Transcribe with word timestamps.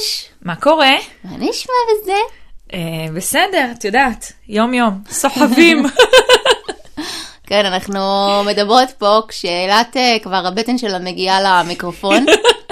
יאלוש, 0.00 0.24
מה 0.42 0.56
קורה? 0.56 0.92
מה 1.24 1.36
נשמע 1.38 1.74
בזה? 1.90 2.12
אה, 2.74 3.12
בסדר, 3.14 3.66
את 3.78 3.84
יודעת, 3.84 4.32
יום-יום, 4.48 4.98
סוחבים. 5.10 5.86
כן, 7.48 7.66
אנחנו 7.66 8.00
מדברות 8.46 8.88
פה 8.98 9.20
כשאילת 9.28 9.96
אה, 9.96 10.16
כבר 10.22 10.46
הבטן 10.46 10.78
שלה 10.78 10.98
מגיעה 10.98 11.40
למיקרופון. 11.42 12.26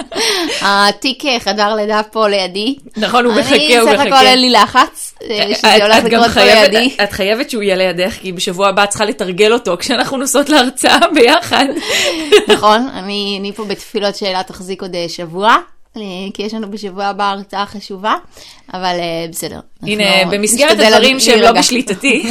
התיק 0.61 1.25
אה, 1.25 1.39
חדר 1.39 1.75
לידה 1.75 2.01
פה 2.11 2.27
לידי. 2.27 2.75
נכון, 2.97 3.25
הוא 3.25 3.33
מחכה, 3.33 3.55
אני 3.55 3.77
הוא 3.77 3.89
סך 3.89 3.99
הכל 3.99 4.09
מחכה. 4.09 4.21
אין 4.21 4.41
לי 4.41 4.49
לחץ, 4.49 5.13
שזה 5.53 5.83
הולך 5.83 6.03
לקרות 6.03 6.31
פה 6.33 6.43
לידי. 6.43 6.95
את 7.03 7.11
חייבת 7.11 7.49
שהוא 7.49 7.63
יהיה 7.63 7.75
לידך, 7.75 8.13
כי 8.21 8.31
בשבוע 8.31 8.69
הבא 8.69 8.83
את 8.83 8.89
צריכה 8.89 9.05
לתרגל 9.05 9.53
אותו 9.53 9.77
כשאנחנו 9.79 10.17
נוסעות 10.17 10.49
להרצאה 10.49 10.99
ביחד. 11.13 11.65
נכון, 12.53 12.87
אני 12.93 13.37
אני 13.39 13.53
פה 13.53 13.63
בתפילות 13.63 14.15
שאילת 14.15 14.47
תחזיק 14.47 14.81
עוד 14.81 14.95
שבוע. 15.07 15.57
אה, 15.97 16.01
כי 16.33 16.43
יש 16.43 16.53
לנו 16.53 16.71
בשבוע 16.71 17.05
הבא 17.05 17.31
הרצאה 17.31 17.65
חשובה, 17.65 18.15
אבל 18.73 18.95
אה, 18.99 19.25
בסדר. 19.31 19.59
הנה, 19.81 20.03
במסגרת 20.31 20.79
הדברים 20.79 21.19
שהם 21.19 21.39
לא. 21.39 21.51
בשליטתי, 21.51 22.23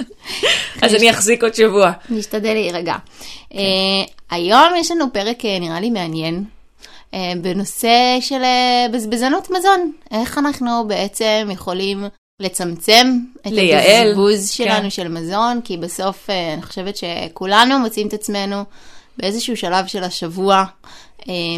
אז 0.82 0.94
אני 0.94 1.10
אחזיק 1.10 1.42
עוד 1.42 1.54
שבוע. 1.54 1.92
נשתדל 2.10 2.52
להירגע. 2.52 2.94
Uh, 3.52 3.56
היום 4.30 4.72
יש 4.76 4.90
לנו 4.90 5.12
פרק 5.12 5.44
נראה 5.44 5.80
לי 5.80 5.90
מעניין 5.90 6.44
בנושא 7.42 8.16
של 8.20 8.42
בזבזנות 8.92 9.50
מזון. 9.50 9.92
איך 10.10 10.38
אנחנו 10.38 10.84
בעצם 10.88 11.48
יכולים 11.52 12.04
לצמצם 12.40 13.18
את 13.46 13.52
לייעל, 13.52 14.08
הבזבוז 14.08 14.50
שלנו 14.50 14.82
כן. 14.82 14.90
של 14.90 15.08
מזון, 15.08 15.60
כי 15.64 15.76
בסוף 15.76 16.30
אני 16.30 16.62
חושבת 16.62 16.94
שכולנו 16.96 17.78
מוצאים 17.78 18.08
את 18.08 18.12
עצמנו 18.12 18.64
באיזשהו 19.16 19.56
שלב 19.56 19.86
של 19.86 20.04
השבוע, 20.04 20.64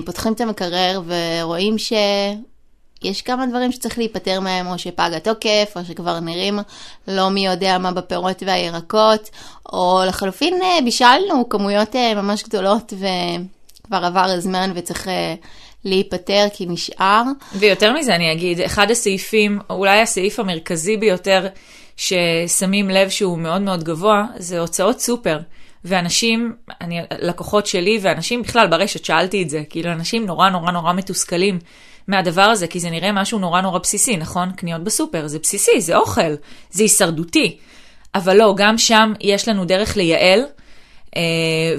פותחים 0.05 0.33
את 0.33 0.41
המקרר 0.41 1.03
ורואים 1.07 1.79
ש... 1.79 1.93
יש 3.03 3.23
כמה 3.23 3.47
דברים 3.47 3.73
שצריך 3.73 3.99
להיפטר 3.99 4.41
מהם, 4.41 4.67
או 4.67 4.79
שפג 4.79 5.11
התוקף, 5.17 5.73
או 5.77 5.85
שכבר 5.85 6.21
נראים 6.21 6.59
לא 7.09 7.29
מי 7.29 7.47
יודע 7.47 7.79
מה 7.79 7.93
בפירות 7.93 8.43
והירקות, 8.47 9.31
או 9.73 10.03
לחלופין 10.07 10.63
אה, 10.63 10.79
בישלנו 10.85 11.49
כמויות 11.49 11.97
אה, 11.97 12.15
ממש 12.15 12.43
גדולות 12.43 12.93
וכבר 12.93 14.05
עבר 14.05 14.25
הזמן 14.25 14.73
וצריך 14.75 15.09
אה, 15.09 15.35
להיפטר 15.85 16.47
כי 16.53 16.67
נשאר. 16.67 17.23
ויותר 17.55 17.93
מזה 17.93 18.15
אני 18.15 18.33
אגיד, 18.33 18.61
אחד 18.61 18.91
הסעיפים, 18.91 19.59
או 19.71 19.75
אולי 19.75 20.01
הסעיף 20.01 20.41
המרכזי 20.41 20.97
ביותר 20.97 21.47
ששמים 21.97 22.91
לב 22.91 23.09
שהוא 23.09 23.39
מאוד 23.39 23.61
מאוד 23.61 23.85
גבוה, 23.85 24.25
זה 24.37 24.61
הוצאות 24.61 25.01
סופר. 25.01 25.39
ואנשים, 25.85 26.55
אני, 26.81 27.01
לקוחות 27.21 27.67
שלי 27.67 27.99
ואנשים 28.03 28.43
בכלל 28.43 28.67
ברשת, 28.67 29.05
שאלתי 29.05 29.43
את 29.43 29.51
זה, 29.51 29.63
כאילו 29.71 29.93
אנשים 29.93 30.27
נורא 30.27 30.51
נורא 30.51 30.73
נורא 30.73 30.93
מתוסכלים 30.93 31.59
מהדבר 32.09 32.43
הזה, 32.43 32.67
כי 32.67 32.81
זה 32.81 32.91
נראה 32.91 33.13
משהו 33.13 33.39
נורא 33.39 33.61
נורא 33.61 33.79
בסיסי, 33.79 34.17
נכון? 34.17 34.53
קניות 34.53 34.85
בסופר, 34.85 35.27
זה 35.27 35.39
בסיסי, 35.39 35.81
זה 35.81 35.97
אוכל, 35.97 36.35
זה 36.71 36.83
הישרדותי. 36.83 37.59
אבל 38.15 38.37
לא, 38.37 38.55
גם 38.57 38.79
שם 38.79 39.13
יש 39.21 39.49
לנו 39.49 39.65
דרך 39.65 39.97
לייעל 39.97 40.41
אה, 41.17 41.23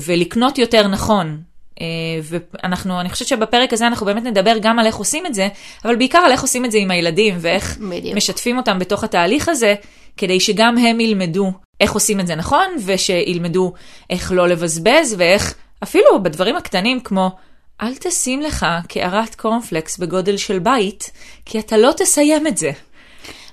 ולקנות 0.06 0.58
יותר 0.58 0.88
נכון. 0.88 1.42
אה, 1.82 1.86
ואנחנו, 2.24 3.00
אני 3.00 3.10
חושבת 3.10 3.28
שבפרק 3.28 3.74
הזה 3.74 3.88
אנחנו 3.88 4.06
באמת 4.06 4.24
נדבר 4.24 4.58
גם 4.62 4.80
על 4.80 4.86
איך 4.86 4.96
עושים 4.96 5.26
את 5.26 5.34
זה, 5.34 5.48
אבל 5.86 5.96
בעיקר 5.96 6.18
על 6.18 6.32
איך 6.32 6.42
עושים 6.42 6.66
את 6.66 6.72
זה 6.72 6.78
עם 6.78 6.92
הילדים 6.92 7.36
ואיך 7.40 7.78
בדיוק. 7.78 8.16
משתפים 8.16 8.58
אותם 8.58 8.80
בתוך 8.80 9.04
התהליך 9.04 9.50
הזה, 9.50 9.76
כדי 10.20 10.40
שגם 10.40 10.78
הם 10.78 11.00
ילמדו 11.00 11.52
איך 11.80 11.92
עושים 11.94 12.20
את 12.20 12.28
זה 12.28 12.36
נכון, 12.36 12.66
ושילמדו 12.86 13.74
איך 14.10 14.32
לא 14.32 14.48
לבזבז, 14.48 15.16
ואיך, 15.18 15.54
אפילו 15.84 16.24
בדברים 16.24 16.56
הקטנים 16.56 17.00
כמו, 17.00 17.32
אל 17.82 17.96
תשים 17.96 18.42
לך 18.42 18.66
קערת 18.88 19.36
קורנפלקס 19.36 19.98
בגודל 19.98 20.38
של 20.38 20.60
בית, 20.60 21.12
כי 21.46 21.60
אתה 21.60 21.78
לא 21.78 21.92
תסיים 21.98 22.48
את 22.48 22.58
זה. 22.58 22.72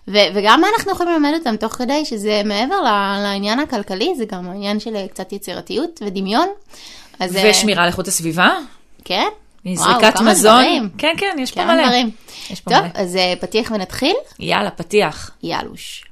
ו- 0.08 0.28
וגם 0.34 0.60
מה 0.60 0.66
אנחנו 0.76 0.92
יכולים 0.92 1.12
ללמד 1.12 1.32
אותם 1.38 1.56
תוך 1.56 1.72
כדי 1.72 2.04
שזה 2.04 2.42
מעבר 2.44 2.80
ל- 2.80 3.18
לעניין 3.22 3.58
הכלכלי, 3.60 4.14
זה 4.16 4.24
גם 4.24 4.48
העניין 4.48 4.80
של 4.80 4.96
אה, 4.96 5.08
קצת 5.08 5.32
יצירתיות 5.32 6.00
ודמיון. 6.06 6.48
אז, 7.20 7.36
אה, 7.36 7.50
ושמירה 7.50 7.82
על 7.82 7.88
איכות 7.88 8.08
הסביבה, 8.08 8.50
כן? 9.04 9.28
זריקת 9.74 10.16
כמה 10.18 10.30
מזון. 10.30 10.62
דברים. 10.62 10.88
כן, 10.98 11.14
כן, 11.18 11.36
יש 11.38 11.52
פה 11.52 11.60
כמה 11.60 11.74
מלא. 11.74 11.86
דברים. 11.86 12.10
יש 12.50 12.60
פה 12.60 12.70
טוב, 12.70 12.80
מלא. 12.80 12.88
אז 12.94 13.16
אה, 13.16 13.34
פתיח 13.40 13.70
ונתחיל? 13.70 14.16
יאללה, 14.38 14.70
פתיח. 14.70 15.30
יאלוש. 15.42 16.04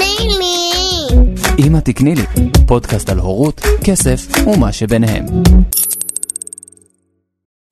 תקני 0.00 0.28
לי. 0.38 1.66
אמא 1.66 1.78
תקני 1.78 2.14
לי, 2.14 2.22
פודקאסט 2.66 3.08
על 3.08 3.18
הורות, 3.18 3.60
כסף 3.84 4.26
ומה 4.46 4.72
שביניהם. 4.72 5.24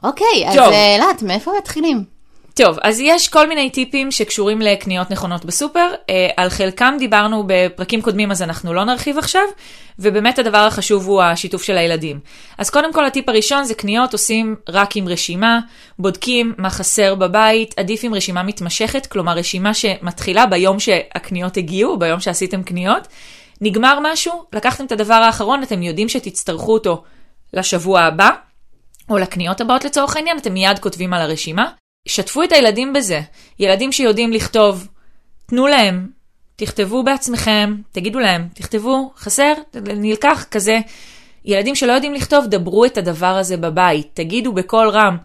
אוקיי, 0.02 0.48
אז 0.48 0.54
טוב. 0.56 0.72
אה, 0.72 0.94
אילת, 0.94 1.22
מאיפה 1.22 1.50
מתחילים? 1.58 2.17
טוב, 2.64 2.78
אז 2.82 3.00
יש 3.00 3.28
כל 3.28 3.48
מיני 3.48 3.70
טיפים 3.70 4.10
שקשורים 4.10 4.60
לקניות 4.60 5.10
נכונות 5.10 5.44
בסופר. 5.44 5.90
אה, 6.10 6.28
על 6.36 6.48
חלקם 6.48 6.94
דיברנו 6.98 7.44
בפרקים 7.46 8.02
קודמים, 8.02 8.30
אז 8.30 8.42
אנחנו 8.42 8.74
לא 8.74 8.84
נרחיב 8.84 9.18
עכשיו, 9.18 9.42
ובאמת 9.98 10.38
הדבר 10.38 10.58
החשוב 10.58 11.06
הוא 11.06 11.22
השיתוף 11.22 11.62
של 11.62 11.78
הילדים. 11.78 12.20
אז 12.58 12.70
קודם 12.70 12.92
כל, 12.92 13.04
הטיפ 13.04 13.28
הראשון 13.28 13.64
זה 13.64 13.74
קניות 13.74 14.12
עושים 14.12 14.56
רק 14.68 14.96
עם 14.96 15.08
רשימה, 15.08 15.60
בודקים 15.98 16.54
מה 16.58 16.70
חסר 16.70 17.14
בבית, 17.14 17.74
עדיף 17.78 18.00
עם 18.04 18.14
רשימה 18.14 18.42
מתמשכת, 18.42 19.06
כלומר 19.06 19.32
רשימה 19.32 19.74
שמתחילה 19.74 20.46
ביום 20.46 20.80
שהקניות 20.80 21.56
הגיעו, 21.56 21.98
ביום 21.98 22.20
שעשיתם 22.20 22.62
קניות. 22.62 23.08
נגמר 23.60 23.98
משהו, 24.02 24.44
לקחתם 24.52 24.84
את 24.84 24.92
הדבר 24.92 25.14
האחרון, 25.14 25.62
אתם 25.62 25.82
יודעים 25.82 26.08
שתצטרכו 26.08 26.72
אותו 26.72 27.02
לשבוע 27.54 28.00
הבא, 28.00 28.30
או 29.10 29.18
לקניות 29.18 29.60
הבאות 29.60 29.84
לצורך 29.84 30.16
העניין, 30.16 30.38
אתם 30.38 30.52
מיד 30.52 30.78
כותבים 30.78 31.12
על 31.14 31.20
הרשימה. 31.20 31.70
שתפו 32.08 32.42
את 32.42 32.52
הילדים 32.52 32.92
בזה. 32.92 33.20
ילדים 33.58 33.92
שיודעים 33.92 34.32
לכתוב, 34.32 34.88
תנו 35.46 35.66
להם, 35.66 36.06
תכתבו 36.56 37.02
בעצמכם, 37.02 37.76
תגידו 37.92 38.18
להם, 38.18 38.48
תכתבו, 38.54 39.12
חסר, 39.16 39.52
נלקח, 39.74 40.46
כזה. 40.50 40.78
ילדים 41.44 41.74
שלא 41.74 41.92
יודעים 41.92 42.14
לכתוב, 42.14 42.46
דברו 42.46 42.84
את 42.84 42.98
הדבר 42.98 43.26
הזה 43.26 43.56
בבית, 43.56 44.06
תגידו 44.14 44.52
בקול 44.52 44.88
רם, 44.88 45.16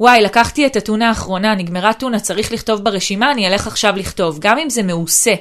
וואי, 0.00 0.20
לקחתי 0.20 0.66
את 0.66 0.76
הטונה 0.76 1.08
האחרונה, 1.08 1.54
נגמרה 1.54 1.92
טונה, 1.92 2.20
צריך 2.20 2.52
לכתוב 2.52 2.84
ברשימה, 2.84 3.32
אני 3.32 3.48
אלך 3.48 3.66
עכשיו 3.66 3.96
לכתוב. 3.96 4.38
גם 4.40 4.58
אם 4.58 4.70
זה 4.70 4.82
מעושה, 4.82 5.34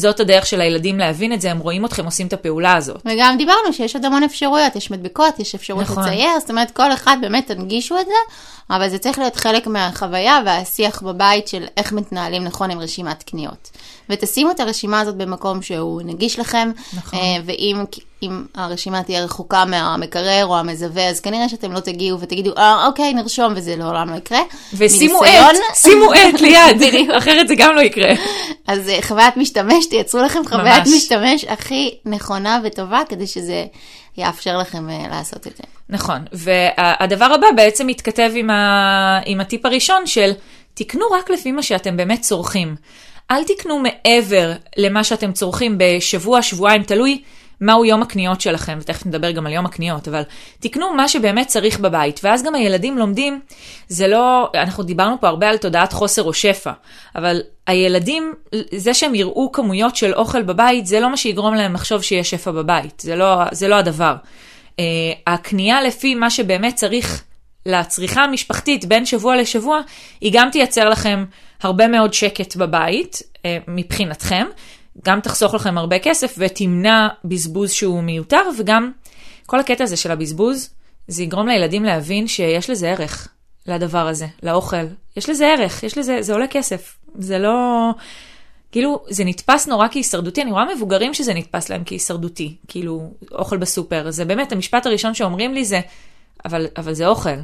זאת 0.00 0.20
הדרך 0.20 0.46
של 0.46 0.60
הילדים 0.60 0.98
להבין 0.98 1.32
את 1.32 1.40
זה, 1.40 1.50
הם 1.50 1.58
רואים 1.58 1.84
אתכם 1.84 2.04
עושים 2.04 2.26
את 2.26 2.32
הפעולה 2.32 2.76
הזאת. 2.76 3.02
וגם 3.04 3.34
דיברנו 3.38 3.72
שיש 3.72 3.96
עוד 3.96 4.04
המון 4.04 4.22
אפשרויות, 4.22 4.76
יש 4.76 4.90
מדבקות, 4.90 5.38
יש 5.38 5.54
אפשרות 5.54 5.82
נכון. 5.82 6.04
לצייר, 6.04 6.40
זאת 6.40 6.50
אומרת 6.50 6.70
כל 6.70 6.92
אחד 6.92 7.16
באמת 7.20 7.46
תנגישו 7.46 8.00
את 8.00 8.06
זה, 8.06 8.34
אבל 8.70 8.88
זה 8.88 8.98
צריך 8.98 9.18
להיות 9.18 9.36
חלק 9.36 9.66
מהחוויה 9.66 10.40
והשיח 10.46 11.02
בבית 11.02 11.48
של 11.48 11.64
איך 11.76 11.92
מתנהלים 11.92 12.44
נכון 12.44 12.70
עם 12.70 12.80
רשימת 12.80 13.22
קניות. 13.22 13.70
ותשימו 14.10 14.50
את 14.50 14.60
הרשימה 14.60 15.00
הזאת 15.00 15.16
במקום 15.16 15.62
שהוא 15.62 16.02
נגיש 16.04 16.38
לכם, 16.38 16.70
נכון. 16.96 17.18
אה, 17.18 17.36
ואם 17.44 17.84
אם 18.22 18.44
הרשימה 18.54 19.02
תהיה 19.02 19.24
רחוקה 19.24 19.64
מהמקרר 19.64 20.46
או 20.46 20.58
המזווה, 20.58 21.08
אז 21.08 21.20
כנראה 21.20 21.48
שאתם 21.48 21.72
לא 21.72 21.80
תגיעו 21.80 22.20
ותגידו, 22.20 22.50
אה, 22.58 22.86
אוקיי, 22.86 23.14
נרשום, 23.14 23.52
וזה 23.56 23.76
לעולם 23.76 24.10
לא 24.10 24.16
יקרה. 24.16 24.40
ושימו 24.74 25.20
מניסיון- 25.20 25.56
עט, 25.70 25.76
שימו 25.76 26.12
עט 26.12 26.40
ליד. 26.44 26.82
אחרת 27.16 27.48
זה 27.48 27.54
גם 27.54 27.74
לא 27.74 27.80
יקרה. 27.80 28.10
אז 28.66 28.88
אה, 28.88 28.98
חוויית 29.02 29.36
משתמש, 29.36 29.86
תייצרו 29.86 30.22
לכם 30.22 30.40
חוויית. 30.48 30.84
משתמש 30.96 31.44
הכי 31.44 31.94
נכונה 32.06 32.60
וטובה, 32.64 33.00
כדי 33.08 33.26
שזה 33.26 33.64
יאפשר 34.18 34.58
לכם 34.58 34.90
אה, 34.90 35.06
לעשות 35.10 35.46
את 35.46 35.56
זה. 35.56 35.62
נכון, 35.88 36.18
והדבר 36.32 37.24
הבא 37.24 37.46
בעצם 37.56 37.86
מתכתב 37.86 38.30
עם, 38.34 38.50
ה... 38.50 39.20
עם 39.26 39.40
הטיפ 39.40 39.66
הראשון 39.66 40.06
של 40.06 40.30
תקנו 40.74 41.04
רק 41.12 41.30
לפי 41.30 41.52
מה 41.52 41.62
שאתם 41.62 41.96
באמת 41.96 42.20
צורכים. 42.20 42.74
אל 43.30 43.44
תקנו 43.44 43.78
מעבר 43.78 44.52
למה 44.76 45.04
שאתם 45.04 45.32
צורכים 45.32 45.78
בשבוע, 45.78 46.42
שבועיים, 46.42 46.82
תלוי 46.82 47.22
מהו 47.60 47.84
יום 47.84 48.02
הקניות 48.02 48.40
שלכם, 48.40 48.78
ותכף 48.80 49.06
נדבר 49.06 49.30
גם 49.30 49.46
על 49.46 49.52
יום 49.52 49.66
הקניות, 49.66 50.08
אבל 50.08 50.22
תקנו 50.60 50.94
מה 50.94 51.08
שבאמת 51.08 51.46
צריך 51.46 51.80
בבית, 51.80 52.20
ואז 52.22 52.42
גם 52.42 52.54
הילדים 52.54 52.98
לומדים, 52.98 53.40
זה 53.88 54.08
לא, 54.08 54.50
אנחנו 54.54 54.82
דיברנו 54.82 55.20
פה 55.20 55.28
הרבה 55.28 55.48
על 55.48 55.56
תודעת 55.56 55.92
חוסר 55.92 56.22
או 56.22 56.32
שפע, 56.32 56.72
אבל 57.16 57.40
הילדים, 57.66 58.34
זה 58.74 58.94
שהם 58.94 59.14
יראו 59.14 59.52
כמויות 59.52 59.96
של 59.96 60.14
אוכל 60.14 60.42
בבית, 60.42 60.86
זה 60.86 61.00
לא 61.00 61.10
מה 61.10 61.16
שיגרום 61.16 61.54
להם 61.54 61.74
לחשוב 61.74 62.02
שיש 62.02 62.30
שפע 62.30 62.50
בבית, 62.50 63.00
זה 63.00 63.16
לא, 63.16 63.36
זה 63.52 63.68
לא 63.68 63.74
הדבר. 63.74 64.14
Uh, 64.70 64.82
הקנייה 65.26 65.82
לפי 65.82 66.14
מה 66.14 66.30
שבאמת 66.30 66.74
צריך 66.74 67.24
לצריכה 67.66 68.24
המשפחתית 68.24 68.84
בין 68.84 69.06
שבוע 69.06 69.36
לשבוע, 69.36 69.80
היא 70.20 70.32
גם 70.34 70.48
תייצר 70.52 70.88
לכם 70.88 71.24
הרבה 71.62 71.88
מאוד 71.88 72.14
שקט 72.14 72.56
בבית 72.56 73.22
uh, 73.34 73.40
מבחינתכם, 73.68 74.46
גם 75.04 75.20
תחסוך 75.20 75.54
לכם 75.54 75.78
הרבה 75.78 75.98
כסף 75.98 76.34
ותמנע 76.38 77.08
בזבוז 77.24 77.70
שהוא 77.70 78.02
מיותר, 78.02 78.42
וגם 78.58 78.92
כל 79.46 79.60
הקטע 79.60 79.84
הזה 79.84 79.96
של 79.96 80.10
הבזבוז, 80.10 80.70
זה 81.08 81.22
יגרום 81.22 81.48
לילדים 81.48 81.84
להבין 81.84 82.26
שיש 82.26 82.70
לזה 82.70 82.90
ערך, 82.90 83.28
לדבר 83.66 84.08
הזה, 84.08 84.26
לאוכל. 84.42 84.86
יש 85.16 85.28
לזה 85.28 85.46
ערך, 85.46 85.82
יש 85.82 85.98
לזה, 85.98 86.22
זה 86.22 86.32
עולה 86.32 86.46
כסף. 86.46 86.96
זה 87.14 87.38
לא... 87.38 87.90
כאילו, 88.72 89.02
זה 89.08 89.24
נתפס 89.24 89.68
נורא 89.68 89.88
כהישרדותי, 89.90 90.42
אני 90.42 90.50
רואה 90.50 90.74
מבוגרים 90.74 91.14
שזה 91.14 91.34
נתפס 91.34 91.68
להם 91.68 91.82
כהישרדותי, 91.86 92.56
כאילו, 92.68 93.12
אוכל 93.32 93.56
בסופר. 93.56 94.10
זה 94.10 94.24
באמת, 94.24 94.52
המשפט 94.52 94.86
הראשון 94.86 95.14
שאומרים 95.14 95.54
לי 95.54 95.64
זה, 95.64 95.80
אבל, 96.44 96.66
אבל 96.76 96.92
זה 96.92 97.06
אוכל. 97.06 97.36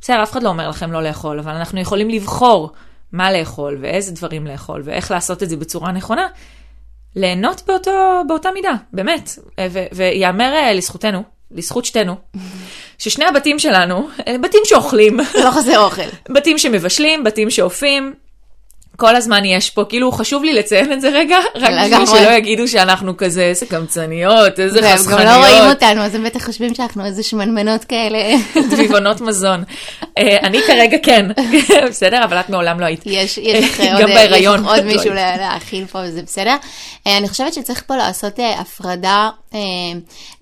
בסדר, 0.00 0.22
אף 0.22 0.32
אחד 0.32 0.42
לא 0.42 0.48
אומר 0.48 0.68
לכם 0.68 0.92
לא 0.92 1.02
לאכול, 1.02 1.38
אבל 1.38 1.52
אנחנו 1.52 1.80
יכולים 1.80 2.08
לבחור 2.08 2.70
מה 3.12 3.32
לאכול, 3.32 3.78
ואיזה 3.80 4.12
דברים 4.12 4.46
לאכול, 4.46 4.82
ואיך 4.84 5.10
לעשות 5.10 5.42
את 5.42 5.48
זה 5.48 5.56
בצורה 5.56 5.92
נכונה. 5.92 6.28
ליהנות 7.16 7.62
באותו, 7.66 8.22
באותה 8.28 8.50
מידה, 8.54 8.74
באמת. 8.92 9.30
ו- 9.70 9.86
ויאמר 9.92 10.54
אה, 10.54 10.72
לזכותנו, 10.72 11.22
לזכות 11.50 11.84
שתינו, 11.84 12.14
ששני 12.98 13.24
הבתים 13.24 13.58
שלנו, 13.58 14.08
אה, 14.28 14.38
בתים 14.38 14.60
שאוכלים, 14.64 15.20
לא 15.44 15.50
חסר 15.50 15.78
אוכל. 15.78 16.02
בתים 16.30 16.58
שמבשלים, 16.58 17.24
בתים 17.24 17.50
שאופים. 17.50 18.14
כל 19.02 19.16
הזמן 19.16 19.44
יש 19.44 19.70
פה, 19.70 19.84
כאילו 19.88 20.12
חשוב 20.12 20.44
לי 20.44 20.52
לציין 20.52 20.92
את 20.92 21.00
זה 21.00 21.08
רגע, 21.08 21.36
רק 21.54 21.70
בשביל. 22.02 22.06
שלא 22.06 22.30
יגידו 22.30 22.68
שאנחנו 22.68 23.16
כזה, 23.16 23.42
איזה 23.42 23.66
קמצניות, 23.66 24.60
איזה 24.60 24.80
והם 24.82 24.90
גם 24.90 24.98
חסכניות, 24.98 25.24
לא 25.24 25.36
רואים 25.36 25.70
אותנו, 25.70 26.00
אז 26.00 26.14
הם 26.14 26.24
בטח 26.24 26.46
חושבים 26.46 26.74
שאנחנו 26.74 27.04
איזה 27.04 27.22
שמנמנות 27.22 27.84
כאלה. 27.84 28.18
דביבונות 28.70 29.20
מזון. 29.20 29.64
אה, 30.18 30.36
אני 30.42 30.58
כרגע 30.66 30.96
כן, 31.02 31.26
בסדר? 31.90 32.24
אבל 32.24 32.40
את 32.40 32.50
מעולם 32.50 32.80
לא 32.80 32.86
היית. 32.86 33.02
יש, 33.06 33.38
לך 33.38 33.80
עוד, 34.66 34.84
מישהו 34.84 35.14
להאכיל 35.14 35.86
פה 35.86 35.98
וזה 36.04 36.22
בסדר. 36.22 36.56
אה, 37.06 37.18
אני 37.18 37.28
חושבת 37.28 37.54
שצריך 37.54 37.82
פה 37.86 37.96
לעשות 37.96 38.40
אה, 38.40 38.60
הפרדה 38.60 39.30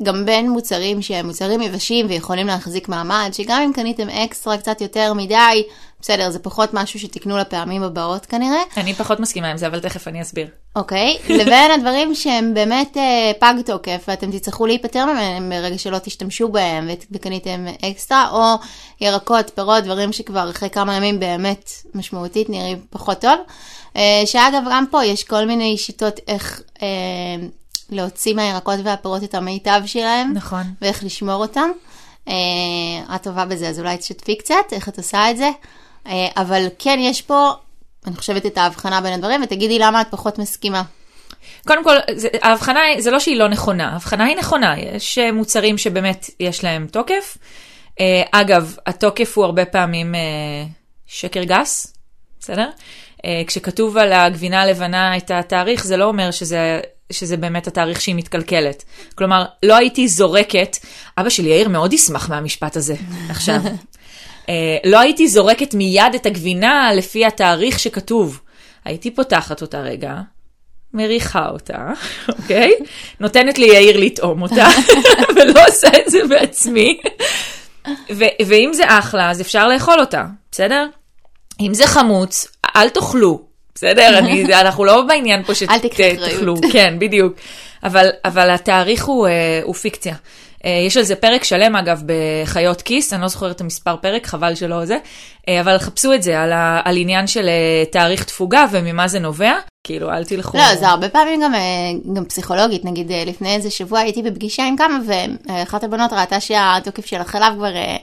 גם 0.03 0.27
בין 0.27 0.51
מוצרים 0.51 1.03
שהם 1.03 1.27
מוצרים 1.27 1.63
יבשים 1.63 2.07
ויכולים 2.09 2.47
להחזיק 2.47 2.89
מעמד, 2.89 3.31
שגם 3.33 3.63
אם 3.63 3.73
קניתם 3.73 4.09
אקסטרה 4.09 4.57
קצת 4.57 4.81
יותר 4.81 5.13
מדי, 5.13 5.63
בסדר, 6.03 6.31
זה 6.31 6.39
פחות 6.39 6.71
משהו 6.73 7.01
שתקנו 7.01 7.39
לפעמים 7.39 7.83
הבאות 7.83 8.27
כנראה. 8.27 8.63
אני 8.77 8.95
פחות 8.95 9.21
מסכימה 9.21 9.49
עם 9.51 9.57
זה, 9.57 9.67
אבל 9.67 9.81
תכף 9.81 10.09
אני 10.09 10.23
אסביר. 10.23 10.47
אוקיי, 10.77 11.19
לבין 11.29 11.71
הדברים 11.71 12.15
שהם 12.15 12.55
באמת 12.55 12.97
אה, 12.97 13.33
פג 13.39 13.55
תוקף 13.67 14.05
ואתם 14.09 14.31
תצטרכו 14.31 14.67
להיפטר 14.67 15.07
מהם 15.07 15.51
ברגע 15.51 15.79
שלא 15.79 15.99
תשתמשו 15.99 16.49
בהם 16.49 16.89
וקניתם 17.11 17.67
אקסטרה, 17.91 18.31
או 18.31 18.55
ירקות, 19.01 19.51
פירות, 19.55 19.85
דברים 19.85 20.13
שכבר 20.13 20.51
אחרי 20.51 20.71
כמה 20.71 20.97
ימים 20.97 21.21
באמת 21.21 21.71
משמעותית 21.95 22.51
נראים 22.51 22.81
פחות 22.91 23.21
טוב. 23.21 23.39
אה, 23.97 24.23
שאגב, 24.27 24.63
גם 24.71 24.85
פה 24.91 25.05
יש 25.05 25.25
כל 25.25 25.45
מיני 25.45 25.79
שיטות 25.79 26.21
איך 26.29 26.63
אה, 26.83 26.89
להוציא 27.91 28.35
מהירקות 28.35 28.79
והפירות 28.85 29.25
את 29.25 29.35
המיטב 29.35 29.83
שלהם, 29.87 30.33
נכון. 30.35 30.63
ואיך 30.83 31.05
לשמור 31.05 31.43
אותם. 31.43 31.71
את 33.15 33.23
טובה 33.23 33.45
בזה, 33.45 33.69
אז 33.69 33.79
אולי 33.79 33.97
תשתפי 33.97 34.37
קצת 34.39 34.55
איך 34.73 34.89
את 34.89 34.99
עושה 34.99 35.31
את 35.31 35.37
זה. 35.37 35.51
אה, 36.07 36.29
אבל 36.37 36.67
כן, 36.79 36.99
יש 37.03 37.23
פה, 37.23 37.51
אני 38.07 38.17
חושבת, 38.17 38.47
את 38.47 38.59
ההבחנה 38.59 39.01
בין 39.01 39.13
הדברים, 39.13 39.43
ותגידי 39.43 39.79
למה 39.79 40.01
את 40.01 40.07
פחות 40.11 40.39
מסכימה. 40.39 40.83
קודם 41.67 41.85
כל, 41.85 41.97
זה, 42.15 42.29
ההבחנה 42.43 42.81
זה 42.99 43.11
לא 43.11 43.19
שהיא 43.19 43.37
לא 43.37 43.49
נכונה, 43.49 43.89
ההבחנה 43.89 44.25
היא 44.25 44.37
נכונה, 44.37 44.75
יש 44.79 45.19
אה, 45.19 45.33
מוצרים 45.33 45.79
שבאמת 45.79 46.31
יש 46.41 46.65
להם 46.65 46.87
תוקף. 46.87 47.37
אה, 48.01 48.23
אגב, 48.33 48.77
התוקף 48.87 49.39
הוא 49.39 49.45
הרבה 49.45 49.65
פעמים 49.65 50.15
שקר 51.07 51.45
גס, 51.45 51.97
בסדר? 52.41 52.71
כשכתוב 53.47 53.97
על 53.97 54.13
הגבינה 54.13 54.63
הלבנה 54.63 55.17
את 55.17 55.31
התאריך, 55.31 55.85
זה 55.85 55.97
לא 55.97 56.05
אומר 56.05 56.31
שזה, 56.31 56.81
שזה 57.13 57.37
באמת 57.37 57.67
התאריך 57.67 58.01
שהיא 58.01 58.15
מתקלקלת. 58.15 58.85
כלומר, 59.15 59.45
לא 59.63 59.77
הייתי 59.77 60.09
זורקת, 60.09 60.77
אבא 61.19 61.29
שלי 61.29 61.49
יאיר 61.49 61.69
מאוד 61.69 61.93
ישמח 61.93 62.29
מהמשפט 62.29 62.77
הזה 62.77 62.95
עכשיו. 63.31 63.61
אה, 64.51 64.77
לא 64.85 65.01
הייתי 65.01 65.29
זורקת 65.29 65.75
מיד 65.75 66.15
את 66.15 66.27
הגבינה 66.27 66.91
לפי 66.95 67.27
התאריך 67.27 67.79
שכתוב. 67.79 68.41
הייתי 68.85 69.11
פותחת 69.11 69.63
אותה 69.63 69.81
רגע, 69.81 70.15
מריחה 70.95 71.49
אותה, 71.49 71.89
אוקיי? 72.39 72.73
נותנת 73.21 73.59
ליאיר 73.59 73.97
לטעום 74.01 74.43
אותה, 74.43 74.69
ולא 75.37 75.61
עושה 75.69 75.89
את 75.89 76.11
זה 76.11 76.19
בעצמי. 76.29 77.01
ו- 78.11 78.45
ואם 78.47 78.71
זה 78.73 78.85
אחלה, 78.87 79.31
אז 79.31 79.41
אפשר 79.41 79.69
לאכול 79.69 80.01
אותה, 80.01 80.25
בסדר? 80.53 80.87
אם 81.61 81.75
זה 81.75 81.87
חמוץ, 81.87 82.47
אל 82.77 82.89
תאכלו, 82.89 83.43
בסדר? 83.75 84.19
אני, 84.19 84.45
אנחנו 84.61 84.85
לא 84.85 85.03
בעניין 85.03 85.43
פה 85.43 85.53
אל 85.71 85.79
תיקחי 85.79 86.15
אחריות. 86.15 86.31
שתאכלו, 86.31 86.55
כן, 86.73 86.95
בדיוק. 86.99 87.33
אבל, 87.85 88.09
אבל 88.25 88.51
התאריך 88.51 89.05
הוא, 89.05 89.27
אה, 89.27 89.61
הוא 89.63 89.75
פיקציה. 89.75 90.15
אה, 90.65 90.71
יש 90.87 90.97
על 90.97 91.03
זה 91.03 91.17
פרק 91.17 91.45
שלם, 91.45 91.77
אגב, 91.77 92.03
בחיות 92.07 92.83
כיס, 92.83 93.13
אני 93.13 93.23
לא 93.23 93.29
זוכרת 93.29 93.57
את 93.57 93.61
המספר 93.61 93.97
פרק, 93.97 94.27
חבל 94.27 94.55
שלא 94.55 94.85
זה, 94.85 94.99
אה, 95.49 95.61
אבל 95.61 95.79
חפשו 95.79 96.13
את 96.13 96.23
זה, 96.23 96.41
על, 96.41 96.53
ה, 96.53 96.81
על 96.85 96.97
עניין 96.97 97.27
של 97.27 97.49
אה, 97.49 97.85
תאריך 97.93 98.25
תפוגה 98.25 98.67
וממה 98.71 99.09
זה 99.09 99.19
נובע. 99.19 99.53
כאילו, 99.85 100.11
אל 100.13 100.25
תלכו... 100.25 100.59
לא, 100.59 100.75
זה 100.75 100.89
הרבה 100.89 101.09
פעמים 101.09 101.41
גם, 101.43 101.55
אה, 101.55 101.61
גם 102.15 102.25
פסיכולוגית, 102.25 102.85
נגיד 102.85 103.11
אה, 103.13 103.23
לפני 103.27 103.55
איזה 103.55 103.71
שבוע 103.71 103.99
הייתי 103.99 104.23
בפגישה 104.23 104.65
עם 104.67 104.77
כמה, 104.77 104.99
ואחת 105.07 105.85
הבנות 105.85 106.13
ראתה 106.13 106.41
שהתוקף 106.41 107.07
של 107.07 107.21
החלב 107.21 107.55
כבר 107.57 107.77
אה, 107.77 107.97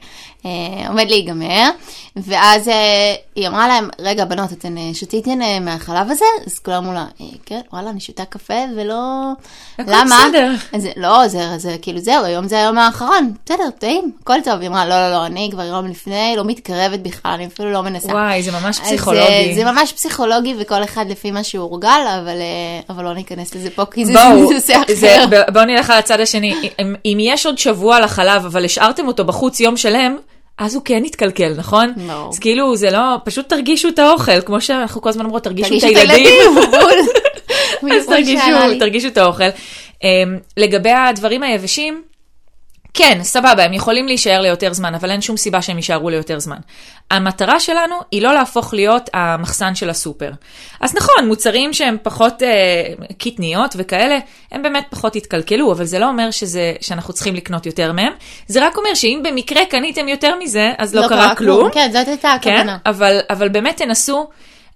אה, 0.46 0.88
עומד 0.88 1.06
להיגמר, 1.10 1.70
ואז 2.16 2.68
אה, 2.68 3.16
היא 3.36 3.48
אמרה 3.48 3.68
להם, 3.68 3.90
רגע 4.00 4.26
בנות, 4.26 4.52
אתן 4.54 4.78
אה, 4.78 4.90
שתיתן 4.94 5.42
אה, 5.42 5.60
מהחלב 5.60 6.12
הזה? 6.12 6.26
אז 6.46 6.60
כולם 6.60 6.78
אמרו 6.78 6.94
לה, 6.94 7.06
"אה, 7.22 7.26
כן, 7.46 7.60
וואלה, 7.74 7.90
אני 7.90 8.00
שותה 8.00 8.26
קפה 8.26 8.54
ולא... 8.78 9.32
למה? 9.80 10.20
בסדר. 10.28 10.52
אז, 10.74 10.88
לא, 10.96 11.28
זה, 11.28 11.58
זה 11.58 11.76
כאילו 11.82 12.00
זהו, 12.00 12.24
היום 12.26 12.48
זה 12.48 12.58
היום 12.60 12.78
האחרון, 12.78 13.34
בסדר, 13.46 13.70
טעים, 13.80 14.12
הכל 14.24 14.38
טוב. 14.44 14.60
היא 14.60 14.70
אמרה, 14.70 14.86
לא, 14.86 14.96
לא, 14.96 15.12
לא, 15.12 15.26
אני 15.26 15.50
כבר 15.52 15.64
יום 15.64 15.86
לפני, 15.88 16.34
לא 16.38 16.44
מתקרבת 16.46 17.00
בכלל, 17.00 17.32
אני 17.32 17.46
אפילו 17.48 17.72
לא 17.72 17.82
מנסה. 17.84 18.08
וואי, 18.08 18.44
זה 18.44 18.52
ממש 18.52 18.80
אז, 18.80 18.86
פסיכולוגי. 18.86 19.22
אה, 19.50 19.52
זה 19.56 19.66
ממש 19.72 19.94
פסיכולוגי 19.94 20.56
וכל 20.60 20.84
אחד 20.84 21.06
לפי 21.10 21.32
מה 21.32 21.44
שהוא 21.44 21.67
הורגל, 21.70 22.08
אבל, 22.22 22.28
אה, 22.28 22.80
אבל 22.90 23.04
לא 23.04 23.14
ניכנס 23.14 23.56
לזה 23.56 23.70
פה 23.70 23.86
כי 23.86 24.06
זה 24.06 24.14
נושא 24.36 24.74
אחר. 24.74 25.26
בואו 25.54 25.66
נלך 25.66 25.90
על 25.90 25.98
הצד 25.98 26.20
השני. 26.20 26.54
אם, 26.80 26.96
אם 27.06 27.18
יש 27.22 27.46
עוד 27.46 27.58
שבוע 27.58 28.00
לחלב, 28.00 28.46
אבל 28.46 28.66
השארתם 28.66 29.08
אותו 29.08 29.26
בחוץ 29.26 29.60
יום 29.60 29.78
שלם, 29.78 30.18
אז 30.58 30.76
הוא 30.76 30.84
כן 30.86 31.06
יתקלקל, 31.06 31.54
נכון? 31.58 31.94
ברור. 32.08 32.30
אז 32.30 32.40
כאילו, 32.40 32.76
זה 32.76 32.92
לא, 32.92 33.16
פשוט 33.24 33.50
תרגישו 33.50 33.88
את 33.88 34.00
האוכל, 34.00 34.42
כמו 34.42 34.62
שאנחנו 34.62 35.02
כל 35.02 35.10
הזמן 35.10 35.26
אומרות, 35.26 35.44
תרגישו 35.44 35.78
את 35.78 35.84
הילדים. 35.84 36.58
אז 37.98 38.06
תרגישו. 38.08 38.46
תרגישו 38.80 39.08
את 39.08 39.18
האוכל. 39.18 39.50
Um, 39.50 40.00
לגבי 40.58 40.92
הדברים 40.92 41.44
היבשים, 41.44 42.02
כן, 42.94 43.20
סבבה, 43.24 43.64
הם 43.64 43.74
יכולים 43.74 44.08
להישאר 44.08 44.42
ליותר 44.42 44.74
זמן, 44.74 44.96
אבל 44.96 45.12
אין 45.12 45.22
שום 45.22 45.38
סיבה 45.38 45.62
שהם 45.62 45.78
יישארו 45.78 46.10
ליותר 46.10 46.40
זמן. 46.40 46.58
המטרה 47.12 47.60
שלנו 47.60 47.96
היא 48.12 48.22
לא 48.22 48.34
להפוך 48.34 48.74
להיות 48.74 49.10
המחסן 49.14 49.76
של 49.76 49.90
הסופר. 49.90 50.32
אז 50.82 50.96
נכון, 50.96 51.28
מוצרים 51.28 51.74
שהם 51.74 51.98
פחות 52.04 52.44
אה, 52.44 52.84
קטניות 53.18 53.76
וכאלה, 53.78 54.18
הם 54.52 54.64
באמת 54.64 54.86
פחות 54.90 55.16
יתקלקלו, 55.16 55.72
אבל 55.72 55.86
זה 55.86 56.00
לא 56.00 56.08
אומר 56.08 56.32
שזה, 56.32 56.74
שאנחנו 56.82 57.14
צריכים 57.14 57.36
לקנות 57.36 57.66
יותר 57.66 57.92
מהם. 57.92 58.14
זה 58.48 58.66
רק 58.66 58.78
אומר 58.78 58.94
שאם 58.94 59.22
במקרה 59.24 59.66
קניתם 59.66 60.08
יותר 60.08 60.36
מזה, 60.40 60.72
אז 60.78 60.96
לא, 60.96 61.08
קרה 61.08 61.36
כלום. 61.36 61.70
כן, 61.72 61.90
זאת 61.94 62.08
הייתה 62.08 62.36
כן, 62.42 62.54
הכוונה. 62.54 62.78
אבל, 62.86 63.20
אבל 63.30 63.50
באמת 63.50 63.78
תנסו, 63.78 64.28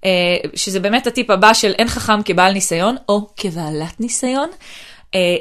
אה, 0.06 0.10
שזה 0.56 0.80
באמת 0.80 1.08
הטיפ 1.08 1.30
הבא 1.30 1.53
של 1.53 1.74
אין 1.80 1.88
חכם 1.88 2.24
כבעל 2.24 2.53
ניסיון, 2.53 2.96
או 3.10 3.27
כבעלת 3.38 4.00
ניסיון, 4.00 4.50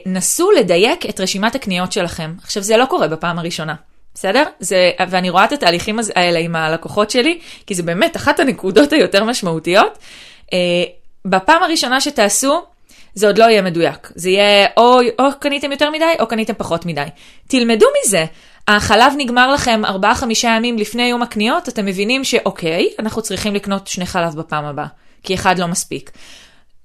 נסו 0.06 0.50
לדייק 0.50 1.06
את 1.06 1.20
רשימת 1.20 1.54
הקניות 1.54 1.92
שלכם. 1.92 2.34
עכשיו, 2.42 2.62
זה 2.62 2.76
לא 2.76 2.84
קורה 2.84 3.08
בפעם 3.08 3.38
הראשונה. 3.38 3.74
בסדר? 4.14 4.42
זה, 4.60 4.90
ואני 5.08 5.30
רואה 5.30 5.44
את 5.44 5.52
התהליכים 5.52 5.98
האלה 6.14 6.38
עם 6.38 6.56
הלקוחות 6.56 7.10
שלי, 7.10 7.38
כי 7.66 7.74
זה 7.74 7.82
באמת 7.82 8.16
אחת 8.16 8.40
הנקודות 8.40 8.92
היותר 8.92 9.24
משמעותיות. 9.24 9.98
אה, 10.52 10.58
בפעם 11.24 11.62
הראשונה 11.62 12.00
שתעשו, 12.00 12.62
זה 13.14 13.26
עוד 13.26 13.38
לא 13.38 13.44
יהיה 13.44 13.62
מדויק. 13.62 14.12
זה 14.14 14.30
יהיה 14.30 14.66
או, 14.76 15.00
או 15.18 15.24
קניתם 15.40 15.72
יותר 15.72 15.90
מדי, 15.90 16.04
או 16.20 16.26
קניתם 16.26 16.52
פחות 16.56 16.86
מדי. 16.86 17.04
תלמדו 17.48 17.86
מזה. 18.06 18.24
החלב 18.68 19.12
נגמר 19.16 19.52
לכם 19.52 19.82
4-5 19.84 19.88
ימים 20.44 20.78
לפני 20.78 21.02
יום 21.02 21.22
הקניות, 21.22 21.68
אתם 21.68 21.86
מבינים 21.86 22.24
שאוקיי, 22.24 22.88
אנחנו 22.98 23.22
צריכים 23.22 23.54
לקנות 23.54 23.86
שני 23.86 24.06
חלב 24.06 24.34
בפעם 24.34 24.64
הבאה, 24.64 24.86
כי 25.22 25.34
אחד 25.34 25.58
לא 25.58 25.66
מספיק. 25.66 26.10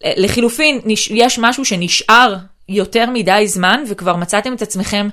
לחילופין, 0.05 0.81
נש- 0.85 1.11
יש 1.11 1.39
משהו 1.39 1.65
שנשאר 1.65 2.35
יותר 2.69 3.09
מדי 3.13 3.47
זמן, 3.47 3.83
וכבר 3.87 4.15
מצאתם 4.15 4.53
את 4.53 4.61
עצמכם, 4.61 5.09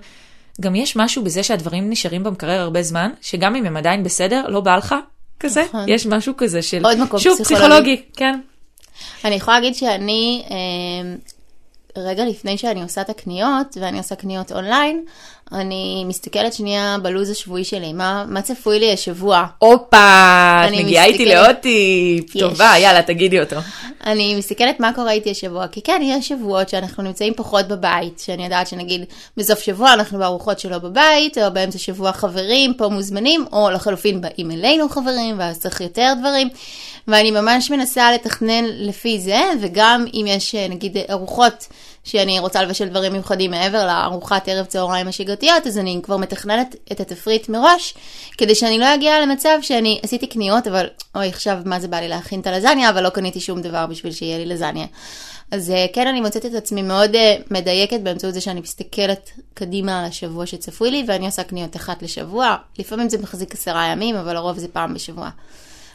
גם 0.60 0.74
יש 0.74 0.96
משהו 0.96 1.24
בזה 1.24 1.42
שהדברים 1.42 1.90
נשארים 1.90 2.22
במקרר 2.22 2.60
הרבה 2.60 2.82
זמן, 2.82 3.10
שגם 3.20 3.56
אם 3.56 3.66
הם 3.66 3.76
עדיין 3.76 4.04
בסדר, 4.04 4.46
לא 4.48 4.60
בא 4.60 4.76
לך 4.76 4.94
כזה, 5.40 5.62
נכון. 5.62 5.84
יש 5.88 6.06
משהו 6.06 6.36
כזה 6.36 6.62
של, 6.62 6.84
עוד 6.84 6.98
מקום 6.98 7.20
שוב, 7.20 7.38
פסיכולוגי. 7.38 7.64
פסיכולוגי, 7.64 8.02
כן. 8.16 8.40
אני 9.24 9.34
יכולה 9.34 9.60
להגיד 9.60 9.74
שאני, 9.74 10.42
אה, 10.50 11.14
רגע 12.02 12.24
לפני 12.24 12.58
שאני 12.58 12.82
עושה 12.82 13.00
את 13.00 13.10
הקניות, 13.10 13.76
ואני 13.80 13.98
עושה 13.98 14.14
קניות 14.14 14.52
אונליין, 14.52 15.04
אני 15.54 16.04
מסתכלת 16.06 16.52
שנייה 16.52 16.96
בלו"ז 17.02 17.30
השבועי 17.30 17.64
שלי, 17.64 17.92
מה, 17.92 18.24
מה 18.28 18.42
צפוי 18.42 18.78
לי 18.78 18.92
השבוע? 18.92 19.46
הופה, 19.58 20.64
את 20.66 20.72
מגיעה 20.72 21.04
איתי 21.04 21.24
לעוד 21.24 21.56
טיפ. 21.56 22.38
טובה, 22.38 22.72
יאללה, 22.78 23.02
תגידי 23.02 23.40
אותו. 23.40 23.56
אני 24.06 24.34
מסתכלת 24.34 24.80
מה 24.80 24.92
קורה 24.94 25.12
איתי 25.12 25.30
השבוע, 25.30 25.68
כי 25.68 25.82
כן, 25.82 26.00
יש 26.04 26.28
שבועות 26.28 26.68
שאנחנו 26.68 27.02
נמצאים 27.02 27.34
פחות 27.34 27.68
בבית, 27.68 28.18
שאני 28.18 28.44
יודעת 28.44 28.66
שנגיד 28.66 29.04
בסוף 29.36 29.60
שבוע 29.60 29.92
אנחנו 29.92 30.18
בארוחות 30.18 30.60
שלו 30.60 30.80
בבית, 30.80 31.38
או 31.38 31.52
באמצע 31.52 31.78
שבוע 31.78 32.12
חברים 32.12 32.74
פה 32.74 32.88
מוזמנים, 32.88 33.44
או 33.52 33.70
לחלופין 33.70 34.20
באים 34.20 34.50
אלינו 34.50 34.88
חברים, 34.88 35.38
ואז 35.38 35.58
צריך 35.58 35.80
יותר 35.80 36.12
דברים, 36.20 36.48
ואני 37.08 37.30
ממש 37.30 37.70
מנסה 37.70 38.12
לתכנן 38.12 38.64
לפי 38.64 39.20
זה, 39.20 39.40
וגם 39.60 40.04
אם 40.14 40.24
יש 40.28 40.54
אה, 40.54 40.66
נגיד 40.68 40.96
ארוחות 41.10 41.66
שאני 42.04 42.38
רוצה 42.38 42.62
לבשל 42.62 42.88
דברים 42.88 43.12
מיוחדים 43.12 43.50
מעבר 43.50 43.86
לארוחת 43.86 44.48
ערב 44.48 44.66
צהריים 44.66 45.08
השגרתיות, 45.08 45.66
אז 45.66 45.78
אני 45.78 46.00
כבר 46.02 46.16
מתכננת 46.16 46.76
את 46.92 47.00
התפריט 47.00 47.48
מראש, 47.48 47.94
כדי 48.38 48.54
שאני 48.54 48.78
לא 48.78 48.94
אגיע 48.94 49.20
למצב 49.20 49.58
שאני 49.62 50.00
עשיתי 50.02 50.26
קניות, 50.26 50.66
אבל 50.66 50.86
אוי, 51.14 51.28
עכשיו 51.28 51.58
מה 51.64 51.80
זה 51.80 51.88
בא 51.88 51.96
לי 51.96 52.08
להכין 52.08 52.40
את 52.40 52.46
הלזניה, 52.46 52.90
אבל 52.90 53.02
לא 53.02 53.08
קניתי 53.08 53.40
שום 53.40 53.62
דבר 53.62 53.86
בשביל 53.86 54.12
שיהיה 54.12 54.38
לי 54.38 54.46
לזניה. 54.46 54.86
אז 55.50 55.70
אה, 55.70 55.86
כן, 55.92 56.06
אני 56.06 56.20
מוצאת 56.20 56.46
את 56.46 56.54
עצמי 56.54 56.82
מאוד 56.82 57.14
אה, 57.14 57.36
מדייקת 57.50 58.00
באמצעות 58.00 58.34
זה 58.34 58.40
שאני 58.40 58.60
מסתכלת 58.60 59.30
קדימה 59.54 60.00
על 60.00 60.04
השבוע 60.04 60.46
שצפוי 60.46 60.90
לי, 60.90 61.04
ואני 61.08 61.26
עושה 61.26 61.42
קניות 61.42 61.76
אחת 61.76 62.02
לשבוע. 62.02 62.56
לפעמים 62.78 63.08
זה 63.08 63.18
מחזיק 63.18 63.54
עשרה 63.54 63.86
ימים, 63.86 64.16
אבל 64.16 64.34
לרוב 64.34 64.58
זה 64.58 64.68
פעם 64.68 64.94
בשבוע. 64.94 65.30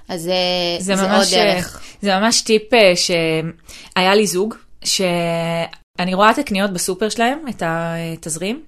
אז 0.10 0.28
אה, 0.28 0.34
זה 0.80 0.96
זה, 0.96 1.08
ממש, 1.08 1.34
עוד 1.34 1.42
דרך. 1.42 1.82
זה 2.02 2.20
ממש 2.20 2.42
טיפ 2.42 2.64
שהיה 2.96 4.16
לי 4.16 4.28
זוג, 4.28 4.56
שאני 5.98 6.14
רואה 6.14 6.32
את 6.32 6.38
הקניות 6.38 6.74
בסופר 6.74 7.10
שלהם, 7.10 7.40
את 7.50 7.64
התזרים, 7.66 8.64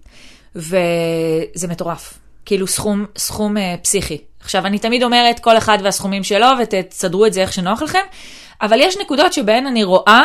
וזה 0.56 1.68
מטורף. 1.70 2.14
כאילו 2.46 2.68
סכום, 2.68 3.06
סכום 3.18 3.58
אה, 3.58 3.76
פסיכי. 3.82 4.18
עכשיו, 4.40 4.66
אני 4.66 4.80
תמיד 4.80 5.04
אומרת, 5.04 5.40
כל 5.40 5.58
אחד 5.58 5.78
והסכומים 5.84 6.24
שלו, 6.24 6.48
ותסדרו 6.62 7.26
את 7.26 7.34
זה 7.34 7.42
איך 7.42 7.54
שנוח 7.54 7.82
לכם, 7.82 8.00
אבל 8.62 8.80
יש 8.82 8.98
נקודות 8.98 9.34
שבהן 9.34 9.68
אני 9.68 9.84
רואה 9.84 10.24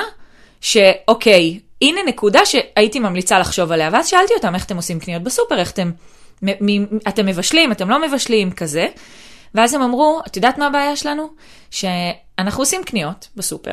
שאוקיי, 0.60 1.60
הנה 1.82 2.00
נקודה 2.06 2.46
שהייתי 2.46 2.98
ממליצה 2.98 3.38
לחשוב 3.38 3.72
עליה, 3.72 3.90
ואז 3.92 4.08
שאלתי 4.08 4.34
אותם 4.34 4.54
איך 4.54 4.64
אתם 4.64 4.76
עושים 4.76 5.00
קניות 5.00 5.22
בסופר, 5.22 5.58
איך 5.58 5.70
אתם, 5.70 5.90
מ- 6.42 6.80
מ- 6.80 6.98
אתם 7.08 7.26
מבשלים, 7.26 7.72
אתם 7.72 7.90
לא 7.90 8.06
מבשלים, 8.06 8.52
כזה. 8.52 8.86
ואז 9.54 9.74
הם 9.74 9.82
אמרו, 9.82 10.20
את 10.26 10.36
יודעת 10.36 10.58
מה 10.58 10.66
הבעיה 10.66 10.96
שלנו? 10.96 11.28
שאנחנו 11.70 12.62
עושים 12.62 12.84
קניות 12.84 13.28
בסופר, 13.36 13.72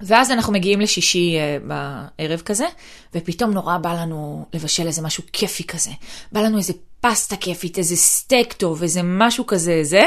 ואז 0.00 0.30
אנחנו 0.30 0.52
מגיעים 0.52 0.80
לשישי 0.80 1.36
uh, 1.36 1.72
בערב 2.18 2.40
כזה, 2.40 2.66
ופתאום 3.14 3.50
נורא 3.50 3.78
בא 3.78 3.92
לנו 3.92 4.44
לבשל 4.54 4.86
איזה 4.86 5.02
משהו 5.02 5.22
כיפי 5.32 5.64
כזה. 5.64 5.90
בא 6.32 6.40
לנו 6.40 6.58
איזה 6.58 6.72
פסטה 7.00 7.36
כיפית, 7.36 7.78
איזה 7.78 7.96
סטייק 7.96 8.52
טוב, 8.52 8.82
איזה 8.82 9.00
משהו 9.04 9.46
כזה, 9.46 9.80
זה, 9.82 10.02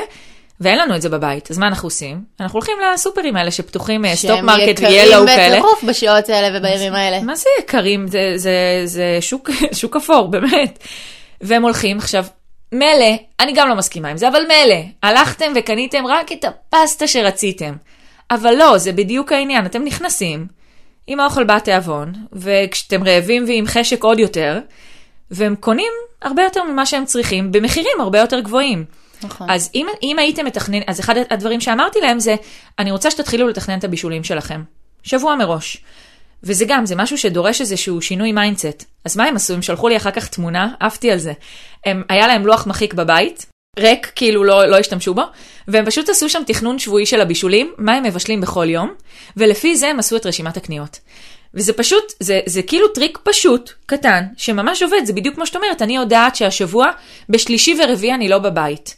ואין 0.59 0.77
לנו 0.79 0.95
את 0.95 1.01
זה 1.01 1.09
בבית. 1.09 1.51
אז 1.51 1.57
מה 1.57 1.67
אנחנו 1.67 1.87
עושים? 1.87 2.23
אנחנו 2.39 2.57
הולכים 2.57 2.75
לסופרים 2.93 3.35
האלה 3.35 3.51
שפתוחים, 3.51 4.15
Stop 4.15 4.39
Market 4.39 4.79
ו 4.79 4.79
Yellow 4.79 4.79
כאלה. 4.79 5.07
שהם 5.07 5.27
יקרים 5.27 5.51
בטירוף 5.51 5.83
בשעות 5.83 6.29
האלה 6.29 6.57
ובימים 6.57 6.93
האלה. 6.93 7.21
מה 7.21 7.35
זה 7.35 7.49
יקרים? 7.59 8.07
זה, 8.07 8.33
זה, 8.35 8.81
זה 8.85 9.17
שוק, 9.21 9.49
שוק 9.79 9.95
אפור, 9.95 10.27
באמת. 10.27 10.79
והם 11.41 11.63
הולכים, 11.63 11.97
עכשיו, 11.97 12.25
מילא, 12.71 13.15
אני 13.39 13.53
גם 13.53 13.69
לא 13.69 13.75
מסכימה 13.75 14.09
עם 14.09 14.17
זה, 14.17 14.27
אבל 14.27 14.41
מילא, 14.47 14.81
הלכתם 15.03 15.53
וקניתם 15.55 16.07
רק 16.07 16.31
את 16.31 16.45
הפסטה 16.45 17.07
שרציתם. 17.07 17.73
אבל 18.31 18.55
לא, 18.55 18.77
זה 18.77 18.91
בדיוק 18.91 19.31
העניין, 19.31 19.65
אתם 19.65 19.83
נכנסים 19.83 20.47
עם 21.07 21.19
האוכל 21.19 21.43
בתיאבון, 21.43 22.13
וכשאתם 22.33 23.03
רעבים 23.03 23.45
ועם 23.47 23.65
חשק 23.67 24.03
עוד 24.03 24.19
יותר, 24.19 24.59
והם 25.31 25.55
קונים 25.55 25.91
הרבה 26.21 26.43
יותר 26.43 26.63
ממה 26.63 26.85
שהם 26.85 27.05
צריכים, 27.05 27.51
במחירים 27.51 28.01
הרבה 28.01 28.19
יותר 28.19 28.39
גבוהים. 28.39 28.85
נכון. 29.23 29.49
אז 29.49 29.69
אם, 29.75 29.87
אם 30.03 30.19
הייתם 30.19 30.45
מתכננים, 30.45 30.83
אז 30.87 30.99
אחד 30.99 31.15
הדברים 31.29 31.61
שאמרתי 31.61 31.99
להם 32.01 32.19
זה, 32.19 32.35
אני 32.79 32.91
רוצה 32.91 33.11
שתתחילו 33.11 33.47
לתכנן 33.47 33.79
את 33.79 33.83
הבישולים 33.83 34.23
שלכם. 34.23 34.63
שבוע 35.03 35.35
מראש. 35.35 35.77
וזה 36.43 36.65
גם, 36.67 36.85
זה 36.85 36.95
משהו 36.95 37.17
שדורש 37.17 37.61
איזשהו 37.61 38.01
שינוי 38.01 38.31
mindset. 38.31 38.85
אז 39.05 39.17
מה 39.17 39.23
הם 39.23 39.35
עשו? 39.35 39.53
הם 39.53 39.61
שלחו 39.61 39.89
לי 39.89 39.97
אחר 39.97 40.11
כך 40.11 40.27
תמונה, 40.27 40.73
עפתי 40.79 41.11
על 41.11 41.17
זה. 41.17 41.33
הם, 41.85 42.03
היה 42.09 42.27
להם 42.27 42.45
לוח 42.45 42.67
מחיק 42.67 42.93
בבית, 42.93 43.45
ריק, 43.79 44.11
כאילו 44.15 44.43
לא, 44.43 44.65
לא 44.65 44.75
השתמשו 44.75 45.13
בו, 45.13 45.21
והם 45.67 45.85
פשוט 45.85 46.09
עשו 46.09 46.29
שם 46.29 46.41
תכנון 46.47 46.79
שבועי 46.79 47.05
של 47.05 47.21
הבישולים, 47.21 47.73
מה 47.77 47.93
הם 47.93 48.03
מבשלים 48.03 48.41
בכל 48.41 48.69
יום, 48.69 48.93
ולפי 49.37 49.75
זה 49.75 49.87
הם 49.87 49.99
עשו 49.99 50.15
את 50.15 50.25
רשימת 50.25 50.57
הקניות. 50.57 50.99
וזה 51.53 51.73
פשוט, 51.73 52.13
זה, 52.19 52.39
זה 52.45 52.61
כאילו 52.61 52.87
טריק 52.87 53.19
פשוט, 53.23 53.71
קטן, 53.85 54.23
שממש 54.37 54.83
עובד, 54.83 55.01
זה 55.05 55.13
בדיוק 55.13 55.35
כמו 55.35 55.45
שאת 55.45 55.55
אומרת, 55.55 55.81
אני 55.81 55.95
יודעת 55.95 56.35
שהשבוע, 56.35 56.87
בשלישי 57.29 57.75
ורביעי 57.83 58.13
אני 58.13 58.29
לא 58.29 58.37
בבית. 58.37 58.95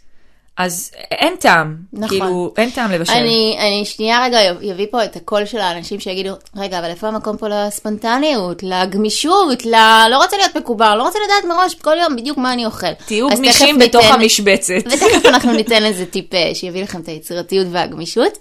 אז 0.58 0.92
אין 1.12 1.36
טעם, 1.40 1.76
נכון. 1.94 2.10
כאילו, 2.10 2.54
אין 2.58 2.70
טעם 2.70 2.92
לבשל. 2.92 3.14
אני, 3.14 3.56
אני 3.60 3.86
שנייה 3.86 4.24
רגע 4.26 4.38
אביא 4.52 4.86
פה 4.92 5.04
את 5.04 5.16
הקול 5.16 5.46
של 5.46 5.58
האנשים 5.58 6.00
שיגידו, 6.00 6.34
רגע, 6.56 6.80
אבל 6.80 6.90
איפה 6.90 7.08
המקום 7.08 7.38
פה 7.38 7.48
לספונטניות, 7.50 8.64
לגמישות, 8.64 9.66
ל... 9.66 9.76
לא 10.10 10.18
רוצה 10.18 10.38
להיות 10.38 10.58
מקובל, 10.58 10.96
לא 10.98 11.04
רוצה 11.04 11.20
לדעת 11.26 11.46
מראש 11.58 11.76
כל 11.76 11.98
יום 12.02 12.16
בדיוק 12.16 12.38
מה 12.38 12.54
אני 12.54 12.66
אוכל. 12.66 12.94
תהיו 13.06 13.30
גמישים 13.30 13.78
בתוך 13.80 14.02
ניתן- 14.04 14.14
המשבצת. 14.14 14.74
ותכף 14.86 15.26
אנחנו 15.26 15.54
ניתן 15.54 15.86
איזה 15.86 16.06
טיפ 16.06 16.34
אה, 16.34 16.52
שיביא 16.54 16.84
לכם 16.84 17.02
את 17.02 17.08
היצירתיות 17.08 17.68
והגמישות. 17.72 18.38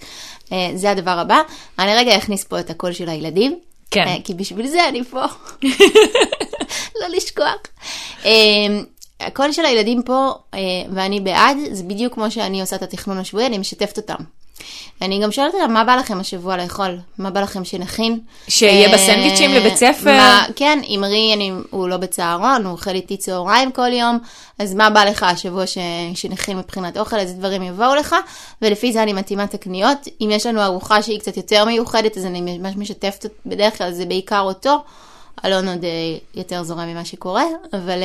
אה, 0.52 0.70
זה 0.74 0.90
הדבר 0.90 1.18
הבא. 1.18 1.40
אני 1.78 1.94
רגע 1.94 2.16
אכניס 2.16 2.44
פה 2.44 2.60
את 2.60 2.70
הקול 2.70 2.92
של 2.92 3.08
הילדים. 3.08 3.58
כן. 3.90 4.04
אה, 4.06 4.16
כי 4.24 4.34
בשביל 4.34 4.66
זה 4.66 4.88
אני 4.88 5.04
פה. 5.04 5.22
לא 7.00 7.06
לשכוח. 7.16 7.56
הקול 9.20 9.52
של 9.52 9.64
הילדים 9.64 10.02
פה, 10.02 10.32
אה, 10.54 10.58
ואני 10.92 11.20
בעד, 11.20 11.56
זה 11.70 11.82
בדיוק 11.82 12.14
כמו 12.14 12.30
שאני 12.30 12.60
עושה 12.60 12.76
את 12.76 12.82
התכנון 12.82 13.18
השבועי, 13.18 13.46
אני 13.46 13.58
משתפת 13.58 13.96
אותם. 13.96 14.24
אני 15.02 15.20
גם 15.22 15.32
שואלת 15.32 15.54
אותם, 15.54 15.72
מה 15.72 15.84
בא 15.84 15.96
לכם 15.96 16.20
השבוע 16.20 16.56
לאכול? 16.56 16.98
מה 17.18 17.30
בא 17.30 17.40
לכם 17.40 17.64
שנכין? 17.64 18.20
שיהיה 18.48 18.88
אה, 18.88 18.94
בסנדוויצ'ים 18.94 19.50
לבית 19.50 19.76
ספר? 19.76 20.12
מה, 20.12 20.44
כן, 20.56 20.78
אמרי, 20.96 21.34
אני, 21.34 21.52
הוא 21.70 21.88
לא 21.88 21.96
בצהרון, 21.96 22.64
הוא 22.64 22.72
אוכל 22.72 22.90
איתי 22.90 23.16
צהריים 23.16 23.72
כל 23.72 23.92
יום, 23.92 24.18
אז 24.58 24.74
מה 24.74 24.90
בא 24.90 25.04
לך 25.04 25.22
השבוע 25.22 25.66
ש, 25.66 25.78
שנכין 26.14 26.58
מבחינת 26.58 26.96
אוכל, 26.96 27.18
איזה 27.18 27.34
דברים 27.34 27.62
יבואו 27.62 27.94
לך, 27.94 28.16
ולפי 28.62 28.92
זה 28.92 29.02
אני 29.02 29.12
מתאימה 29.12 29.44
את 29.44 29.54
הקניות. 29.54 29.98
אם 30.20 30.28
יש 30.32 30.46
לנו 30.46 30.62
ארוחה 30.62 31.02
שהיא 31.02 31.20
קצת 31.20 31.36
יותר 31.36 31.64
מיוחדת, 31.64 32.16
אז 32.16 32.26
אני 32.26 32.58
ממש 32.58 32.76
משתפת, 32.76 33.26
בדרך 33.46 33.78
כלל 33.78 33.92
זה 33.92 34.06
בעיקר 34.06 34.40
אותו, 34.40 34.78
אלון 35.44 35.68
עוד 35.68 35.84
אה, 35.84 35.90
יותר 36.34 36.62
זורם 36.62 36.88
ממה 36.88 37.04
שקורה, 37.04 37.44
אבל 37.72 38.02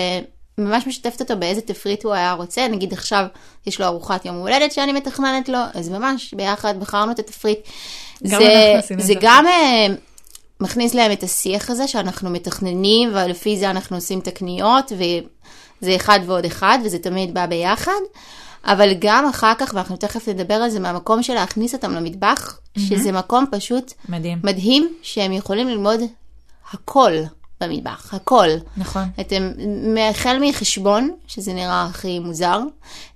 ממש 0.58 0.88
משתפת 0.88 1.22
אותו 1.22 1.38
באיזה 1.38 1.62
תפריט 1.62 2.04
הוא 2.04 2.14
היה 2.14 2.34
רוצה, 2.34 2.68
נגיד 2.68 2.94
עכשיו 2.94 3.26
יש 3.68 3.82
לו 3.82 3.86
ארוחת 3.86 4.26
יום 4.26 4.36
הולדת 4.36 4.72
שאני 4.72 4.92
מתכננת 4.92 5.50
לו, 5.50 5.60
אז 5.74 5.90
ממש 5.90 6.34
ביחד 6.34 6.80
בחרנו 6.80 7.12
את 7.12 7.20
התפריט. 7.20 7.60
גם 8.28 8.42
זה, 8.42 8.80
זה 8.98 9.14
גם 9.22 9.48
אה, 9.48 9.88
מכניס 10.60 10.94
להם 10.94 11.12
את 11.12 11.24
השיח 11.24 11.70
הזה 11.70 11.88
שאנחנו 11.88 12.30
מתכננים 12.30 13.10
ולפי 13.14 13.58
זה 13.58 13.70
אנחנו 13.70 13.98
עושים 13.98 14.20
את 14.20 14.28
הקניות 14.28 14.92
וזה 14.92 15.96
אחד 15.96 16.20
ועוד 16.26 16.46
אחד 16.46 16.80
וזה 16.84 17.00
תמיד 17.00 17.34
בא 17.34 17.46
ביחד. 17.46 17.92
אבל 18.66 18.94
גם 19.00 19.26
אחר 19.26 19.54
כך, 19.58 19.72
ואנחנו 19.74 19.98
תכף 19.98 20.28
נדבר 20.30 20.54
על 20.54 20.70
זה 20.70 20.80
מהמקום 20.80 21.24
של 21.24 21.34
להכניס 21.34 21.74
אותם 21.74 21.92
למטבח, 21.92 22.60
שזה 22.78 23.12
מקום 23.12 23.46
פשוט 23.52 23.94
מדהים. 24.10 24.40
מדהים 24.44 24.94
שהם 25.02 25.32
יכולים 25.32 25.68
ללמוד 25.68 26.00
הכל 26.72 27.12
במטבח, 27.68 28.14
הכל. 28.14 28.48
נכון. 28.78 29.04
אתם, 29.20 29.52
החל 30.10 30.38
מחשבון, 30.42 31.12
שזה 31.28 31.54
נראה 31.54 31.84
הכי 31.84 32.20
מוזר, 32.20 32.60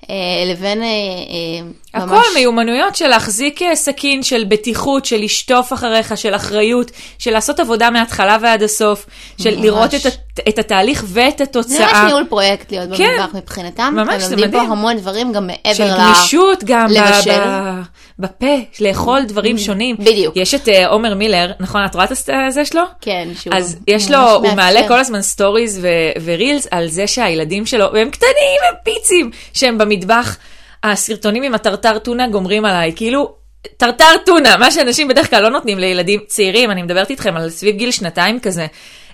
אה, 0.10 0.15
לבין 0.51 0.82
אה, 0.82 0.88
אה, 0.88 1.70
ממש... 1.96 2.03
הכל 2.03 2.24
מיומנויות 2.36 2.96
של 2.96 3.08
להחזיק 3.08 3.62
אה, 3.62 3.75
סכין, 3.75 4.24
של 4.24 4.43
בטיחות, 4.48 5.05
של 5.05 5.17
לשטוף 5.17 5.74
אחריך, 5.74 6.17
של 6.17 6.36
אחריות, 6.36 6.91
של 7.19 7.31
לעשות 7.31 7.60
עבודה 7.60 7.89
מההתחלה 7.89 8.38
ועד 8.41 8.63
הסוף, 8.63 9.05
של 9.41 9.55
ממש. 9.55 9.65
לראות 9.65 9.96
את, 9.96 10.05
את 10.50 10.60
התהליך 10.60 11.03
ואת 11.08 11.38
זה 11.38 11.43
התוצאה. 11.43 11.79
ממש 11.93 12.05
ניהול 12.05 12.24
פרויקט 12.29 12.72
להיות 12.72 12.89
כן. 12.98 13.17
במטבח 13.19 13.36
מבחינתם. 13.36 13.93
ממש, 13.98 14.13
הם 14.13 14.19
זה 14.19 14.36
לומדים 14.36 14.51
פה 14.51 14.58
מדהים. 14.58 14.72
המון 14.72 14.98
דברים 14.98 15.31
גם 15.34 15.48
מעבר 15.48 15.74
של 15.74 15.84
ל... 15.84 15.98
גמישות 16.00 16.63
גם 16.63 16.88
לבשל. 16.91 17.39
ב- 17.39 17.81
בפה, 18.19 18.55
לאכול 18.79 19.24
דברים 19.24 19.58
שונים. 19.58 19.96
בדיוק. 20.00 20.38
יש 20.38 20.53
את 20.53 20.67
אה, 20.69 20.88
עומר 20.88 21.15
מילר, 21.15 21.51
נכון? 21.60 21.86
את 21.86 21.96
רואה 21.96 22.05
את 22.05 22.12
הס- 22.12 22.29
זה 22.50 22.65
שלו? 22.65 22.81
כן, 23.01 23.27
שהוא 23.41 23.53
אז 23.55 23.77
יש 23.88 24.12
לו, 24.12 24.17
הוא 24.17 24.41
מאפשר. 24.41 24.55
מעלה 24.55 24.88
כל 24.88 25.00
הזמן 25.00 25.22
stories 25.22 25.82
ורילס 26.24 26.67
על 26.72 26.88
זה 26.88 27.08
שהילדים 27.08 27.65
שלו, 27.65 27.86
והם 27.93 28.10
קטנים, 28.10 28.31
הם 28.69 28.75
פיצים, 28.84 29.31
שהם 29.53 29.77
במטבח, 29.77 30.38
הסרטונים 30.84 31.44
עם 31.44 31.54
הטרטר 31.56 32.00
טונה 32.00 32.28
גומרים 32.28 32.66
עליי, 32.66 32.94
כאילו, 32.96 33.34
טרטר 33.78 34.18
טונה, 34.26 34.58
מה 34.58 34.72
שאנשים 34.72 35.08
בדרך 35.08 35.30
כלל 35.30 35.44
לא 35.44 35.50
נותנים 35.50 35.80
לילדים 35.80 36.20
צעירים, 36.28 36.72
אני 36.72 36.84
מדברת 36.84 37.10
איתכם 37.10 37.38
על 37.38 37.50
סביב 37.50 37.76
גיל 37.76 37.92
שנתיים 37.92 38.40
כזה. 38.40 38.68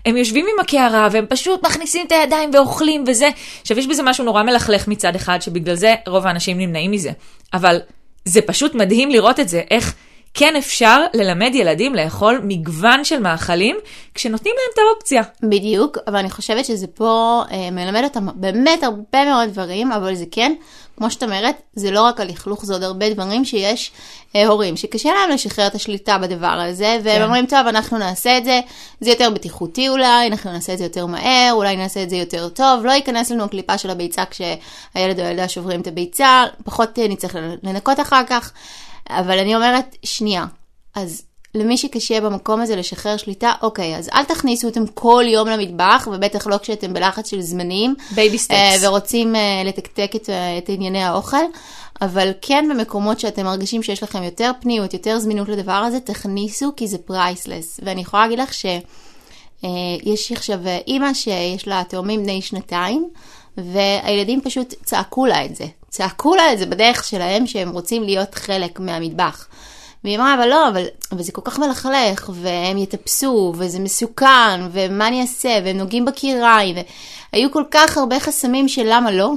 הם 0.05 0.17
יושבים 0.17 0.45
עם 0.53 0.59
הקערה 0.59 1.07
והם 1.11 1.25
פשוט 1.29 1.65
מכניסים 1.65 2.07
את 2.07 2.11
הידיים 2.11 2.49
ואוכלים 2.53 3.03
וזה. 3.07 3.29
עכשיו 3.61 3.79
יש 3.79 3.87
בזה 3.87 4.03
משהו 4.03 4.25
נורא 4.25 4.43
מלכלך 4.43 4.87
מצד 4.87 5.15
אחד, 5.15 5.41
שבגלל 5.41 5.75
זה 5.75 5.95
רוב 6.07 6.27
האנשים 6.27 6.57
נמנעים 6.57 6.91
מזה. 6.91 7.11
אבל 7.53 7.79
זה 8.25 8.41
פשוט 8.41 8.75
מדהים 8.75 9.09
לראות 9.09 9.39
את 9.39 9.49
זה, 9.49 9.61
איך 9.71 9.93
כן 10.33 10.55
אפשר 10.55 11.03
ללמד 11.13 11.55
ילדים 11.55 11.95
לאכול 11.95 12.41
מגוון 12.43 13.03
של 13.03 13.19
מאכלים, 13.19 13.75
כשנותנים 14.13 14.55
להם 14.57 14.69
את 14.73 14.79
האופציה. 14.79 15.21
בדיוק, 15.43 15.97
אבל 16.07 16.15
אני 16.15 16.29
חושבת 16.29 16.65
שזה 16.65 16.87
פה 16.87 17.41
אה, 17.51 17.71
מלמד 17.71 18.03
אותם 18.03 18.27
באמת 18.35 18.83
הרבה 18.83 19.25
מאוד 19.25 19.49
דברים, 19.49 19.91
אבל 19.91 20.15
זה 20.15 20.25
כן, 20.31 20.53
כמו 20.97 21.11
שאת 21.11 21.23
אומרת, 21.23 21.55
זה 21.73 21.91
לא 21.91 22.01
רק 22.01 22.19
הלכלוך, 22.19 22.65
זה 22.65 22.73
עוד 22.73 22.83
הרבה 22.83 23.09
דברים 23.09 23.45
שיש 23.45 23.91
אה, 24.35 24.47
הורים 24.47 24.77
שקשה 24.77 25.09
להם 25.13 25.29
לשחרר 25.29 25.67
את 25.67 25.75
השליטה 25.75 26.17
בדבר 26.17 26.47
הזה, 26.47 26.99
והם 27.03 27.17
כן. 27.17 27.23
אומרים, 27.23 27.45
טוב, 27.45 27.67
אנחנו 27.67 27.97
נעשה 27.97 28.37
את 28.37 28.45
זה, 28.45 28.59
זה 29.01 29.09
יותר 29.09 29.29
בטיחותי 29.29 29.89
אולי, 29.89 30.27
אנחנו 30.27 30.51
נעשה 30.51 30.73
את 30.73 30.77
זה 30.77 30.83
יותר 30.83 31.05
מהר, 31.05 31.51
אולי 31.51 31.75
נעשה 31.75 32.03
את 32.03 32.09
זה 32.09 32.15
יותר 32.15 32.49
טוב, 32.49 32.85
לא 32.85 32.91
ייכנס 32.91 33.31
לנו 33.31 33.43
הקליפה 33.43 33.77
של 33.77 33.89
הביצה 33.89 34.23
כשהילד 34.25 35.19
או 35.19 35.25
הילדה 35.25 35.47
שוברים 35.47 35.81
את 35.81 35.87
הביצה, 35.87 36.43
פחות 36.63 36.99
אה, 36.99 37.07
נצטרך 37.07 37.35
לנקות 37.63 37.99
אחר 37.99 38.21
כך, 38.27 38.51
אבל 39.09 39.39
אני 39.39 39.55
אומרת, 39.55 39.95
שנייה, 40.03 40.45
אז 40.95 41.21
למי 41.55 41.77
שקשה 41.77 42.21
במקום 42.21 42.61
הזה 42.61 42.75
לשחרר 42.75 43.17
שליטה, 43.17 43.53
אוקיי, 43.61 43.97
אז 43.97 44.09
אל 44.13 44.23
תכניסו 44.23 44.67
אותם 44.67 44.87
כל 44.87 45.23
יום 45.27 45.47
למטבח, 45.47 46.07
ובטח 46.11 46.47
לא 46.47 46.57
כשאתם 46.57 46.93
בלחץ 46.93 47.29
של 47.29 47.41
זמנים. 47.41 47.95
Baby 48.11 48.47
steps. 48.47 48.53
אה, 48.53 48.75
ורוצים 48.81 49.35
אה, 49.35 49.61
לתקתק 49.65 50.11
את, 50.15 50.29
אה, 50.29 50.57
את 50.57 50.69
ענייני 50.69 51.03
האוכל, 51.03 51.45
אבל 52.01 52.31
כן 52.41 52.65
במקומות 52.69 53.19
שאתם 53.19 53.43
מרגישים 53.43 53.83
שיש 53.83 54.03
לכם 54.03 54.23
יותר 54.23 54.51
פניות, 54.61 54.93
יותר 54.93 55.19
זמינות 55.19 55.49
לדבר 55.49 55.71
הזה, 55.71 55.99
תכניסו, 55.99 56.71
כי 56.75 56.87
זה 56.87 56.97
פרייסלס. 56.97 57.79
ואני 57.83 58.01
יכולה 58.01 58.23
להגיד 58.23 58.39
לך 58.39 58.53
שיש 58.53 60.31
עכשיו 60.31 60.67
אה, 60.67 60.79
אימא 60.87 61.13
שיש 61.13 61.67
לה 61.67 61.83
תאומים 61.89 62.23
בני 62.23 62.41
שנתיים, 62.41 63.09
והילדים 63.57 64.41
פשוט 64.41 64.73
צעקו 64.83 65.25
לה 65.25 65.45
את 65.45 65.55
זה. 65.55 65.65
צעקו 65.89 66.35
לה 66.35 66.53
את 66.53 66.57
זה 66.57 66.65
בדרך 66.65 67.03
שלהם, 67.03 67.47
שהם 67.47 67.69
רוצים 67.69 68.03
להיות 68.03 68.35
חלק 68.35 68.79
מהמטבח. 68.79 69.47
והיא 70.05 70.17
אמרה, 70.17 70.33
אבל 70.33 70.47
לא, 70.49 70.67
אבל, 70.69 70.85
אבל 71.11 71.23
זה 71.23 71.31
כל 71.31 71.41
כך 71.43 71.59
מלכלך, 71.59 72.29
והם 72.33 72.77
יטפסו, 72.77 73.53
וזה 73.57 73.79
מסוכן, 73.79 74.61
ומה 74.71 75.07
אני 75.07 75.21
אעשה, 75.21 75.57
והם 75.65 75.77
נוגעים 75.77 76.05
בקיריים, 76.05 76.75
והיו 77.33 77.51
כל 77.51 77.63
כך 77.71 77.97
הרבה 77.97 78.19
חסמים 78.19 78.67
של 78.67 78.83
למה 78.85 79.11
לא. 79.11 79.31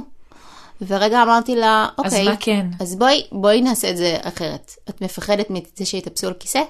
ורגע 0.87 1.23
אמרתי 1.23 1.55
לה, 1.55 1.87
אז 1.97 2.05
אוקיי, 2.05 2.29
מה 2.29 2.35
כן? 2.39 2.67
אז 2.79 2.95
בואי, 2.95 3.23
בואי 3.31 3.61
נעשה 3.61 3.89
את 3.89 3.97
זה 3.97 4.17
אחרת. 4.21 4.75
את 4.89 5.01
מפחדת 5.01 5.49
מזה 5.49 5.85
שיטפסו 5.85 6.27
על 6.27 6.33
כיסא? 6.33 6.61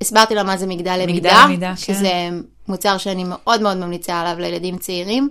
הסברתי 0.00 0.34
לה 0.34 0.42
מה 0.42 0.56
זה 0.56 0.66
מגדל 0.66 0.96
למידה, 1.02 1.30
מגדל 1.30 1.44
למידה, 1.44 1.68
כן. 1.68 1.76
שזה 1.76 2.12
מוצר 2.68 2.98
שאני 2.98 3.24
מאוד 3.24 3.62
מאוד 3.62 3.76
ממליצה 3.76 4.20
עליו 4.20 4.40
לילדים 4.40 4.78
צעירים. 4.78 5.30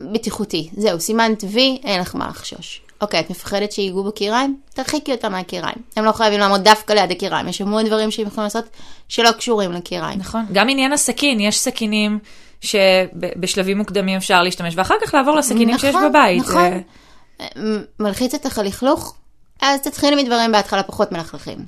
בטיחותי, 0.00 0.70
זהו, 0.76 1.00
סימן 1.00 1.32
וי, 1.50 1.80
אין 1.84 2.00
לך 2.00 2.14
מה 2.14 2.28
לחשוש. 2.28 2.81
אוקיי, 3.02 3.20
את 3.20 3.30
מפחדת 3.30 3.72
שיגעו 3.72 4.04
בקיריים? 4.04 4.56
תרחיקי 4.74 5.12
אותם 5.12 5.32
מהקיריים. 5.32 5.76
הם 5.96 6.04
לא 6.04 6.12
חייבים 6.12 6.40
לעמוד 6.40 6.64
דווקא 6.64 6.92
ליד 6.92 7.10
הקיריים, 7.10 7.48
יש 7.48 7.60
המון 7.60 7.86
דברים 7.86 8.10
שהם 8.10 8.26
יכולים 8.26 8.44
לעשות 8.44 8.64
שלא 9.08 9.32
קשורים 9.32 9.72
לקיריים. 9.72 10.18
נכון. 10.18 10.44
גם 10.52 10.68
עניין 10.68 10.92
הסכין, 10.92 11.40
יש 11.40 11.58
סכינים 11.58 12.18
שבשלבים 12.60 13.78
מוקדמים 13.78 14.16
אפשר 14.16 14.42
להשתמש, 14.42 14.74
ואחר 14.76 14.94
כך 15.02 15.14
לעבור 15.14 15.36
לסכינים 15.36 15.78
שיש 15.78 15.94
נכון, 15.94 16.08
בבית. 16.08 16.42
נכון. 16.42 16.82
מ- 17.56 17.82
מלחיץ 18.00 18.34
אותך 18.34 18.58
הלכלוך? 18.58 19.14
אז 19.62 19.80
תתחילי 19.80 20.22
מדברים 20.22 20.52
בהתחלה 20.52 20.82
פחות 20.82 21.12
מלכלכים. 21.12 21.58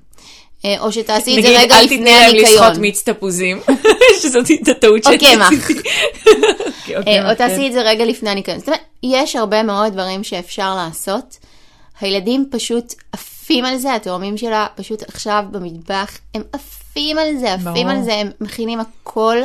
אה, 0.65 0.81
או 0.81 0.93
שתעשי 0.93 1.39
את 1.39 1.43
זה 1.43 1.49
נגיד, 1.49 1.61
רגע 1.61 1.79
אל 1.79 1.85
לפני 1.85 1.97
תתני 1.97 2.11
להם 2.11 2.31
הניקיון. 2.31 2.81
מיץ 2.81 3.03
תפוזים, 3.03 3.61
שזאת 4.23 4.47
את 4.63 4.69
הטעות 4.69 5.07
או 5.07 5.13
שעשיתי. 5.13 5.37
קמח. 5.37 5.51
אוקיי, 6.97 7.21
אה, 7.21 7.31
או 7.31 7.35
תעשי 7.35 7.57
כן. 7.57 7.67
את 7.67 7.73
זה 7.73 7.83
רגע 7.83 8.05
לפני 8.05 8.31
הניקיון. 8.31 8.59
זאת 8.59 8.69
אומרת, 8.69 8.81
יש 9.05 9.37
הרבה 9.37 9.63
מאוד 9.63 9.93
דברים 9.93 10.25
שאפשר 10.25 10.75
לעשות. 10.75 11.39
הילדים 12.01 12.49
פשוט 12.51 12.95
עפים 13.13 13.65
על 13.65 13.77
זה, 13.77 13.95
התאומים 13.95 14.37
שלה 14.37 14.67
פשוט 14.75 15.03
עכשיו 15.03 15.45
במטבח, 15.51 16.19
הם 16.35 16.43
עפים 16.53 17.19
על 17.19 17.37
זה, 17.39 17.53
עפים 17.55 17.87
ברור. 17.87 17.91
על 17.91 18.03
זה, 18.03 18.15
הם 18.15 18.31
מכינים 18.41 18.81
הכל 18.81 19.37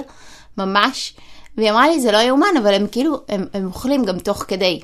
ממש. 0.58 1.14
והיא 1.58 1.72
אמרה 1.72 1.88
לי, 1.88 2.02
זה 2.02 2.12
לא 2.12 2.18
יאומן, 2.18 2.58
אבל 2.64 2.74
הם 2.74 2.88
כאילו, 2.92 3.22
הם, 3.30 3.46
הם 3.54 3.66
אוכלים 3.66 4.06
גם 4.06 4.20
תוך 4.20 4.46
כדי. 4.48 4.80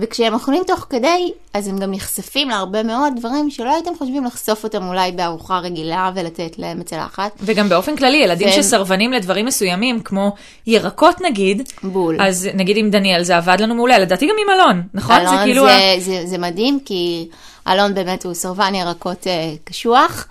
וכשהם 0.00 0.34
אוכלים 0.34 0.62
תוך 0.66 0.86
כדי, 0.90 1.32
אז 1.54 1.68
הם 1.68 1.78
גם 1.78 1.90
נחשפים 1.92 2.48
להרבה 2.48 2.82
מאוד 2.82 3.12
דברים 3.16 3.50
שלא 3.50 3.74
הייתם 3.74 3.90
חושבים 3.98 4.24
לחשוף 4.24 4.64
אותם 4.64 4.88
אולי 4.88 5.12
בארוחה 5.12 5.58
רגילה 5.58 6.10
ולתת 6.14 6.58
להם 6.58 6.80
בצלחת. 6.80 7.30
וגם 7.40 7.68
באופן 7.68 7.96
כללי, 7.96 8.16
ילדים 8.16 8.48
והם- 8.48 8.62
שסרבנים 8.62 9.12
לדברים 9.12 9.46
מסוימים, 9.46 10.00
כמו 10.00 10.32
ירקות 10.66 11.20
נגיד, 11.20 11.68
בול. 11.82 12.16
אז 12.20 12.48
נגיד 12.54 12.76
עם 12.76 12.90
דניאל 12.90 13.22
זה 13.22 13.36
עבד 13.36 13.56
לנו 13.60 13.74
מעולה, 13.74 13.98
לדעתי 13.98 14.26
גם 14.26 14.34
עם 14.44 14.60
אלון, 14.60 14.82
נכון? 14.94 15.16
אלון 15.16 15.36
זה 15.36 15.42
כאילו... 15.44 15.64
זה, 15.66 15.72
ה- 15.74 16.00
זה, 16.00 16.22
זה 16.26 16.38
מדהים, 16.38 16.80
כי 16.84 17.28
אלון 17.68 17.94
באמת 17.94 18.24
הוא 18.24 18.34
סרבן 18.34 18.74
ירקות 18.74 19.26
אה, 19.26 19.32
קשוח, 19.64 20.26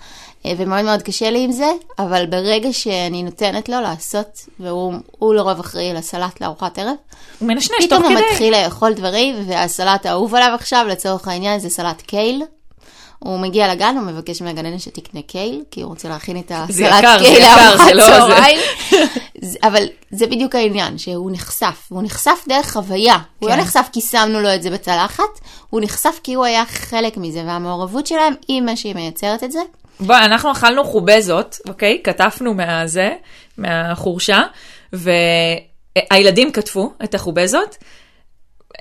ומאוד 0.46 0.86
מאוד 0.86 1.02
קשה 1.02 1.30
לי 1.30 1.44
עם 1.44 1.52
זה, 1.52 1.72
אבל 2.00 2.26
ברגע 2.26 2.74
שאני 2.74 3.24
נותנת 3.24 3.70
לו 3.70 3.82
לעשות, 3.82 4.46
והוא 4.60 4.94
הוא 5.12 5.34
לרוב 5.34 5.60
אחראי 5.60 5.94
לסלט 5.94 6.42
לארוחת 6.42 6.80
ערב, 6.80 6.96
הוא 7.40 7.48
מנשנש 7.48 7.78
תוך 7.78 7.88
פתאום 7.88 8.04
הוא 8.04 8.12
כדי. 8.12 8.32
מתחיל 8.32 8.64
לאכול 8.64 8.94
דברים, 8.94 9.36
והסלט 9.48 10.06
האהוב 10.06 10.36
עליו 10.36 10.52
עכשיו, 10.56 10.86
לצורך 10.90 11.28
העניין, 11.28 11.60
זה 11.60 11.70
סלט 11.70 12.02
קייל. 12.02 12.44
הוא 13.20 13.40
מגיע 13.40 13.74
לגן, 13.74 13.96
הוא 13.98 14.06
מבקש 14.06 14.42
מהגננת 14.42 14.82
שתקנה 14.82 15.22
קייל, 15.22 15.64
כי 15.72 15.82
הוא 15.82 15.90
רוצה 15.90 16.10
להכין 16.10 16.40
את 16.40 16.52
הסלט 16.56 17.00
יקר, 17.00 17.18
קייל 17.20 17.44
לארוחת 17.44 17.92
לא. 17.94 18.04
צהריים. 18.04 18.60
אבל 19.68 19.84
זה 20.12 20.28
בדיוק 20.28 20.56
העניין, 20.56 20.98
שהוא 20.98 21.32
נחשף, 21.32 21.88
והוא 21.92 22.04
נחשף 22.04 22.46
דרך 22.48 22.74
חוויה. 22.74 23.18
הוא 23.40 23.50
לא 23.50 23.56
כן. 23.56 23.62
נחשף 23.62 23.90
כי 23.92 24.02
שמנו 24.02 24.42
לו 24.42 24.56
את 24.56 24.64
זה 24.64 24.70
בצלחת, 24.70 25.40
הוא 25.70 25.82
נחשף 25.82 26.20
כי 26.24 26.34
הוא 26.34 26.46
היה 26.46 26.66
חלק 26.66 27.18
מזה, 27.18 27.44
והמעורבות 27.48 28.08
שלהם 28.08 28.34
היא 28.48 28.62
מה 28.62 28.76
שהיא 28.76 28.96
מייצרת 28.96 29.44
את 29.44 29.52
זה. 29.52 29.60
בוא, 30.00 30.16
אנחנו 30.16 30.52
אכלנו 30.52 30.84
חובזות, 30.84 31.58
אוקיי? 31.68 32.02
כתבנו 32.04 32.54
מהזה, 32.54 33.10
מהחורשה, 33.58 34.42
והילדים 34.94 36.52
כתבו 36.52 36.94
את 37.04 37.16
החובזות. 37.16 37.78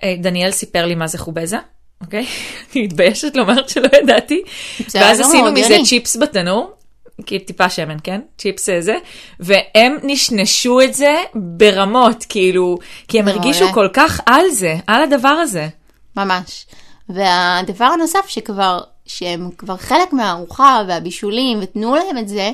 אה, 0.05 0.15
דניאל 0.19 0.51
סיפר 0.51 0.87
לי 0.87 0.95
מה 0.95 1.07
זה 1.07 1.19
חובזה, 1.19 1.57
אוקיי? 2.01 2.27
אני 2.75 2.83
מתביישת 2.83 3.37
לומר 3.37 3.67
שלא 3.67 3.89
ידעתי. 4.03 4.43
ואז 4.95 5.21
עשינו 5.21 5.53
מזה. 5.53 5.77
צ'יפס 5.85 6.17
בתנור. 6.17 6.73
כי 7.27 7.39
טיפה 7.39 7.71
שמן, 7.71 7.97
כן? 8.05 8.21
צ'יפס 8.39 8.69
אה, 8.69 8.81
זה, 8.81 8.97
והם 9.41 9.97
נשנשו 10.03 10.81
את 10.81 10.95
זה 10.95 11.17
ברמות, 11.35 12.25
כאילו, 12.29 12.79
כי 13.09 13.19
הם. 13.19 13.29
הרגישו 13.29 13.73
כל 13.73 13.89
כך 13.93 14.21
על 14.27 14.51
זה, 14.51 14.77
על 14.87 15.03
הדבר 15.03 15.29
הזה. 15.29 15.69
ממש. 16.17 16.67
והדבר 17.09 17.85
הנוסף 17.85 18.29
שכבר, 18.29 18.81
שהם 19.09 19.51
כבר 19.59 19.77
חלק 19.77 20.13
מהארוחה 20.13 20.83
והבישולים, 20.89 21.59
ותנו 21.63 21.97
להם 21.97 22.19
את 22.19 22.29
זה, 22.29 22.51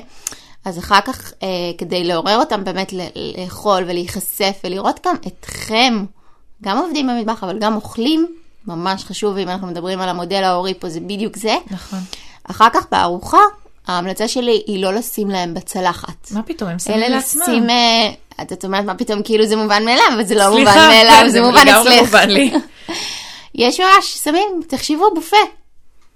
אז 0.65 0.79
אחר 0.79 1.01
כך, 1.05 1.33
אה, 1.43 1.47
כדי 1.77 2.03
לעורר 2.03 2.37
אותם 2.37 2.63
באמת 2.63 2.93
לאכול 2.93 3.83
ולהיחשף 3.87 4.61
ולראות 4.63 4.99
גם 5.07 5.15
אתכם, 5.27 6.05
גם 6.63 6.77
עובדים 6.77 7.07
במטבח, 7.07 7.43
אבל 7.43 7.59
גם 7.59 7.75
אוכלים, 7.75 8.27
ממש 8.67 9.03
חשוב, 9.03 9.37
אם 9.37 9.49
אנחנו 9.49 9.67
מדברים 9.67 10.01
על 10.01 10.09
המודל 10.09 10.43
ההורי 10.43 10.73
פה, 10.73 10.89
זה 10.89 10.99
בדיוק 10.99 11.37
זה. 11.37 11.55
נכון. 11.71 11.99
אחר 12.43 12.67
כך 12.73 12.85
בארוחה, 12.91 13.39
ההמלצה 13.87 14.27
שלי 14.27 14.63
היא 14.67 14.83
לא 14.83 14.93
לשים 14.93 15.29
להם 15.29 15.53
בצלחת. 15.53 16.31
מה 16.31 16.43
פתאום, 16.43 16.69
הם 16.69 16.79
שמים 16.79 16.97
אלא 16.97 17.07
לעצמם. 17.07 17.41
לשים, 17.41 17.69
אה, 17.69 18.11
את 18.41 18.65
אומרת 18.65 18.85
מה 18.85 18.95
פתאום, 18.95 19.23
כאילו 19.23 19.45
זה 19.45 19.55
מובן 19.55 19.85
מאליו, 19.85 20.05
אבל 20.13 20.23
זה 20.23 20.35
לא 20.35 20.49
מובן 20.49 20.63
סליחה, 20.63 20.87
מאליו, 20.87 21.21
כן, 21.21 21.29
זה 21.29 21.41
מובן 21.41 21.67
לגמרי 21.67 21.99
אצלך. 21.99 22.05
מובן 22.05 22.29
לי. 22.29 22.53
יש 23.55 23.79
ממש, 23.79 24.17
שמים, 24.23 24.61
תחשבו, 24.67 25.13
בופה. 25.15 25.37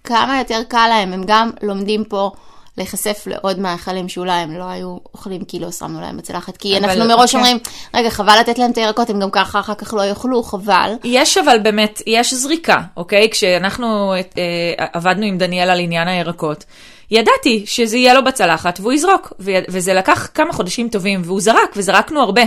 כמה 0.04 0.40
יותר 0.40 0.62
קל 0.68 0.88
להם, 0.90 1.14
הם 1.14 1.24
גם 1.28 1.50
לומדים 1.62 2.04
פה 2.04 2.32
להיחשף 2.80 3.24
לעוד 3.28 3.60
מאכלים 3.60 4.10
שאולי 4.10 4.32
הם 4.32 4.58
לא 4.58 4.64
היו 4.64 4.98
אוכלים 5.14 5.46
כי 5.46 5.60
לא 5.60 5.72
שמנו 5.72 6.02
להם 6.02 6.18
בצלחת. 6.18 6.58
כי 6.58 6.78
אנחנו 6.78 7.06
מראש 7.06 7.36
אוקיי. 7.36 7.52
אומרים, 7.52 7.58
רגע, 7.94 8.10
חבל 8.10 8.40
לתת 8.40 8.58
להם 8.58 8.72
את 8.72 8.78
הירקות, 8.78 9.10
הם 9.10 9.20
גם 9.20 9.32
ככה 9.32 9.60
אחר 9.60 9.74
כך 9.74 9.94
לא 9.94 10.02
יאכלו, 10.02 10.44
חבל. 10.44 10.94
יש 11.04 11.38
אבל 11.38 11.60
באמת, 11.60 12.02
יש 12.08 12.34
זריקה, 12.34 12.78
אוקיי? 12.98 13.30
כשאנחנו 13.32 14.14
אה, 14.14 14.86
עבדנו 14.94 15.26
עם 15.26 15.38
דניאל 15.38 15.70
על 15.70 15.80
עניין 15.80 16.08
הירקות, 16.08 16.66
ידעתי 17.12 17.64
שזה 17.66 17.98
יהיה 17.98 18.14
לו 18.14 18.24
בצלחת 18.24 18.80
והוא 18.80 18.94
יזרוק, 18.94 19.34
וזה 19.40 19.94
לקח 19.94 20.28
כמה 20.34 20.54
חודשים 20.54 20.90
טובים, 20.90 21.22
והוא 21.26 21.42
זרק, 21.42 21.74
וזרקנו 21.76 22.22
הרבה, 22.22 22.42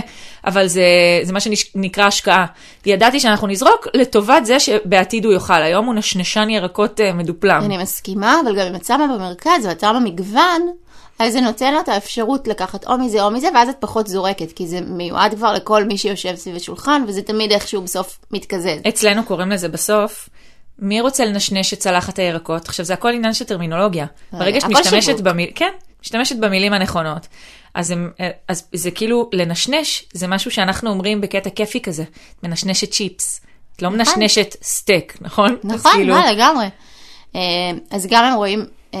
אבל 0.45 0.67
זה, 0.67 0.83
זה 1.23 1.33
מה 1.33 1.39
שנקרא 1.39 2.05
השקעה. 2.05 2.45
ידעתי 2.85 3.19
שאנחנו 3.19 3.47
נזרוק 3.47 3.87
לטובת 3.93 4.45
זה 4.45 4.59
שבעתיד 4.59 5.25
הוא 5.25 5.33
יאכל. 5.33 5.53
היום 5.53 5.85
הוא 5.85 5.93
נשנשן 5.93 6.49
ירקות 6.49 7.01
אה, 7.01 7.13
מדופלם. 7.13 7.61
אני 7.65 7.77
מסכימה, 7.77 8.39
אבל 8.45 8.55
גם 8.55 8.67
אם 8.67 8.75
את 8.75 8.85
שמה 8.85 9.07
במרכז 9.07 9.65
ואת 9.65 9.79
שמה 9.79 9.99
מגוון, 9.99 10.61
אז 11.19 11.33
זה 11.33 11.41
נותן 11.41 11.73
לה 11.73 11.79
את 11.79 11.89
האפשרות 11.89 12.47
לקחת 12.47 12.87
או 12.87 12.97
מזה 12.97 13.23
או 13.23 13.31
מזה, 13.31 13.47
ואז 13.53 13.69
את 13.69 13.75
פחות 13.79 14.07
זורקת, 14.07 14.51
כי 14.51 14.67
זה 14.67 14.81
מיועד 14.81 15.35
כבר 15.35 15.53
לכל 15.53 15.83
מי 15.83 15.97
שיושב 15.97 16.35
סביב 16.35 16.55
השולחן, 16.55 17.03
וזה 17.07 17.21
תמיד 17.21 17.51
איכשהו 17.51 17.81
בסוף 17.81 18.19
מתקזז. 18.31 18.79
אצלנו 18.87 19.23
קוראים 19.23 19.49
לזה 19.49 19.69
בסוף, 19.69 20.29
מי 20.79 21.01
רוצה 21.01 21.25
לנשנש 21.25 21.73
את 21.73 21.79
צלחת 21.79 22.19
הירקות? 22.19 22.67
עכשיו, 22.67 22.85
זה 22.85 22.93
הכל 22.93 23.09
עניין 23.09 23.33
של 23.33 23.45
טרמינולוגיה. 23.45 24.05
ברגע 24.31 24.61
שאת 24.61 24.69
משתמשת. 24.69 25.19
במיל... 25.19 25.49
כן, 25.55 25.71
משתמשת 26.01 26.35
במילים 26.35 26.73
הנכונות. 26.73 27.27
אז, 27.73 27.91
הם, 27.91 28.11
אה, 28.19 28.29
אז 28.47 28.67
זה 28.73 28.91
כאילו, 28.91 29.29
לנשנש, 29.33 30.05
זה 30.13 30.27
משהו 30.27 30.51
שאנחנו 30.51 30.89
אומרים 30.89 31.21
בקטע 31.21 31.49
כיפי 31.49 31.81
כזה. 31.81 32.03
את 32.03 32.43
מנשנשת 32.43 32.91
צ'יפס. 32.91 33.41
את 33.75 33.81
לא 33.81 33.89
מנשנשת 33.89 34.55
סטייק, 34.63 35.17
נכון? 35.21 35.57
נכון, 35.63 35.91
כאילו, 35.91 36.15
מה 36.15 36.31
לגמרי. 36.31 36.65
אה, 37.35 37.41
אז 37.91 38.07
גם 38.09 38.23
הם 38.23 38.35
רואים 38.35 38.65
אה, 38.93 38.99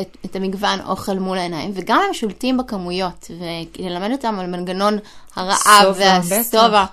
את, 0.00 0.16
את 0.24 0.36
המגוון 0.36 0.80
אוכל 0.86 1.18
מול 1.18 1.38
העיניים, 1.38 1.70
וגם 1.74 2.02
הם 2.08 2.14
שולטים 2.14 2.56
בכמויות, 2.56 3.30
וללמד 3.78 4.12
אותם 4.12 4.38
על 4.38 4.46
מנגנון 4.46 4.98
הרעב 5.36 5.82
שובע, 5.82 6.20
והשובע. 6.28 6.84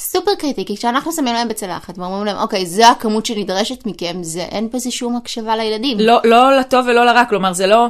סופר 0.00 0.30
קריטי, 0.38 0.64
כי 0.64 0.76
כשאנחנו 0.76 1.12
שמים 1.12 1.34
להם 1.34 1.48
בצלחת 1.48 1.98
ואומרים 1.98 2.24
להם, 2.24 2.36
אוקיי, 2.36 2.66
זו 2.66 2.84
הכמות 2.84 3.26
שנדרשת 3.26 3.86
מכם, 3.86 4.22
זה, 4.22 4.42
אין 4.42 4.68
בזה 4.72 4.90
שום 4.90 5.16
הקשבה 5.16 5.56
לילדים. 5.56 5.98
לא, 6.00 6.20
לא 6.24 6.56
לטוב 6.56 6.86
ולא 6.88 7.06
לרע, 7.06 7.24
כלומר 7.24 7.52
זה 7.52 7.66
לא... 7.66 7.86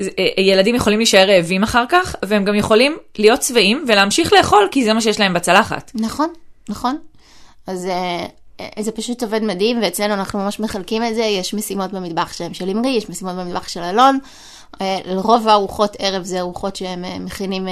זה- 0.00 0.10
אה, 0.18 0.42
ילדים 0.42 0.74
יכולים 0.74 0.98
להישאר 0.98 1.28
רעבים 1.30 1.62
אחר 1.62 1.84
כך, 1.88 2.16
והם 2.24 2.44
גם 2.44 2.54
יכולים 2.54 2.96
להיות 3.18 3.42
שבעים 3.42 3.84
ולהמשיך 3.88 4.32
לאכול, 4.32 4.68
כי 4.70 4.84
זה 4.84 4.92
מה 4.92 5.00
שיש 5.00 5.20
להם 5.20 5.34
בצלחת. 5.34 5.90
נכון, 5.94 6.28
נכון. 6.68 6.96
אז 7.66 7.86
אה, 7.86 8.26
אה, 8.60 8.82
זה 8.82 8.92
פשוט 8.92 9.22
עובד 9.22 9.42
מדהים, 9.42 9.78
ואצלנו 9.82 10.14
אנחנו 10.14 10.38
ממש 10.38 10.60
מחלקים 10.60 11.04
את 11.04 11.14
זה, 11.14 11.22
יש 11.22 11.54
משימות 11.54 11.92
במטבח 11.92 12.32
שלהם 12.32 12.54
של 12.54 12.70
אמרי, 12.70 12.90
יש 12.90 13.08
משימות 13.10 13.34
במטבח 13.34 13.68
של 13.68 13.80
אלון. 13.80 14.18
לרוב 15.06 15.48
הארוחות 15.48 15.96
ערב 15.98 16.22
זה 16.22 16.40
ארוחות 16.40 16.76
שהם 16.76 17.24
מכינים 17.24 17.66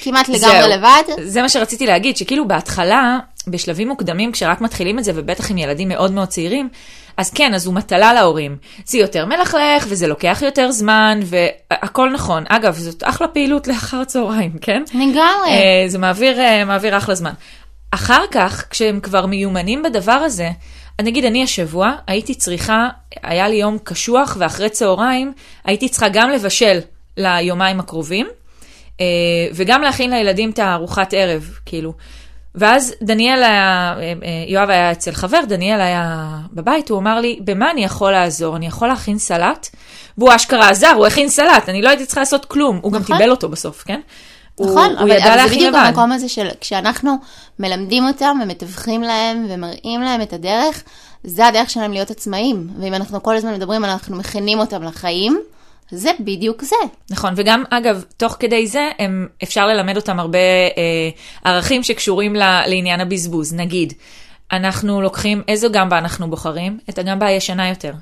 כמעט 0.00 0.28
לגמרי 0.28 0.62
זהו. 0.62 0.70
לבד. 0.70 1.02
זה 1.22 1.42
מה 1.42 1.48
שרציתי 1.48 1.86
להגיד, 1.86 2.16
שכאילו 2.16 2.48
בהתחלה, 2.48 3.18
בשלבים 3.46 3.88
מוקדמים, 3.88 4.32
כשרק 4.32 4.60
מתחילים 4.60 4.98
את 4.98 5.04
זה, 5.04 5.12
ובטח 5.14 5.50
עם 5.50 5.58
ילדים 5.58 5.88
מאוד 5.88 6.12
מאוד 6.12 6.28
צעירים, 6.28 6.68
אז 7.16 7.30
כן, 7.30 7.54
אז 7.54 7.66
הוא 7.66 7.74
מטלה 7.74 8.12
להורים. 8.12 8.56
זה 8.84 8.98
יותר 8.98 9.26
מלכלך, 9.26 9.86
וזה 9.88 10.06
לוקח 10.06 10.42
יותר 10.42 10.70
זמן, 10.70 11.20
והכל 11.24 12.10
נכון. 12.10 12.44
אגב, 12.48 12.76
זאת 12.76 13.02
אחלה 13.06 13.28
פעילות 13.28 13.68
לאחר 13.68 14.04
צהריים, 14.04 14.52
כן? 14.60 14.82
לגמרי. 14.94 15.50
אה, 15.50 15.84
זה 15.86 15.98
מעביר, 15.98 16.40
אה, 16.40 16.64
מעביר 16.64 16.96
אחלה 16.96 17.14
זמן. 17.14 17.32
אחר 17.90 18.22
כך, 18.30 18.64
כשהם 18.70 19.00
כבר 19.00 19.26
מיומנים 19.26 19.82
בדבר 19.82 20.12
הזה, 20.12 20.50
נגיד 21.02 21.24
אני 21.24 21.44
השבוע 21.44 21.92
הייתי 22.06 22.34
צריכה, 22.34 22.88
היה 23.22 23.48
לי 23.48 23.56
יום 23.56 23.78
קשוח 23.84 24.36
ואחרי 24.40 24.68
צהריים 24.68 25.32
הייתי 25.64 25.88
צריכה 25.88 26.08
גם 26.08 26.30
לבשל 26.30 26.78
ליומיים 27.16 27.80
הקרובים, 27.80 28.26
וגם 29.54 29.82
להכין 29.82 30.10
לילדים 30.10 30.50
את 30.50 30.58
הארוחת 30.58 31.14
ערב, 31.16 31.50
כאילו. 31.66 31.92
ואז 32.54 32.94
דניאל 33.02 33.42
היה, 33.42 33.94
אה, 33.98 34.02
אה, 34.02 34.12
יואב 34.48 34.70
היה 34.70 34.92
אצל 34.92 35.12
חבר, 35.12 35.40
דניאל 35.48 35.80
היה 35.80 36.16
בבית, 36.52 36.90
הוא 36.90 36.98
אמר 36.98 37.20
לי, 37.20 37.38
במה 37.44 37.70
אני 37.70 37.84
יכול 37.84 38.12
לעזור? 38.12 38.56
אני 38.56 38.66
יכול 38.66 38.88
להכין 38.88 39.18
סלט? 39.18 39.68
והוא 40.18 40.30
אשכרה 40.36 40.68
עזר, 40.70 40.92
הוא 40.96 41.06
הכין 41.06 41.28
סלט, 41.28 41.68
אני 41.68 41.82
לא 41.82 41.88
הייתי 41.88 42.06
צריכה 42.06 42.20
לעשות 42.20 42.44
כלום. 42.44 42.78
הוא 42.82 42.92
גם 42.92 43.00
נכון. 43.00 43.16
טיבל 43.16 43.30
אותו 43.30 43.48
בסוף, 43.48 43.82
כן? 43.86 44.00
הוא- 44.54 44.70
נכון, 44.70 44.90
הוא 44.90 44.98
אבל, 44.98 45.10
ידע 45.10 45.34
אבל 45.34 45.48
זה 45.48 45.54
בדיוק 45.54 45.74
לבד. 45.74 45.84
המקום 45.86 46.12
הזה 46.12 46.28
של 46.28 46.48
כשאנחנו 46.60 47.16
מלמדים 47.58 48.06
אותם 48.06 48.38
ומתווכים 48.42 49.02
להם 49.02 49.46
ומראים 49.50 50.00
להם 50.02 50.22
את 50.22 50.32
הדרך, 50.32 50.82
זה 51.24 51.46
הדרך 51.46 51.70
שלהם 51.70 51.92
להיות 51.92 52.10
עצמאים. 52.10 52.68
ואם 52.80 52.94
אנחנו 52.94 53.22
כל 53.22 53.36
הזמן 53.36 53.54
מדברים 53.54 53.84
אנחנו 53.84 54.16
מכינים 54.16 54.58
אותם 54.58 54.82
לחיים, 54.82 55.40
זה 55.94 56.10
בדיוק 56.20 56.62
זה. 56.64 56.76
נכון, 57.10 57.34
וגם 57.36 57.64
אגב, 57.70 58.04
תוך 58.16 58.36
כדי 58.40 58.66
זה 58.66 58.90
הם, 58.98 59.28
אפשר 59.42 59.66
ללמד 59.66 59.96
אותם 59.96 60.20
הרבה 60.20 60.38
אה, 60.38 61.10
ערכים 61.44 61.82
שקשורים 61.82 62.36
ל, 62.36 62.42
לעניין 62.66 63.00
הבזבוז. 63.00 63.54
נגיד, 63.54 63.92
אנחנו 64.52 65.02
לוקחים, 65.02 65.42
איזו 65.48 65.68
גמבה 65.72 65.98
אנחנו 65.98 66.30
בוחרים? 66.30 66.78
את 66.90 66.98
הגמבה 66.98 67.26
הישנה 67.26 67.68
יותר. 67.68 67.92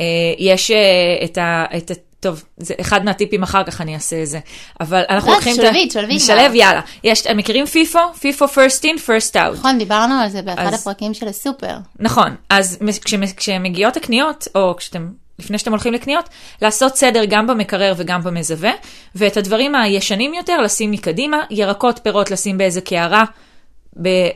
אה, 0.00 0.04
יש 0.38 0.70
אה, 0.70 0.76
את 1.24 1.38
ה... 1.38 1.64
את 1.76 1.90
ה 1.90 1.94
טוב, 2.20 2.44
זה 2.56 2.74
אחד 2.80 3.04
מהטיפים 3.04 3.42
אחר 3.42 3.64
כך 3.64 3.80
אני 3.80 3.94
אעשה 3.94 4.22
את 4.22 4.26
זה. 4.26 4.38
אבל 4.80 5.02
אנחנו 5.10 5.30
אה, 5.30 5.34
לוקחים 5.34 5.54
שלבית, 5.54 5.92
שלבית 5.92 6.16
נשלב, 6.16 6.46
כבר. 6.46 6.54
יאללה. 6.54 6.80
יש, 7.04 7.22
אתם 7.22 7.36
מכירים 7.36 7.66
פיפו? 7.66 7.98
פיפו 8.20 8.44
first 8.44 8.82
in, 8.82 8.98
first 9.06 9.34
out. 9.34 9.58
נכון, 9.58 9.78
דיברנו 9.78 10.14
על 10.14 10.28
זה 10.28 10.42
באחד 10.42 10.62
אז- 10.74 10.80
הפרקים 10.80 11.14
של 11.14 11.28
הסופר. 11.28 11.76
נכון, 12.00 12.34
אז 12.50 12.78
כשמ- 13.04 13.34
כשמגיעות 13.36 13.96
הקניות, 13.96 14.48
או 14.54 14.74
כשאתם, 14.76 15.08
לפני 15.38 15.58
שאתם 15.58 15.70
הולכים 15.70 15.92
לקניות, 15.92 16.28
לעשות 16.62 16.96
סדר 16.96 17.24
גם 17.24 17.46
במקרר 17.46 17.94
וגם 17.96 18.22
במזווה, 18.22 18.72
ואת 19.14 19.36
הדברים 19.36 19.74
הישנים 19.74 20.34
יותר 20.34 20.60
לשים 20.60 20.90
מקדימה, 20.90 21.38
ירקות, 21.50 22.00
פירות 22.02 22.30
לשים 22.30 22.58
באיזה 22.58 22.80
קערה, 22.80 23.24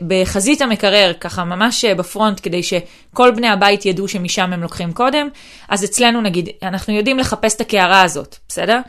בחזית 0.01 0.61
המקרר, 0.61 1.13
ככה 1.19 1.43
ממש 1.43 1.85
אה, 1.85 1.95
בפרונט, 1.95 2.39
כדי 2.43 2.63
שכל 2.63 3.31
בני 3.31 3.47
הבית 3.47 3.85
ידעו 3.85 4.07
שמשם 4.07 4.53
הם 4.53 4.61
לוקחים 4.61 4.93
קודם. 4.93 5.27
אז 5.69 5.83
אצלנו 5.83 6.21
נגיד, 6.21 6.49
אנחנו 6.63 6.93
יודעים 6.93 7.19
לחפש 7.19 7.55
את 7.55 7.61
הקערה 7.61 8.01
הזאת, 8.01 8.35
בסדר? 8.47 8.79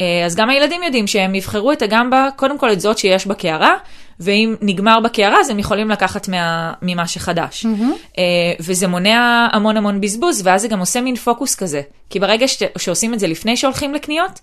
אה, 0.00 0.22
אז 0.26 0.36
גם 0.36 0.50
הילדים 0.50 0.82
יודעים 0.82 1.06
שהם 1.06 1.34
יבחרו 1.34 1.72
את 1.72 1.82
הגמבה, 1.82 2.28
קודם 2.36 2.58
כל 2.58 2.72
את 2.72 2.80
זאת 2.80 2.98
שיש 2.98 3.26
בקערה, 3.26 3.74
ואם 4.20 4.54
נגמר 4.60 5.00
בקערה 5.00 5.40
אז 5.40 5.50
הם 5.50 5.58
יכולים 5.58 5.90
לקחת 5.90 6.28
מה, 6.28 6.72
ממה 6.82 7.06
שחדש. 7.06 7.66
Mm-hmm. 7.66 8.20
וזה 8.60 8.88
מונע 8.88 9.48
המון 9.52 9.76
המון 9.76 10.00
בזבוז, 10.00 10.40
ואז 10.44 10.62
זה 10.62 10.68
גם 10.68 10.78
עושה 10.80 11.00
מין 11.00 11.16
פוקוס 11.16 11.54
כזה. 11.54 11.80
כי 12.10 12.18
ברגע 12.20 12.48
שת, 12.48 12.62
שעושים 12.78 13.14
את 13.14 13.18
זה 13.20 13.26
לפני 13.26 13.56
שהולכים 13.56 13.94
לקניות, 13.94 14.40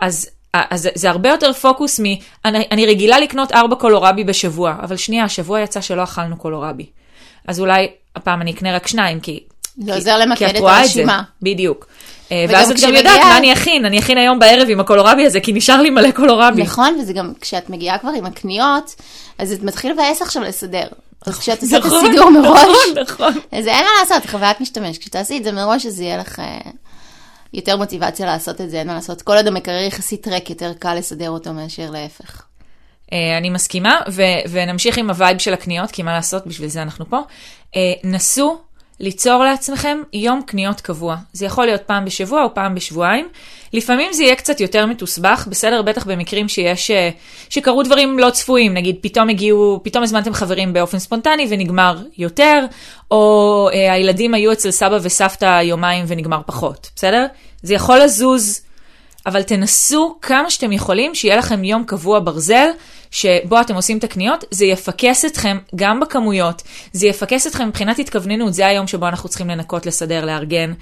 אז, 0.00 0.30
אז 0.54 0.82
זה- 0.82 0.90
זה 0.94 1.10
הרבה 1.10 1.28
יותר 1.28 1.52
פוקוס 1.52 2.00
מ... 2.00 2.04
אני, 2.44 2.64
אני 2.70 2.86
רגילה 2.86 3.18
לקנות 3.18 3.52
ארבע 3.52 3.76
קולורבי 3.76 4.24
בשבוע, 4.24 4.74
אבל 4.82 4.96
שנייה, 4.96 5.24
השבוע 5.24 5.60
יצא 5.60 5.80
שלא 5.80 6.02
אכלנו 6.02 6.36
קולורבי. 6.36 6.86
אז 7.48 7.60
אולי 7.60 7.86
הפעם 8.16 8.42
אני 8.42 8.50
אקנה 8.52 8.74
רק 8.76 8.86
שניים, 8.86 9.20
כי... 9.20 9.40
זה 9.78 9.94
עוזר 9.94 10.18
למקד 10.18 10.56
את 10.56 10.62
הרשימה. 10.62 11.22
בדיוק. 11.42 11.86
אה, 12.32 12.44
ואז 12.48 12.70
את 12.70 12.76
גם 12.82 12.94
יודעת 12.94 13.20
מה 13.20 13.36
אני 13.36 13.52
אכין, 13.52 13.84
אני 13.84 13.98
אכין 13.98 14.18
היום 14.18 14.38
בערב 14.38 14.68
עם 14.70 14.80
הקולורבי 14.80 15.26
הזה, 15.26 15.40
כי 15.40 15.52
נשאר 15.52 15.82
לי 15.82 15.90
מלא 15.90 16.10
קולורבי. 16.10 16.62
נכון, 16.62 16.98
וזה 17.00 17.12
גם, 17.12 17.32
כשאת 17.40 17.70
מגיעה 17.70 17.98
כבר 17.98 18.10
עם 18.16 18.26
הקניות, 18.26 18.94
אז 19.38 19.52
זה 19.52 19.62
מתחיל 19.62 19.92
לבאס 19.92 20.22
עכשיו 20.22 20.42
לסדר. 20.42 20.86
אז 21.26 21.38
כשאת 21.38 21.62
עושה 21.62 21.78
את 21.78 21.84
נכון, 21.84 22.04
הסידור 22.06 22.30
מראש, 22.30 22.62
נכון, 22.62 23.02
נכון. 23.02 23.32
אז 23.52 23.66
אין 23.66 23.84
מה 23.84 23.90
לעשות, 24.00 24.30
חוויית 24.30 24.60
משתמש. 24.60 24.98
כשתעשי 24.98 25.38
את 25.38 25.44
זה 25.44 25.52
מראש, 25.52 25.86
אז 25.86 26.00
יהיה 26.00 26.16
לך 26.16 26.38
אה, 26.38 26.58
יותר 27.52 27.76
מוטיבציה 27.76 28.26
לעשות 28.26 28.60
את 28.60 28.70
זה, 28.70 28.78
אין 28.78 28.86
מה 28.86 28.94
לעשות. 28.94 29.22
כל 29.22 29.36
עוד 29.36 29.46
המקרר 29.46 29.82
יחסית 29.82 30.28
ריק, 30.28 30.50
יותר 30.50 30.72
קל 30.78 30.94
לסדר 30.94 31.30
אותו 31.30 31.52
מאשר 31.52 31.90
להפך. 31.90 32.42
אה, 33.12 33.38
אני 33.38 33.50
מסכימה, 33.50 34.00
ונמשיך 34.50 34.98
עם 34.98 35.10
ה 35.10 35.16
vibe 35.16 35.38
של 35.38 35.54
הקניות, 35.54 35.90
כי 35.90 36.02
מה 36.02 36.12
לעשות, 36.12 36.46
בשביל 36.46 36.68
זה 36.68 36.82
אנחנו 36.82 37.04
פה. 37.10 37.20
נסו 38.04 38.58
ליצור 39.00 39.44
לעצמכם 39.44 39.98
יום 40.12 40.42
קניות 40.46 40.80
קבוע. 40.80 41.16
זה 41.32 41.46
יכול 41.46 41.66
להיות 41.66 41.82
פעם 41.82 42.04
בשבוע 42.04 42.42
או 42.44 42.54
פעם 42.54 42.74
בשבועיים. 42.74 43.28
לפעמים 43.72 44.12
זה 44.12 44.22
יהיה 44.22 44.36
קצת 44.36 44.60
יותר 44.60 44.86
מתוסבך, 44.86 45.46
בסדר, 45.50 45.82
בטח 45.82 46.06
במקרים 46.06 46.48
שיש, 46.48 46.90
אה, 46.90 47.10
שקרו 47.48 47.82
דברים 47.82 48.18
לא 48.18 48.30
צפויים, 48.30 48.74
נגיד 48.74 48.96
פתאום 49.00 49.28
הגיעו, 49.28 49.80
פתאום 49.84 50.04
הזמנתם 50.04 50.32
חברים 50.32 50.72
באופן 50.72 50.98
ספונטני 50.98 51.46
ונגמר 51.48 52.02
יותר, 52.18 52.64
או 53.10 53.68
אה, 53.72 53.92
הילדים 53.92 54.34
היו 54.34 54.52
אצל 54.52 54.70
סבא 54.70 54.98
וסבתא 55.02 55.60
יומיים 55.62 56.04
ונגמר 56.08 56.40
פחות, 56.46 56.90
בסדר? 56.96 57.26
זה 57.62 57.74
יכול 57.74 57.98
לזוז 57.98 58.60
אבל 59.26 59.42
תנסו 59.42 60.18
כמה 60.22 60.50
שאתם 60.50 60.72
יכולים 60.72 61.14
שיהיה 61.14 61.36
לכם 61.36 61.64
יום 61.64 61.84
קבוע 61.84 62.20
ברזל, 62.24 62.68
שבו 63.10 63.60
אתם 63.60 63.74
עושים 63.74 63.98
את 63.98 64.04
הקניות, 64.04 64.44
זה 64.50 64.66
יפקס 64.66 65.24
אתכם 65.24 65.58
גם 65.76 66.00
בכמויות, 66.00 66.62
זה 66.92 67.06
יפקס 67.06 67.46
אתכם 67.46 67.68
מבחינת 67.68 67.98
התכווננות, 67.98 68.54
זה 68.54 68.66
היום 68.66 68.86
שבו 68.86 69.08
אנחנו 69.08 69.28
צריכים 69.28 69.48
לנקות, 69.48 69.86
לסדר, 69.86 70.24
לארגן. 70.24 70.72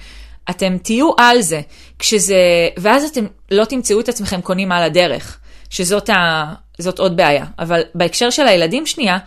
אתם 0.49 0.77
תהיו 0.77 1.11
על 1.17 1.41
זה, 1.41 1.61
כשזה, 1.99 2.35
ואז 2.77 3.03
אתם 3.03 3.25
לא 3.51 3.65
תמצאו 3.65 3.99
את 3.99 4.09
עצמכם 4.09 4.41
קונים 4.41 4.71
על 4.71 4.83
הדרך, 4.83 5.37
שזאת 5.69 6.09
ה, 6.09 6.45
זאת 6.77 6.99
עוד 6.99 7.17
בעיה. 7.17 7.45
אבל 7.59 7.81
בהקשר 7.95 8.29
של 8.29 8.47
הילדים 8.47 8.85
שנייה, 8.85 9.17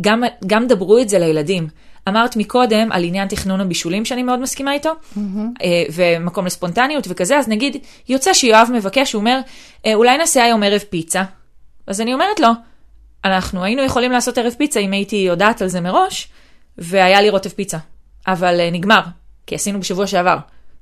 גם, 0.00 0.22
גם 0.46 0.66
דברו 0.66 0.98
את 0.98 1.08
זה 1.08 1.18
לילדים. 1.18 1.68
אמרת 2.08 2.36
מקודם 2.36 2.92
על 2.92 3.04
עניין 3.04 3.28
תכנון 3.28 3.60
הבישולים 3.60 4.04
שאני 4.04 4.22
מאוד 4.22 4.40
מסכימה 4.40 4.72
איתו, 4.72 4.90
mm-hmm. 4.90 5.20
ומקום 5.92 6.46
לספונטניות 6.46 7.06
וכזה, 7.10 7.38
אז 7.38 7.48
נגיד, 7.48 7.76
יוצא 8.08 8.32
שיואב 8.32 8.68
מבקש, 8.74 9.12
הוא 9.12 9.20
אומר, 9.20 9.40
"אה, 9.86 9.94
אולי 9.94 10.18
נעשה 10.18 10.44
היום 10.44 10.62
ערב 10.62 10.80
פיצה. 10.90 11.22
אז 11.86 12.00
אני 12.00 12.14
אומרת 12.14 12.40
לו, 12.40 12.48
אנחנו 13.24 13.64
היינו 13.64 13.82
יכולים 13.82 14.12
לעשות 14.12 14.38
ערב 14.38 14.54
פיצה 14.58 14.80
אם 14.80 14.92
הייתי 14.92 15.16
יודעת 15.16 15.62
על 15.62 15.68
זה 15.68 15.80
מראש, 15.80 16.28
והיה 16.78 17.20
לי 17.20 17.30
רוטב 17.30 17.50
פיצה. 17.50 17.78
אבל 18.26 18.60
אה, 18.60 18.70
נגמר, 18.70 19.00
כי 19.46 19.54
עשינו 19.54 19.80
בשבוע 19.80 20.06
שעבר, 20.06 20.36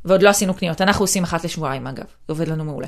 ועוד 0.04 0.22
לא 0.22 0.28
עשינו 0.28 0.54
קניות. 0.54 0.80
אנחנו 0.80 1.02
עושים 1.02 1.22
אחת 1.22 1.44
לשבועיים 1.44 1.86
אגב, 1.86 2.04
זה 2.04 2.32
עובד 2.32 2.48
לנו 2.48 2.64
מעולה. 2.64 2.86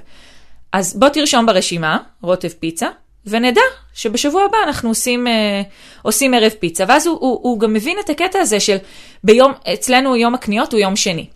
אז 0.72 0.96
בוא 0.98 1.08
תרשום 1.08 1.46
ברשימה, 1.46 1.98
רוטב 2.22 2.48
פיצה, 2.48 2.88
ונדע 3.26 3.60
שבשבוע 3.94 4.44
הבא 4.44 4.58
אנחנו 4.66 4.88
עושים, 4.88 5.26
אה, 5.26 5.62
עושים 6.02 6.34
ערב 6.34 6.52
פיצה. 6.60 6.84
ואז 6.88 7.06
הוא, 7.06 7.18
הוא, 7.20 7.40
הוא 7.42 7.60
גם 7.60 7.72
מבין 7.72 7.96
את 8.04 8.10
הקטע 8.10 8.38
הזה 8.38 8.60
של 8.60 8.76
ביום, 9.24 9.52
אצלנו 9.74 10.16
יום 10.16 10.34
הקניות 10.34 10.72
הוא 10.72 10.80
יום 10.80 10.96
שני. 10.96 11.26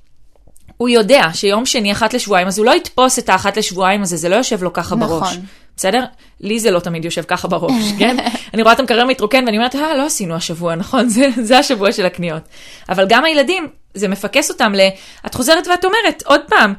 הוא 0.76 0.88
יודע 0.88 1.22
שיום 1.32 1.66
שני 1.66 1.92
אחת 1.92 2.14
לשבועיים, 2.14 2.46
אז 2.46 2.58
הוא 2.58 2.66
לא 2.66 2.76
יתפוס 2.76 3.18
את 3.18 3.28
האחת 3.28 3.56
לשבועיים 3.56 4.02
הזה, 4.02 4.16
זה 4.16 4.28
לא 4.28 4.36
יושב 4.36 4.62
לו 4.62 4.72
ככה 4.72 4.96
נכון. 4.96 5.20
בראש. 5.20 5.38
בסדר? 5.80 6.04
לי 6.40 6.60
זה 6.60 6.70
לא 6.70 6.80
תמיד 6.80 7.04
יושב 7.04 7.22
ככה 7.22 7.48
בראש, 7.48 7.92
כן? 7.98 8.16
אני 8.54 8.62
רואה 8.62 8.74
את 8.74 8.80
המקרר 8.80 9.04
מתרוקן 9.04 9.44
ואני 9.46 9.56
אומרת, 9.56 9.74
אה, 9.74 9.94
לא 9.94 10.06
עשינו 10.06 10.34
השבוע, 10.34 10.74
נכון? 10.74 11.08
זה, 11.14 11.28
זה 11.42 11.58
השבוע 11.58 11.92
של 11.92 12.06
הקניות. 12.06 12.42
אבל 12.88 13.06
גם 13.08 13.24
הילדים, 13.24 13.68
זה 13.94 14.08
מפקס 14.08 14.50
אותם 14.50 14.74
ל... 14.74 14.80
את 15.26 15.34
חוזרת 15.34 15.66
ואת 15.66 15.84
אומרת, 15.84 16.22
עוד 16.26 16.40
פעם, 16.48 16.74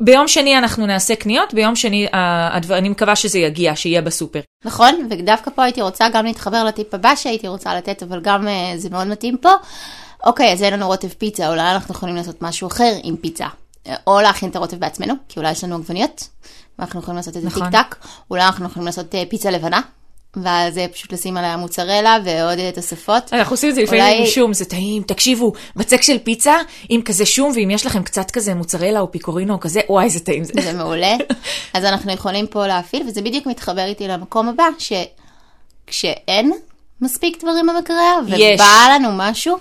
ביום 0.00 0.28
שני 0.28 0.58
אנחנו 0.58 0.86
נעשה 0.86 1.16
קניות, 1.16 1.54
ביום 1.54 1.76
שני, 1.76 2.06
אה, 2.14 2.56
הדבר, 2.56 2.78
אני 2.78 2.88
מקווה 2.88 3.16
שזה 3.16 3.38
יגיע, 3.38 3.76
שיהיה 3.76 4.02
בסופר. 4.02 4.40
נכון, 4.64 5.08
ודווקא 5.10 5.50
פה 5.54 5.64
הייתי 5.64 5.82
רוצה 5.82 6.08
גם 6.12 6.24
להתחבר 6.24 6.64
לטיפ 6.64 6.94
הבא 6.94 7.14
שהייתי 7.16 7.48
רוצה 7.48 7.74
לתת, 7.74 8.02
אבל 8.02 8.20
גם 8.22 8.48
אה, 8.48 8.72
זה 8.76 8.90
מאוד 8.90 9.06
מתאים 9.06 9.36
פה. 9.36 9.52
אוקיי, 10.24 10.52
אז 10.52 10.62
אין 10.62 10.72
לנו 10.72 10.86
רוטב 10.86 11.08
פיצה, 11.08 11.48
אולי 11.48 11.70
אנחנו 11.70 11.94
יכולים 11.94 12.16
לעשות 12.16 12.42
משהו 12.42 12.68
אחר 12.68 12.92
עם 13.02 13.16
פיצה. 13.16 13.46
או 14.06 14.20
להכין 14.20 14.50
את 14.50 14.56
הרוטב 14.56 14.76
בעצמנו, 14.76 15.14
כי 15.28 15.38
אולי 15.40 15.50
יש 15.50 15.64
לנו 15.64 15.74
עגבניות, 15.76 16.28
ואנחנו 16.78 17.00
יכולים 17.00 17.16
לעשות 17.16 17.36
את 17.36 17.42
זה 17.42 17.46
נכון. 17.46 17.70
טיק 17.70 17.80
טק, 17.82 17.96
אולי 18.30 18.42
אנחנו 18.42 18.66
יכולים 18.66 18.86
לעשות 18.86 19.14
אה, 19.14 19.22
פיצה 19.28 19.50
לבנה, 19.50 19.80
ואז 20.36 20.78
אה, 20.78 20.88
פשוט 20.88 21.12
לשים 21.12 21.36
עליה 21.36 21.56
מוצרלה 21.56 22.16
ועוד 22.24 22.58
אה, 22.58 22.70
תוספות. 22.74 23.32
אנחנו 23.32 23.52
עושים 23.54 23.70
את 23.70 23.74
זה 23.74 23.82
לפעמים 23.82 24.02
אולי- 24.04 24.18
עם 24.20 24.26
שום, 24.26 24.52
זה 24.52 24.64
טעים. 24.64 25.02
תקשיבו, 25.02 25.52
בצק 25.76 26.02
של 26.02 26.18
פיצה 26.18 26.56
עם 26.88 27.02
כזה 27.02 27.26
שום, 27.26 27.52
ואם 27.54 27.70
יש 27.70 27.86
לכם 27.86 28.02
קצת 28.02 28.30
כזה 28.30 28.54
מוצרלה 28.54 29.00
או 29.00 29.12
פיקורינו 29.12 29.54
או 29.54 29.60
כזה, 29.60 29.80
וואי, 29.88 30.10
זה 30.10 30.20
טעים 30.20 30.44
זה. 30.44 30.52
זה 30.62 30.72
מעולה. 30.72 31.14
אז 31.74 31.84
אנחנו 31.84 32.12
יכולים 32.12 32.46
פה 32.46 32.66
להפעיל, 32.66 33.02
וזה 33.08 33.22
בדיוק 33.22 33.46
מתחבר 33.46 33.84
איתי 33.84 34.08
למקום 34.08 34.48
הבא, 34.48 34.64
שכשאין 35.88 36.52
מספיק 37.00 37.40
דברים 37.42 37.66
במקרר. 37.66 38.18
ובא 38.26 38.88
לנו 38.94 39.08
משהו, 39.12 39.56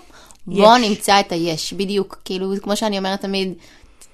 בואו. 0.47 0.77
נמצא 0.77 1.19
את 1.19 1.31
היש, 1.31 1.73
בדיוק. 1.73 2.21
כאילו, 2.25 2.53
כמו 2.61 2.75
שאני 2.75 2.97
אומרת 2.97 3.21
תמיד, 3.21 3.53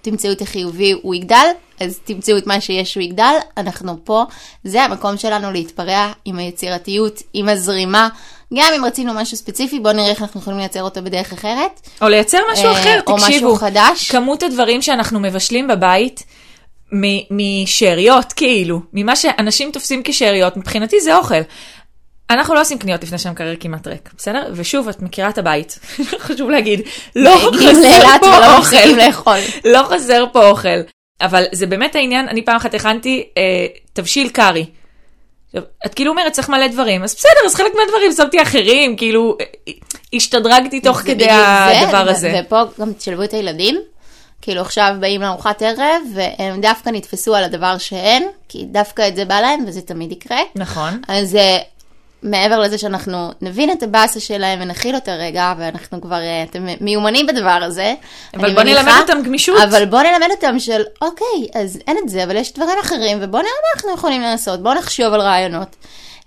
תמצאו 0.10 0.32
את 0.32 0.42
החיובי, 0.42 0.92
הוא 1.02 1.16
יגדל, 1.16 1.46
אז 1.80 2.00
תמצאו 2.04 2.38
את 2.38 2.48
מה 2.48 2.62
שיש, 2.62 2.96
הוא 2.96 3.04
יגדל. 3.04 3.34
אנחנו 3.58 3.98
פה, 4.04 4.24
זה 4.64 4.84
המקום 4.84 5.18
שלנו 5.18 5.52
להתפרע 5.52 6.12
עם 6.26 6.38
היצירתיות, 6.40 7.22
עם 7.34 7.50
הזרימה. 7.50 8.10
גם 8.54 8.74
אם 8.78 8.86
רצינו 8.86 9.14
משהו 9.14 9.38
ספציפי, 9.38 9.80
בואו 9.80 9.94
נראה 9.94 10.10
איך 10.10 10.22
אנחנו 10.22 10.42
יכולים 10.42 10.60
לייצר 10.60 10.84
אותו 10.84 11.02
בדרך 11.04 11.34
אחרת. 11.34 11.90
או 12.02 12.10
לייצר 12.10 12.38
משהו 12.52 12.66
אה, 12.66 12.72
אחר, 12.72 13.00
או 13.08 13.18
תקשיבו. 13.18 13.48
משהו 13.48 13.56
חדש. 13.56 14.12
כמות 14.12 14.44
הדברים 14.44 14.82
שאנחנו 14.82 15.20
מבשלים 15.20 15.68
בבית, 15.68 16.24
משאריות 17.32 18.34
כאילו, 18.34 18.80
ממה 18.94 19.16
שאנשים 19.16 19.72
תופסים 19.72 20.02
כשאריות, 20.04 20.58
מבחינתי 20.58 21.02
זה 21.02 21.16
אוכל. 21.16 21.42
אנחנו 22.30 22.56
לא 22.56 22.62
עושים 22.62 22.80
קניות 22.80 23.04
לפני 23.04 23.18
שהמקרר 23.18 23.54
כמעט 23.60 23.88
ריק, 23.88 24.10
בסדר? 24.18 24.52
ושוב, 24.54 24.88
את 24.88 25.02
מכירה 25.02 25.30
את 25.30 25.38
הבית, 25.38 25.80
חשוב 26.26 26.50
להגיד, 26.50 26.82
לא 27.16 27.52
חסר 27.54 28.18
פה 28.20 28.28
ולא 28.28 28.58
אוכל. 28.58 29.40
לא 29.66 29.84
חסר 29.84 30.26
פה 30.34 30.50
אוכל. 30.50 30.80
אבל 31.22 31.44
זה 31.52 31.66
באמת 31.66 31.96
העניין, 31.96 32.28
אני 32.28 32.46
פעם 32.46 32.56
אחת 32.56 32.74
הכנתי 32.74 33.28
אה, 33.38 33.66
תבשיל 33.94 34.30
קארי. 34.30 34.66
את 35.86 35.94
כאילו 35.94 36.12
אומרת, 36.12 36.32
צריך 36.32 36.50
מלא 36.50 36.68
דברים, 36.68 37.04
אז 37.04 37.16
בסדר, 37.16 37.46
אז 37.46 37.56
חלק 37.56 37.72
מהדברים 37.80 38.12
שמתי 38.12 38.42
אחרים, 38.42 38.98
כאילו, 38.98 39.38
אה, 39.42 39.74
השתדרגתי 40.14 40.80
תוך 40.80 40.98
כדי 40.98 41.26
זה, 41.26 41.82
הדבר 41.82 42.10
הזה. 42.10 42.42
ופה 42.46 42.64
גם 42.80 42.94
תשלבו 42.94 43.24
את 43.24 43.34
הילדים. 43.34 43.82
כאילו 44.42 44.62
עכשיו 44.62 44.96
באים 45.00 45.22
לארוחת 45.22 45.62
ערב, 45.62 46.02
והם 46.16 46.62
דווקא 46.62 46.90
נתפסו 46.90 47.36
על 47.36 47.44
הדבר 47.44 47.78
שאין, 47.78 48.28
כי 48.50 48.66
דווקא 48.66 49.08
את 49.08 49.16
זה 49.16 49.26
בא 49.26 49.42
להם, 49.42 49.64
וזה 49.68 49.82
תמיד 49.82 50.12
יקרה. 50.12 50.40
נכון. 50.56 51.02
אז 51.08 51.36
אה, 51.36 51.58
מעבר 52.24 52.60
לזה 52.60 52.78
שאנחנו 52.78 53.32
נבין 53.42 53.72
את 53.72 53.84
הבאסה 53.84 54.20
שלהם 54.20 54.60
ונכיל 54.62 54.96
אותה 54.96 55.16
רגע, 55.16 55.54
ואנחנו 55.58 56.02
כבר, 56.02 56.20
אה, 56.22 56.44
אתם 56.44 56.66
מיומנים 56.82 57.28
בדבר 57.28 57.60
הזה. 57.64 57.94
אבל 58.34 58.54
בוא 58.54 58.64
מניחה, 58.64 58.82
נלמד 58.82 59.02
אותם 59.02 59.24
גמישות. 59.24 59.62
אבל 59.64 59.86
בוא 59.86 60.02
נלמד 60.02 60.28
אותם 60.32 60.60
של, 60.60 60.82
אוקיי, 61.02 61.48
אז 61.62 61.80
אין 61.88 61.98
את 62.04 62.10
זה, 62.10 62.24
אבל 62.24 62.36
יש 62.36 62.54
דברים 62.54 62.80
אחרים, 62.82 63.18
ובוא 63.22 63.40
נראה 63.40 63.52
מה 63.52 63.76
אנחנו 63.76 63.94
יכולים 63.94 64.22
לעשות, 64.22 64.64
בוא 64.64 64.74
נחשוב 64.74 65.14
על 65.14 65.22
רעיונות. 65.22 65.76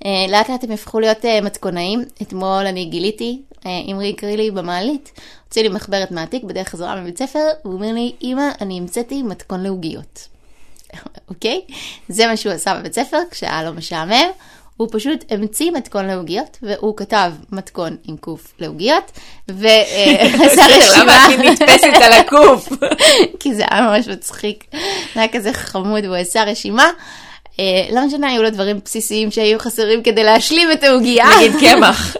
אה, 0.05 0.27
לאט 0.29 0.51
לאט 0.51 0.65
הם 0.65 0.71
הפכו 0.71 1.01
להיות 1.01 1.25
אה, 1.25 1.41
מתכונאים. 1.41 2.05
אתמול 2.23 2.67
אני 2.67 2.85
גיליתי, 2.85 3.43
אה, 3.67 3.71
אמרי 3.93 4.11
הקריא 4.11 4.37
לי 4.37 4.51
במעלית, 4.51 5.13
הוציא 5.45 5.63
לי 5.63 5.69
מחברת 5.69 6.11
מהתיק 6.11 6.45
בדרך 6.45 6.69
חזרה 6.69 7.01
מבית 7.01 7.19
ספר, 7.19 7.49
הוא 7.63 7.73
אומר 7.73 7.93
לי, 7.93 8.13
אמא, 8.23 8.51
אני 8.61 8.79
המצאתי 8.79 9.23
מתכון 9.23 9.63
לעוגיות. 9.63 10.29
אוקיי? 11.31 11.61
זה 12.09 12.27
מה 12.27 12.37
שהוא 12.37 12.53
עשה 12.53 12.75
בבית 12.75 12.95
ספר 12.95 13.19
כשהיה 13.31 13.63
לו 13.63 13.75
משעמם. 13.75 14.29
הוא 14.81 14.89
פשוט 14.93 15.25
המציא 15.31 15.71
מתכון 15.71 16.07
לעוגיות, 16.07 16.59
והוא 16.63 16.97
כתב 16.97 17.33
מתכון 17.53 17.97
עם 18.05 18.17
קוף 18.17 18.53
לעוגיות, 18.59 19.11
ועשה 19.49 20.39
בסדר, 20.47 20.79
רשימה. 20.79 21.03
למה 21.03 21.35
את 21.35 21.39
נתפסת 21.39 22.03
על 22.03 22.13
הקוף? 22.13 22.69
כי 23.41 23.55
זה 23.55 23.65
היה 23.71 23.83
ממש 23.83 24.09
מצחיק. 24.09 24.65
זה 25.15 25.21
היה 25.21 25.29
כזה 25.29 25.53
חמוד, 25.53 26.05
והוא 26.05 26.17
עשה 26.17 26.45
רשימה. 26.45 26.91
אה, 27.61 27.65
לא 27.93 28.07
משנה, 28.07 28.29
היו 28.29 28.43
לו 28.43 28.51
דברים 28.51 28.81
בסיסיים 28.85 29.31
שהיו 29.31 29.59
חסרים 29.59 30.03
כדי 30.03 30.25
להשלים 30.25 30.73
את 30.73 30.85
העוגיה. 30.85 31.27
נגיד 31.37 31.53
קמח. 31.61 32.17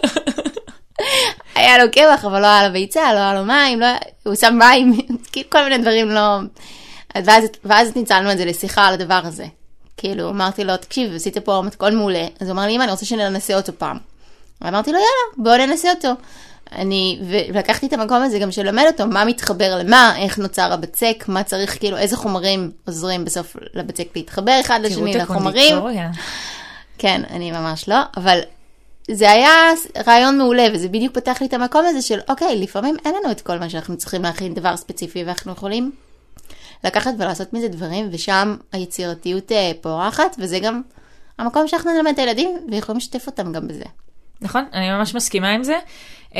היה 1.55 1.77
לו 1.77 1.91
קמח, 1.91 2.25
אבל 2.25 2.41
לא 2.41 2.47
היה 2.47 2.67
לו 2.67 2.73
ביצה, 2.73 3.13
לא 3.13 3.19
היה 3.19 3.33
לו 3.33 3.45
מים, 3.45 3.79
לא... 3.79 3.87
הוא 4.25 4.35
שם 4.35 4.53
מים, 4.59 4.93
כאילו 5.31 5.49
כל 5.49 5.63
מיני 5.63 5.77
דברים 5.77 6.09
לא... 6.09 6.37
אז 7.15 7.27
ואז, 7.27 7.43
ואז 7.65 7.95
ניצלנו 7.95 8.31
את 8.31 8.37
זה 8.37 8.45
לשיחה 8.45 8.87
על 8.87 8.93
הדבר 8.93 9.21
הזה. 9.23 9.45
כאילו, 10.01 10.29
אמרתי 10.29 10.63
לו, 10.63 10.77
תקשיב, 10.77 11.15
עשית 11.15 11.37
פה 11.37 11.61
מתכון 11.65 11.95
מעולה. 11.95 12.27
אז 12.39 12.47
הוא 12.47 12.51
אמר 12.51 12.65
לי, 12.65 12.75
אמא, 12.75 12.83
אני 12.83 12.91
רוצה 12.91 13.05
שננסה 13.05 13.55
אותו 13.55 13.71
פעם. 13.77 13.97
ואמרתי 14.61 14.91
לו, 14.91 14.97
יאללה, 14.97 15.09
בואו 15.37 15.67
ננסה 15.67 15.89
אותו. 15.89 16.09
אני, 16.71 17.19
ולקחתי 17.27 17.87
את 17.87 17.93
המקום 17.93 18.23
הזה 18.23 18.39
גם 18.39 18.51
של 18.51 18.63
ללמד 18.63 18.83
אותו 18.87 19.07
מה 19.07 19.25
מתחבר 19.25 19.77
למה, 19.77 20.13
איך 20.17 20.39
נוצר 20.39 20.73
הבצק, 20.73 21.23
מה 21.27 21.43
צריך, 21.43 21.79
כאילו, 21.79 21.97
איזה 21.97 22.17
חומרים 22.17 22.71
עוזרים 22.87 23.25
בסוף 23.25 23.55
לבצק 23.73 24.07
להתחבר 24.15 24.57
אחד 24.61 24.79
לשני, 24.83 25.13
לחומרים. 25.13 25.77
כן, 26.97 27.21
אני 27.29 27.51
ממש 27.51 27.89
לא, 27.89 27.97
אבל 28.17 28.39
זה 29.11 29.31
היה 29.31 29.51
רעיון 30.07 30.37
מעולה, 30.37 30.67
וזה 30.73 30.87
בדיוק 30.87 31.13
פתח 31.15 31.37
לי 31.41 31.47
את 31.47 31.53
המקום 31.53 31.85
הזה 31.85 32.01
של, 32.01 32.19
אוקיי, 32.29 32.55
לפעמים 32.55 32.95
אין 33.05 33.15
לנו 33.15 33.31
את 33.31 33.41
כל 33.41 33.59
מה 33.59 33.69
שאנחנו 33.69 33.97
צריכים 33.97 34.21
להכין 34.21 34.53
דבר 34.53 34.77
ספציפי, 34.77 35.23
ואנחנו 35.23 35.51
יכולים 35.51 35.91
לקחת 36.83 37.11
ולעשות 37.17 37.53
מזה 37.53 37.67
דברים, 37.67 38.09
ושם 38.11 38.55
היצירתיות 38.71 39.51
אה, 39.51 39.71
פורחת, 39.81 40.35
וזה 40.39 40.59
גם 40.59 40.81
המקום 41.37 41.67
שאנחנו 41.67 41.91
נלמד 41.93 42.11
את 42.11 42.19
הילדים, 42.19 42.49
ויכולים 42.71 42.97
לשתף 42.97 43.27
אותם 43.27 43.51
גם 43.51 43.67
בזה. 43.67 43.85
נכון, 44.41 44.65
אני 44.73 44.91
ממש 44.91 45.15
מסכימה 45.15 45.49
עם 45.49 45.63
זה. 45.63 45.75
Uh, 46.29 46.33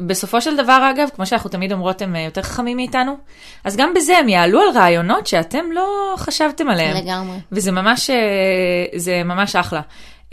בסופו 0.00 0.40
של 0.40 0.56
דבר, 0.56 0.90
אגב, 0.94 1.08
כמו 1.14 1.26
שאנחנו 1.26 1.50
תמיד 1.50 1.72
אומרות, 1.72 2.02
הם 2.02 2.14
uh, 2.14 2.18
יותר 2.18 2.42
חכמים 2.42 2.76
מאיתנו, 2.76 3.16
אז 3.64 3.76
גם 3.76 3.94
בזה 3.94 4.18
הם 4.18 4.28
יעלו 4.28 4.60
על 4.60 4.68
רעיונות 4.74 5.26
שאתם 5.26 5.72
לא 5.72 6.14
חשבתם 6.16 6.68
עליהם. 6.68 6.96
לגמרי. 6.96 7.36
וזה 7.52 7.72
ממש, 7.72 8.10
uh, 8.10 8.98
זה 8.98 9.22
ממש 9.24 9.56
אחלה. 9.56 9.80
Um, 10.30 10.32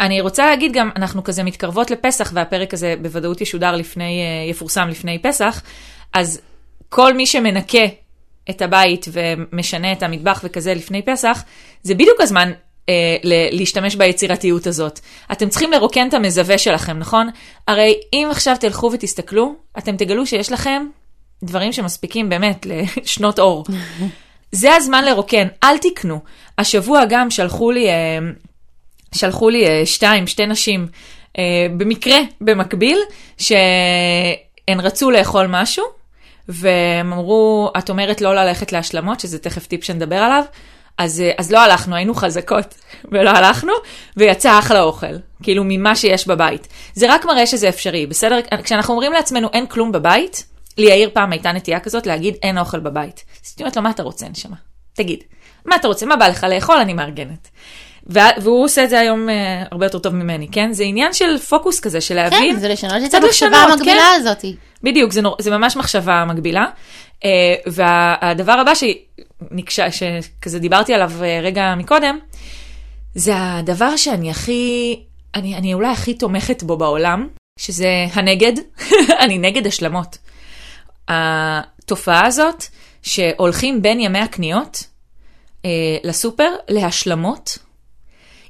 אני 0.00 0.20
רוצה 0.20 0.46
להגיד 0.46 0.72
גם, 0.72 0.90
אנחנו 0.96 1.24
כזה 1.24 1.42
מתקרבות 1.42 1.90
לפסח, 1.90 2.30
והפרק 2.34 2.74
הזה 2.74 2.94
בוודאות 3.02 3.40
ישודר 3.40 3.72
לפני, 3.72 4.22
uh, 4.22 4.50
יפורסם 4.50 4.88
לפני 4.88 5.18
פסח, 5.18 5.62
אז 6.12 6.40
כל 6.88 7.14
מי 7.14 7.26
שמנקה 7.26 7.86
את 8.50 8.62
הבית 8.62 9.06
ומשנה 9.12 9.92
את 9.92 10.02
המטבח 10.02 10.40
וכזה 10.44 10.74
לפני 10.74 11.02
פסח, 11.02 11.44
זה 11.82 11.94
בדיוק 11.94 12.20
הזמן 12.20 12.52
אה, 12.88 13.16
ל- 13.22 13.56
להשתמש 13.58 13.96
ביצירתיות 13.96 14.66
הזאת. 14.66 15.00
אתם 15.32 15.48
צריכים 15.48 15.72
לרוקן 15.72 16.08
את 16.08 16.14
המזווה 16.14 16.58
שלכם, 16.58 16.98
נכון? 16.98 17.28
הרי 17.68 18.00
אם 18.12 18.28
עכשיו 18.30 18.56
תלכו 18.60 18.90
ותסתכלו, 18.92 19.54
אתם 19.78 19.96
תגלו 19.96 20.26
שיש 20.26 20.52
לכם 20.52 20.86
דברים 21.42 21.72
שמספיקים 21.72 22.28
באמת 22.28 22.66
לשנות 22.66 23.38
אור. 23.38 23.64
זה 24.52 24.74
הזמן 24.74 25.04
לרוקן, 25.04 25.48
אל 25.64 25.78
תקנו. 25.78 26.20
השבוע 26.58 27.04
גם 27.08 27.30
שלחו 27.30 27.70
לי, 27.70 27.88
אה, 27.88 28.18
שלחו 29.14 29.48
לי 29.48 29.66
אה, 29.66 29.86
שתיים, 29.86 30.26
שתי 30.26 30.46
נשים, 30.46 30.86
אה, 31.38 31.66
במקרה, 31.76 32.18
במקביל, 32.40 32.98
שהן 33.38 34.80
רצו 34.80 35.10
לאכול 35.10 35.46
משהו, 35.48 35.84
והם 36.48 37.12
אמרו, 37.12 37.70
את 37.78 37.90
אומרת 37.90 38.20
לא 38.20 38.34
ללכת 38.34 38.72
להשלמות, 38.72 39.20
שזה 39.20 39.38
תכף 39.38 39.66
טיפ 39.66 39.84
שנדבר 39.84 40.16
עליו, 40.16 40.44
אז, 40.98 41.20
אה, 41.20 41.30
אז 41.38 41.52
לא 41.52 41.58
הלכנו, 41.58 41.96
היינו 41.96 42.14
חזקות, 42.14 42.74
ולא 43.12 43.30
הלכנו, 43.30 43.72
ויצא 44.16 44.58
אחלה 44.58 44.82
אוכל, 44.82 45.16
כאילו 45.42 45.62
ממה 45.66 45.96
שיש 45.96 46.26
בבית. 46.26 46.68
זה 46.94 47.14
רק 47.14 47.24
מראה 47.24 47.46
שזה 47.46 47.68
אפשרי, 47.68 48.06
בסדר? 48.06 48.38
כשאנחנו 48.64 48.94
אומרים 48.94 49.12
לעצמנו 49.12 49.48
אין 49.52 49.66
כלום 49.66 49.92
בבית, 49.92 50.44
ליאיר 50.78 51.10
פעם 51.12 51.32
הייתה 51.32 51.52
נטייה 51.52 51.80
כזאת 51.80 52.06
להגיד 52.06 52.34
אין 52.42 52.58
אוכל 52.58 52.80
בבית. 52.80 53.24
אז 53.44 53.50
הייתי 53.50 53.62
אומרת 53.62 53.76
לו, 53.76 53.82
מה 53.82 53.90
אתה 53.90 54.02
רוצה, 54.02 54.28
נשמה? 54.28 54.56
תגיד, 54.92 55.18
מה 55.64 55.76
אתה 55.76 55.88
רוצה? 55.88 56.06
מה 56.06 56.16
בא 56.16 56.28
לך 56.28 56.44
לאכול? 56.44 56.76
אני 56.76 56.92
מארגנת. 56.92 57.48
וה- 58.06 58.30
והוא 58.42 58.64
עושה 58.64 58.84
את 58.84 58.90
זה 58.90 59.00
היום 59.00 59.28
uh, 59.28 59.32
הרבה 59.70 59.86
יותר 59.86 59.98
טוב 59.98 60.14
ממני, 60.14 60.48
כן? 60.52 60.72
זה 60.72 60.84
עניין 60.84 61.12
של 61.12 61.38
פוקוס 61.38 61.80
כזה, 61.80 62.00
של 62.00 62.14
להבין. 62.14 62.54
כן, 62.54 62.60
זה 62.60 62.68
לשנות 62.68 62.92
את 63.04 63.14
המחשבה 63.14 63.48
לשנות, 63.48 63.70
המקבילה 63.70 64.10
כן. 64.14 64.20
הזאת. 64.20 64.44
בדיוק, 64.82 65.12
זה, 65.12 65.22
נור, 65.22 65.36
זה 65.40 65.50
ממש 65.50 65.76
מחשבה 65.76 66.24
מגבילה. 66.28 66.66
Uh, 67.20 67.24
והדבר 67.66 68.52
הבא 68.52 68.72
שנקשה, 68.74 69.86
שכזה 69.90 70.58
דיברתי 70.58 70.94
עליו 70.94 71.10
uh, 71.20 71.44
רגע 71.44 71.74
מקודם, 71.76 72.18
זה 73.14 73.32
הדבר 73.36 73.96
שאני 73.96 74.30
הכי, 74.30 75.00
אני, 75.34 75.56
אני 75.56 75.74
אולי 75.74 75.88
הכי 75.88 76.14
תומכת 76.14 76.62
בו 76.62 76.76
בעולם, 76.76 77.28
שזה 77.58 77.88
הנגד, 78.12 78.52
אני 79.24 79.38
נגד 79.38 79.66
השלמות. 79.66 80.18
התופעה 81.08 82.26
הזאת 82.26 82.64
שהולכים 83.02 83.82
בין 83.82 84.00
ימי 84.00 84.18
הקניות 84.18 84.84
אה, 85.64 85.70
לסופר 86.04 86.50
להשלמות, 86.68 87.58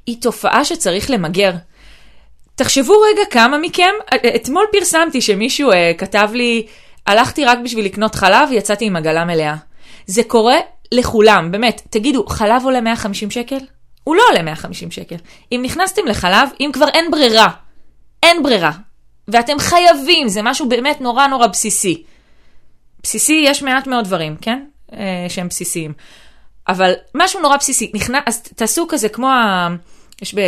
היא 0.06 0.16
תופעה 0.20 0.64
שצריך 0.64 1.10
למגר. 1.10 1.52
תחשבו 2.54 2.94
רגע 3.00 3.22
כמה 3.30 3.58
מכם, 3.58 3.92
אתמול 4.36 4.64
פרסמתי 4.72 5.20
שמישהו 5.20 5.72
אה, 5.72 5.92
כתב 5.98 6.30
לי, 6.34 6.66
הלכתי 7.06 7.44
רק 7.44 7.58
בשביל 7.64 7.84
לקנות 7.84 8.14
חלב, 8.14 8.48
יצאתי 8.52 8.84
עם 8.84 8.96
עגלה 8.96 9.24
מלאה. 9.24 9.54
זה 10.06 10.22
קורה 10.22 10.56
לכולם, 10.92 11.52
באמת. 11.52 11.82
תגידו, 11.90 12.26
חלב 12.26 12.64
עולה 12.64 12.80
150 12.80 13.30
שקל? 13.30 13.58
הוא 14.04 14.16
לא 14.16 14.22
עולה 14.30 14.42
150 14.42 14.90
שקל. 14.90 15.16
אם 15.52 15.60
נכנסתם 15.62 16.06
לחלב, 16.06 16.48
אם 16.60 16.70
כבר 16.72 16.88
אין 16.88 17.10
ברירה, 17.10 17.48
אין 18.22 18.42
ברירה, 18.42 18.72
ואתם 19.28 19.58
חייבים, 19.58 20.28
זה 20.28 20.42
משהו 20.42 20.68
באמת 20.68 21.00
נורא 21.00 21.26
נורא 21.26 21.46
בסיסי. 21.46 22.02
בסיסי 23.02 23.44
יש 23.46 23.62
מעט 23.62 23.86
מאוד 23.86 24.04
דברים, 24.04 24.36
כן? 24.36 24.64
אה, 24.92 25.26
שהם 25.28 25.48
בסיסיים. 25.48 25.92
אבל 26.68 26.92
משהו 27.14 27.40
נורא 27.40 27.56
בסיסי, 27.56 27.90
נכנס, 27.94 28.22
אז 28.26 28.42
תעשו 28.42 28.86
כזה 28.88 29.08
כמו 29.08 29.28
ה... 29.28 29.68
יש 30.22 30.34
ב, 30.34 30.40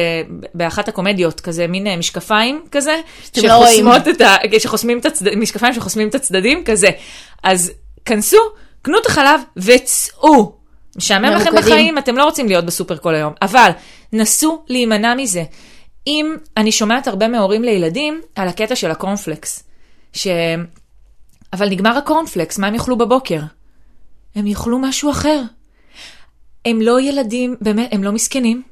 באחת 0.54 0.88
הקומדיות 0.88 1.40
כזה 1.40 1.66
מין 1.66 1.86
אה, 1.86 1.96
משקפיים 1.96 2.64
כזה, 2.70 3.00
לא. 3.36 3.42
שחוסמות 3.42 4.08
את 4.08 4.20
ה... 4.20 4.36
שחוסמים 4.58 4.98
את 4.98 5.06
הצדדים, 5.06 5.40
משקפיים 5.40 5.74
שחוסמים 5.74 6.08
את 6.08 6.14
הצדדים 6.14 6.64
כזה. 6.64 6.88
אז 7.42 7.72
כנסו, 8.04 8.38
קנו 8.82 8.98
את 8.98 9.06
החלב 9.06 9.40
וצאו. 9.56 10.52
משעמם 10.96 11.24
לכם. 11.24 11.50
בחיים, 11.56 11.98
אתם 11.98 12.16
לא 12.16 12.24
רוצים 12.24 12.46
להיות 12.48 12.64
בסופר 12.64 12.96
כל 12.96 13.14
היום, 13.14 13.32
אבל 13.42 13.70
נסו 14.12 14.64
להימנע 14.68 15.14
מזה. 15.14 15.44
אם 16.06 16.36
אני 16.56 16.72
שומעת 16.72 17.06
הרבה 17.06 17.28
מהורים 17.28 17.62
לילדים 17.62 18.20
על 18.34 18.48
הקטע 18.48 18.76
של 18.76 18.90
הקורנפלקס, 18.90 19.64
ש... 20.12 20.26
אבל 21.52 21.68
נגמר 21.68 21.98
הקורנפלקס, 21.98 22.58
מה 22.58 22.66
הם 22.66 22.74
יאכלו 22.74 22.98
בבוקר? 22.98 23.40
הם 24.34 24.46
יאכלו 24.46 24.78
משהו 24.78 25.10
אחר. 25.10 25.42
הם 26.64 26.80
לא 26.80 27.00
ילדים, 27.00 27.56
באמת, 27.60 27.88
הם 27.92 28.04
לא 28.04 28.12
מסכנים. 28.12 28.62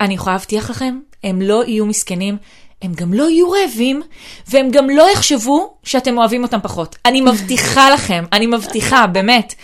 אני 0.00 0.14
יכולה 0.14 0.34
להבטיח 0.34 0.70
לכם, 0.70 0.98
הם 1.24 1.42
לא 1.42 1.64
יהיו 1.66 1.86
מסכנים, 1.86 2.36
הם 2.82 2.92
גם 2.92 3.14
לא 3.14 3.30
יהיו 3.30 3.50
רעבים, 3.50 4.02
והם 4.48 4.70
גם 4.70 4.90
לא 4.90 5.10
יחשבו 5.12 5.76
שאתם 5.82 6.18
אוהבים 6.18 6.42
אותם 6.42 6.58
פחות. 6.62 6.96
אני 7.04 7.20
מבטיחה 7.20 7.90
לכם, 7.94 8.24
אני 8.32 8.46
מבטיחה, 8.46 9.06
באמת. 9.06 9.54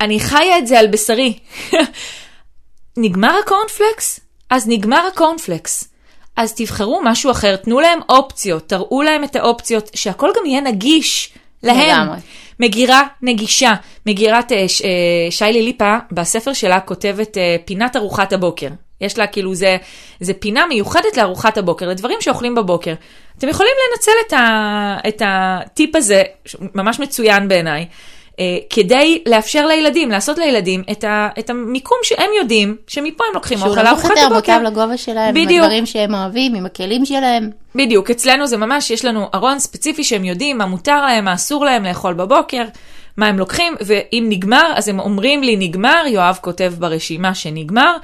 אני 0.00 0.20
חיה 0.20 0.58
את 0.58 0.66
זה 0.66 0.78
על 0.78 0.86
בשרי. 0.86 1.38
נגמר 2.96 3.38
הקורנפלקס? 3.44 4.20
אז 4.50 4.68
נגמר 4.68 5.06
הקורנפלקס. 5.12 5.84
אז 6.36 6.54
תבחרו 6.54 7.00
משהו 7.04 7.30
אחר, 7.30 7.56
תנו 7.56 7.80
להם 7.80 7.98
אופציות, 8.08 8.68
תראו 8.68 9.02
להם 9.02 9.24
את 9.24 9.36
האופציות, 9.36 9.90
שהכל 9.94 10.30
גם 10.36 10.46
יהיה 10.46 10.60
נגיש 10.60 11.32
להם. 11.62 12.04
לגמרי. 12.04 12.16
מגירה 12.60 13.02
נגישה. 13.22 13.72
מגירת 14.06 14.52
אה, 14.52 14.68
ש- 14.68 14.82
אה, 14.82 14.88
שיילי 15.30 15.62
ליפה, 15.62 15.96
בספר 16.12 16.52
שלה 16.52 16.80
כותבת 16.80 17.38
אה, 17.38 17.56
פינת 17.64 17.96
ארוחת 17.96 18.32
הבוקר. 18.32 18.68
יש 19.00 19.18
לה 19.18 19.26
כאילו, 19.26 19.54
זה, 19.54 19.76
זה 20.20 20.34
פינה 20.34 20.66
מיוחדת 20.66 21.16
לארוחת 21.16 21.58
הבוקר, 21.58 21.88
לדברים 21.88 22.20
שאוכלים 22.20 22.54
בבוקר. 22.54 22.94
אתם 23.38 23.48
יכולים 23.48 23.72
לנצל 23.92 24.12
את, 24.26 24.32
ה, 24.32 24.96
את 25.08 25.22
הטיפ 25.26 25.96
הזה, 25.96 26.22
ממש 26.74 27.00
מצוין 27.00 27.48
בעיניי, 27.48 27.86
כדי 28.70 29.22
לאפשר 29.26 29.66
לילדים, 29.66 30.10
לעשות 30.10 30.38
לילדים 30.38 30.82
את, 30.92 31.04
ה, 31.04 31.28
את 31.38 31.50
המיקום 31.50 31.98
שהם 32.02 32.30
יודעים, 32.38 32.76
שמפה 32.86 33.24
הם 33.28 33.34
לוקחים 33.34 33.58
שהוא 33.58 33.70
אוכל 33.70 33.82
לארוחת 33.82 34.10
הבוקר. 34.10 34.34
מותאם 34.34 34.62
לגובה 34.62 34.96
שלהם, 34.96 35.36
עם 35.36 35.44
בדיוק. 35.44 35.64
הדברים 35.64 35.86
שהם 35.86 36.14
אוהבים, 36.14 36.54
עם 36.54 36.66
הכלים 36.66 37.04
שלהם. 37.04 37.50
בדיוק, 37.74 38.10
אצלנו 38.10 38.46
זה 38.46 38.56
ממש, 38.56 38.90
יש 38.90 39.04
לנו 39.04 39.26
ארון 39.34 39.58
ספציפי 39.58 40.04
שהם 40.04 40.24
יודעים 40.24 40.58
מה 40.58 40.66
מותר 40.66 41.06
להם, 41.06 41.24
מה 41.24 41.34
אסור 41.34 41.64
להם 41.64 41.84
לאכול 41.84 42.14
בבוקר, 42.14 42.62
מה 43.16 43.26
הם 43.26 43.38
לוקחים, 43.38 43.74
ואם 43.80 44.26
נגמר, 44.28 44.72
אז 44.76 44.88
הם 44.88 45.00
אומרים 45.00 45.42
לי 45.42 45.56
נגמר, 45.56 46.04
יואב 46.06 46.38
כותב 46.40 46.72
ברשימה 46.78 47.34
שנגמר, 47.34 47.96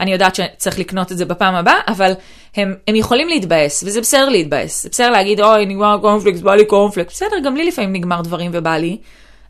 אני 0.00 0.12
יודעת 0.12 0.34
שצריך 0.34 0.78
לקנות 0.78 1.12
את 1.12 1.18
זה 1.18 1.24
בפעם 1.24 1.54
הבאה, 1.54 1.80
אבל 1.88 2.12
הם, 2.56 2.74
הם 2.88 2.94
יכולים 2.94 3.28
להתבאס, 3.28 3.84
וזה 3.86 4.00
בסדר 4.00 4.28
להתבאס, 4.28 4.82
זה 4.82 4.88
בסדר 4.88 5.10
להגיד, 5.10 5.40
אוי, 5.40 5.66
נגמר 5.66 5.98
קורנפלקס, 6.00 6.40
בא 6.40 6.54
לי 6.54 6.64
קורנפלקס, 6.64 7.12
בסדר, 7.12 7.36
גם 7.44 7.56
לי 7.56 7.64
לפעמים 7.64 7.92
נגמר 7.92 8.20
דברים 8.20 8.50
ובא 8.54 8.76
לי, 8.76 8.96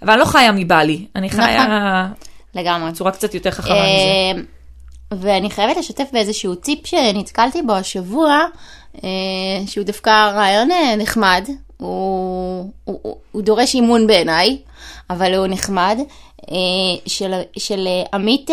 אבל 0.03 0.11
אני 0.11 0.21
לא 0.21 0.25
חיה 0.25 0.53
מבא 0.53 0.83
לי, 0.83 1.07
אני 1.17 1.31
חיה 1.31 1.67
לגמרי. 2.55 2.91
בצורה 2.91 3.11
קצת 3.11 3.35
יותר 3.35 3.51
חכמה 3.51 3.75
מזה. 3.75 3.83
אה, 3.83 4.43
ואני 5.13 5.51
חייבת 5.51 5.77
לשתף 5.77 6.09
באיזשהו 6.13 6.55
טיפ 6.55 6.87
שנתקלתי 6.87 7.63
בו 7.63 7.73
השבוע, 7.73 8.39
אה, 9.05 9.09
שהוא 9.67 9.85
דווקא 9.85 10.11
רעיון 10.11 10.71
אה, 10.71 10.97
נחמד, 10.97 11.49
הוא, 11.77 12.71
הוא, 12.85 12.99
הוא, 13.03 13.17
הוא 13.33 13.43
דורש 13.43 13.75
אימון 13.75 14.07
בעיניי, 14.07 14.59
אבל 15.11 15.35
הוא 15.35 15.47
נחמד, 15.47 15.99
אה, 16.51 16.57
של, 17.07 17.33
של 17.57 17.89
עמית 18.15 18.51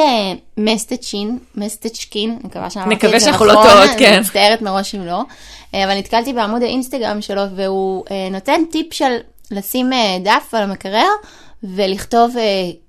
מסטצ'ין, 0.58 1.40
מסטצ'קין, 1.56 2.30
אני 2.30 2.40
מקווה 2.44 2.70
שאמרתי 2.70 2.96
נקווה 2.96 3.16
את 3.16 3.20
זה 3.20 3.26
שאנחנו 3.26 3.46
נכון, 3.46 3.58
לא 3.66 3.70
טועות, 3.70 3.90
אני 3.90 4.00
כן. 4.00 4.20
מצטערת 4.20 4.62
מראש 4.62 4.96
אם 4.96 5.06
לא, 5.06 5.22
אבל 5.74 5.98
נתקלתי 5.98 6.34
בעמוד 6.34 6.64
האינסטגרם 6.64 7.22
שלו 7.22 7.42
והוא 7.56 8.06
נותן 8.32 8.62
טיפ 8.72 8.94
של 8.94 9.18
לשים 9.52 9.94
אה, 9.94 10.18
דף 10.24 10.54
על 10.54 10.64
המקרר 10.64 11.10
ולכתוב 11.64 12.38
אה, 12.38 12.44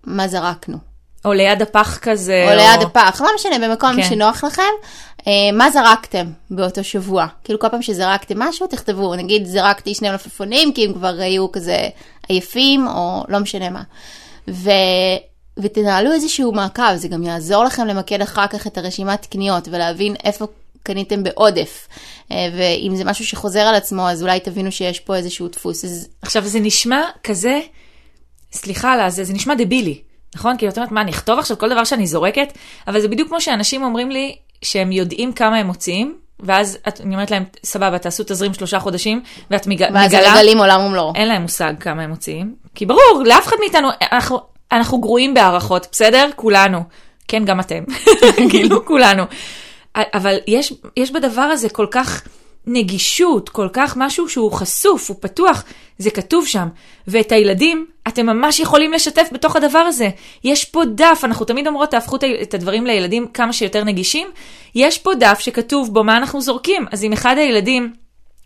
מה 0.05 0.29
זרקנו. 0.29 0.77
או 1.25 1.33
ליד 1.33 1.63
הפח 1.63 1.99
כזה, 2.03 2.47
או 2.49 2.57
ליד 2.57 2.83
הפח, 2.83 3.21
לא 3.21 3.29
משנה, 3.35 3.69
במקום 3.69 3.97
כן. 3.97 4.03
שנוח 4.03 4.45
לכם, 4.45 4.63
אה, 5.27 5.33
מה 5.53 5.71
זרקתם 5.71 6.27
באותו 6.51 6.85
שבוע? 6.85 7.27
כאילו 7.45 7.59
כל 7.59 7.69
פעם 7.69 7.83
שזרקתם 7.83 8.39
משהו, 8.39 8.67
תכתבו, 8.67 9.15
נגיד 9.15 9.47
זרקתי 9.47 9.95
שני 9.95 10.11
מלפפונים, 10.11 10.73
כי 10.73 10.85
הם 10.87 10.93
כבר 10.93 11.15
היו 11.19 11.53
כזה 11.53 11.89
עייפים, 12.29 12.89
או 12.89 13.25
לא 13.29 13.39
משנה 13.39 13.71
מה. 13.71 13.83
ו... 14.49 14.71
ותנהלו 15.59 16.13
איזשהו 16.13 16.53
מעקב, 16.53 16.95
זה 16.97 17.09
גם 17.09 17.23
יעזור 17.23 17.65
לכם 17.65 17.87
למקד 17.87 18.23
אחר 18.23 18.47
כך 18.47 18.67
את 18.67 18.79
הרשימת 18.79 19.27
קניות, 19.27 19.69
ולהבין 19.71 20.15
איפה 20.25 20.47
קניתם 20.83 21.23
בעודף. 21.23 21.89
אה, 22.33 22.37
ואם 22.57 22.97
זה 22.97 23.05
משהו 23.05 23.27
שחוזר 23.27 23.61
על 23.61 23.75
עצמו, 23.75 24.09
אז 24.09 24.23
אולי 24.23 24.41
תבינו 24.41 24.73
שיש 24.73 25.01
פה 25.01 25.17
איזשהו 25.17 25.49
דפוס. 25.49 25.85
אז 25.85 26.09
עכשיו 26.23 26.43
זה 26.47 26.61
נשמע 26.61 27.03
כזה, 27.25 27.61
סליחה 28.53 28.93
על 28.93 29.11
זה, 29.11 29.25
זה 29.25 29.33
נשמע 29.33 29.55
דבילי, 29.55 30.03
נכון? 30.35 30.59
כאילו 30.59 30.73
את 30.73 30.79
אומרת, 30.79 30.93
מה, 30.93 31.01
אני 31.01 31.11
אכתוב 31.11 31.39
עכשיו 31.39 31.59
כל 31.59 31.69
דבר 31.69 31.85
שאני 31.85 32.07
זורקת? 32.07 32.53
אבל 32.87 33.01
זה 33.01 33.09
בדיוק 33.09 33.29
כמו 33.29 33.41
שאנשים 33.41 33.83
אומרים 33.83 34.11
לי 34.11 34.37
שהם 34.63 34.93
יודעים 34.93 35.33
כמה 35.33 35.57
הם 35.57 35.67
מוציאים, 35.67 36.15
ואז 36.41 36.79
את, 36.89 37.01
אני 37.01 37.15
אומרת 37.15 37.31
להם, 37.31 37.45
סבבה, 37.65 37.99
תעשו 37.99 38.25
תזרים 38.27 38.55
שלושה 38.55 38.79
חודשים, 38.79 39.23
ואת 39.51 39.67
מג, 39.67 39.81
ואז 39.95 40.15
מגלה, 40.15 40.35
מגלים 40.35 40.59
עולם 40.59 40.81
ומלואו. 40.81 41.13
אין 41.15 41.29
להם 41.29 41.43
מושג 41.43 41.75
כמה 41.81 42.03
הם 42.03 42.11
מוציאים. 42.11 42.55
כי 42.75 42.87
ברור, 42.87 43.23
לאף 43.25 43.47
אחד 43.47 43.57
מאיתנו, 43.61 43.89
אנחנו, 44.13 44.41
אנחנו 44.73 45.01
גרועים 45.01 45.35
בהערכות, 45.35 45.87
בסדר? 45.93 46.31
כולנו. 46.37 46.83
כן, 47.29 47.45
גם 47.45 47.61
אתם. 47.61 47.85
כאילו, 48.51 48.87
כולנו. 48.87 49.23
אבל 49.97 50.37
יש, 50.47 50.73
יש 50.97 51.11
בדבר 51.11 51.43
הזה 51.43 51.69
כל 51.69 51.87
כך 51.91 52.23
נגישות, 52.67 53.49
כל 53.49 53.69
כך 53.73 53.97
משהו 53.97 54.29
שהוא 54.29 54.53
חשוף, 54.53 55.09
הוא 55.09 55.17
פתוח, 55.21 55.65
זה 55.99 56.11
כתוב 56.11 56.47
שם. 56.47 56.69
ואת 57.09 57.33
הילדים, 57.33 57.87
אתם 58.09 58.27
ממש 58.27 58.61
יכולים 58.61 58.93
לשתף 58.93 59.29
בתוך 59.33 59.57
הדבר 59.57 59.79
הזה. 59.79 60.09
יש 60.45 60.65
פה 60.65 60.85
דף, 60.85 61.21
אנחנו 61.25 61.45
תמיד 61.45 61.67
אומרות, 61.67 61.91
תהפכו 61.91 62.17
את 62.43 62.55
הדברים 62.55 62.87
לילדים 62.87 63.27
כמה 63.27 63.53
שיותר 63.53 63.85
נגישים. 63.85 64.29
יש 64.75 64.99
פה 64.99 65.15
דף 65.15 65.39
שכתוב 65.39 65.95
בו 65.95 66.05
מה 66.05 66.17
אנחנו 66.17 66.41
זורקים. 66.41 66.87
אז 66.93 67.05
אם 67.05 67.13
אחד 67.13 67.39
הילדים 67.39 67.93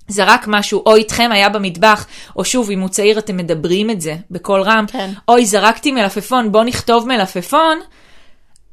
זרק 0.09 0.45
משהו, 0.47 0.83
או 0.87 0.97
איתכם 0.97 1.31
היה 1.33 1.49
במטבח, 1.49 2.07
או 2.37 2.45
שוב, 2.45 2.71
אם 2.71 2.81
הוא 2.81 2.89
צעיר 2.89 3.19
אתם 3.19 3.37
מדברים 3.37 3.91
את 3.91 4.01
זה 4.01 4.17
בקול 4.31 4.63
רם, 4.63 4.85
כן. 4.89 5.11
אוי, 5.29 5.47
זרקתי 5.47 5.93
מלפפון, 5.93 6.53
בוא 6.53 6.65
נכתוב 6.65 7.09
מלפפון, 7.09 7.79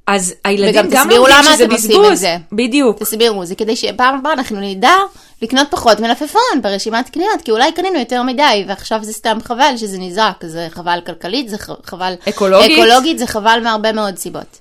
אז 0.08 0.34
הילדים 0.44 0.86
וגם 0.86 0.90
גם 0.90 1.04
תסבירו 1.04 1.28
לומדים 1.28 1.46
למה 1.46 1.56
שזה 1.56 1.64
אתם 1.64 1.74
עושים 1.74 1.90
בזבוז. 1.90 2.12
את 2.12 2.18
זה. 2.18 2.38
בדיוק. 2.52 3.00
תסבירו, 3.00 3.46
זה 3.46 3.56
כדי 3.56 3.76
שפעם 3.76 4.16
הבאה 4.16 4.34
אנחנו 4.34 4.60
נדע 4.62 4.96
לקנות 5.42 5.68
פחות 5.72 6.00
מלפפון 6.00 6.62
ברשימת 6.62 7.10
קניות, 7.10 7.42
כי 7.46 7.52
אולי 7.52 7.72
קנינו 7.72 8.00
יותר 8.00 8.24
מדי, 8.24 8.66
ועכשיו 8.68 9.04
זה 9.04 9.14
סתם 9.14 9.38
חבל 9.44 9.74
שזה 9.78 9.98
נזרק, 9.98 10.46
זה 10.46 10.68
חבל 10.70 11.00
כלכלית, 11.06 11.50
זה 11.50 11.58
חבל 11.84 12.14
אקולוגית. 12.30 12.72
אקולוגית, 12.72 13.20
זה 13.20 13.28
חבל 13.28 13.60
מהרבה 13.64 13.92
מאוד 13.92 14.18
סיבות. 14.18 14.60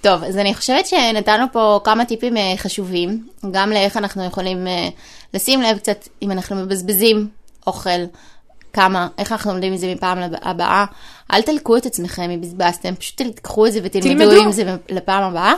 טוב, 0.00 0.24
אז 0.24 0.36
אני 0.36 0.54
חושבת 0.54 0.86
שנתנו 0.86 1.44
פה 1.52 1.80
כמה 1.84 2.04
טיפים 2.04 2.36
אה, 2.36 2.54
חשובים, 2.56 3.26
גם 3.50 3.70
לאיך 3.70 3.96
אנחנו 3.96 4.24
יכולים 4.24 4.66
אה, 4.66 4.88
לשים 5.34 5.62
לב 5.62 5.78
קצת 5.78 6.08
אם 6.22 6.30
אנחנו 6.30 6.56
מבזבזים 6.56 7.28
אוכל, 7.66 8.00
כמה, 8.72 9.08
איך 9.18 9.32
אנחנו 9.32 9.52
לומדים 9.52 9.74
את 9.74 9.78
זה 9.78 9.94
מפעם 9.94 10.18
הבאה. 10.42 10.84
אל 11.32 11.42
תלקו 11.42 11.76
את 11.76 11.86
עצמכם 11.86 12.30
אם 12.30 12.40
בזבזתם, 12.40 12.94
פשוט 12.94 13.16
תיקחו 13.16 13.66
את 13.66 13.72
זה 13.72 13.80
ותלמדו 13.82 14.08
תלמדו. 14.08 14.42
עם 14.42 14.52
זה 14.52 14.76
לפעם 14.88 15.22
הבאה. 15.22 15.54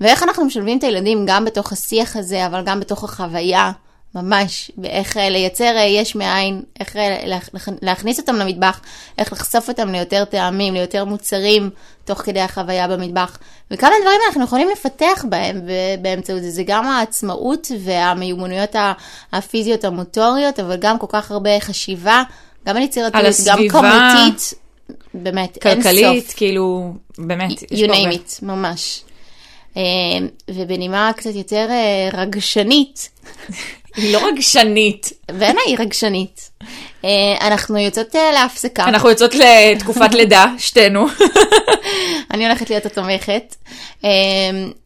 ואיך 0.00 0.22
אנחנו 0.22 0.44
משלבים 0.44 0.78
את 0.78 0.84
הילדים 0.84 1.24
גם 1.26 1.44
בתוך 1.44 1.72
השיח 1.72 2.16
הזה, 2.16 2.46
אבל 2.46 2.62
גם 2.64 2.80
בתוך 2.80 3.04
החוויה, 3.04 3.72
ממש, 4.14 4.70
באיך 4.76 5.16
אה, 5.16 5.28
לייצר 5.28 5.76
אה, 5.76 5.82
יש 5.82 6.14
מאין, 6.16 6.62
איך 6.80 6.96
אה, 6.96 7.18
להכ- 7.24 7.70
להכניס 7.82 8.20
אותם 8.20 8.36
למטבח, 8.36 8.80
איך 9.18 9.32
לחשוף 9.32 9.68
אותם 9.68 9.88
ליותר 9.88 10.24
טעמים, 10.24 10.74
ליותר 10.74 11.04
מוצרים, 11.04 11.70
תוך 12.04 12.18
כדי 12.18 12.40
החוויה 12.40 12.88
במטבח. 12.88 13.38
וכמה 13.70 13.90
דברים 14.02 14.20
אנחנו 14.28 14.44
יכולים 14.44 14.68
לפתח 14.72 15.24
בהם 15.28 15.60
באמצעות 16.02 16.42
זה. 16.42 16.50
זה 16.50 16.62
גם 16.66 16.86
העצמאות 16.86 17.66
והמיומנויות 17.80 18.76
הפיזיות 19.32 19.84
המוטוריות, 19.84 20.60
אבל 20.60 20.76
גם 20.76 20.98
כל 20.98 21.06
כך 21.10 21.30
הרבה 21.30 21.60
חשיבה, 21.60 22.22
גם 22.66 22.76
על 22.76 22.82
יצירתיות, 22.82 23.24
גם. 23.44 23.68
כמותית. 23.70 24.54
באמת, 25.14 25.58
אין 25.66 25.82
סוף. 25.82 25.92
כלכלית, 25.92 26.32
כאילו, 26.36 26.94
באמת. 27.18 27.62
יש 27.72 27.80
you 27.80 27.86
פה 27.86 27.94
הרבה. 27.94 28.10
name 28.10 28.14
it, 28.14 28.44
ממש. 28.44 29.02
אה, 29.76 29.82
ובנימה 30.50 31.10
קצת 31.16 31.34
יותר 31.34 31.66
אה, 31.70 32.08
רגשנית, 32.12 33.10
היא 33.96 34.12
לא 34.12 34.26
רגשנית. 34.26 35.12
בעיניי 35.28 35.62
היא 35.66 35.76
רגשנית, 35.78 36.50
אה, 37.04 37.10
אנחנו 37.40 37.78
יוצאות 37.78 38.16
אה, 38.16 38.32
להפסקה. 38.32 38.84
אנחנו 38.84 39.10
יוצאות 39.10 39.34
לתקופת 39.34 40.14
לידה, 40.18 40.46
שתינו. 40.58 41.06
אני 42.30 42.46
הולכת 42.46 42.70
להיות 42.70 42.86
התומכת. 42.86 43.54
אה, 44.04 44.10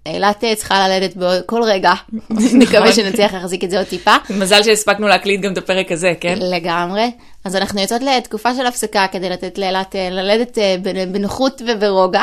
אילת 0.06 0.44
צריכה 0.56 0.88
ללדת 0.88 1.16
בכל 1.16 1.62
רגע, 1.62 1.92
נקווה 2.60 2.92
שנצליח 2.92 3.34
להחזיק 3.34 3.64
את 3.64 3.70
זה 3.70 3.78
עוד 3.78 3.86
טיפה. 3.86 4.14
מזל 4.30 4.62
שהספקנו 4.62 5.08
להקליט 5.08 5.40
גם 5.40 5.52
את 5.52 5.58
הפרק 5.58 5.92
הזה, 5.92 6.12
כן? 6.20 6.38
לגמרי. 6.40 7.10
אז 7.44 7.56
אנחנו 7.56 7.80
יוצאות 7.80 8.02
לתקופה 8.02 8.54
של 8.54 8.66
הפסקה 8.66 9.06
כדי 9.12 9.30
לתת 9.30 9.58
לאילת 9.58 9.94
ללדת 10.10 10.58
בנ- 10.58 11.12
בנוחות 11.12 11.62
וברוגע, 11.66 12.22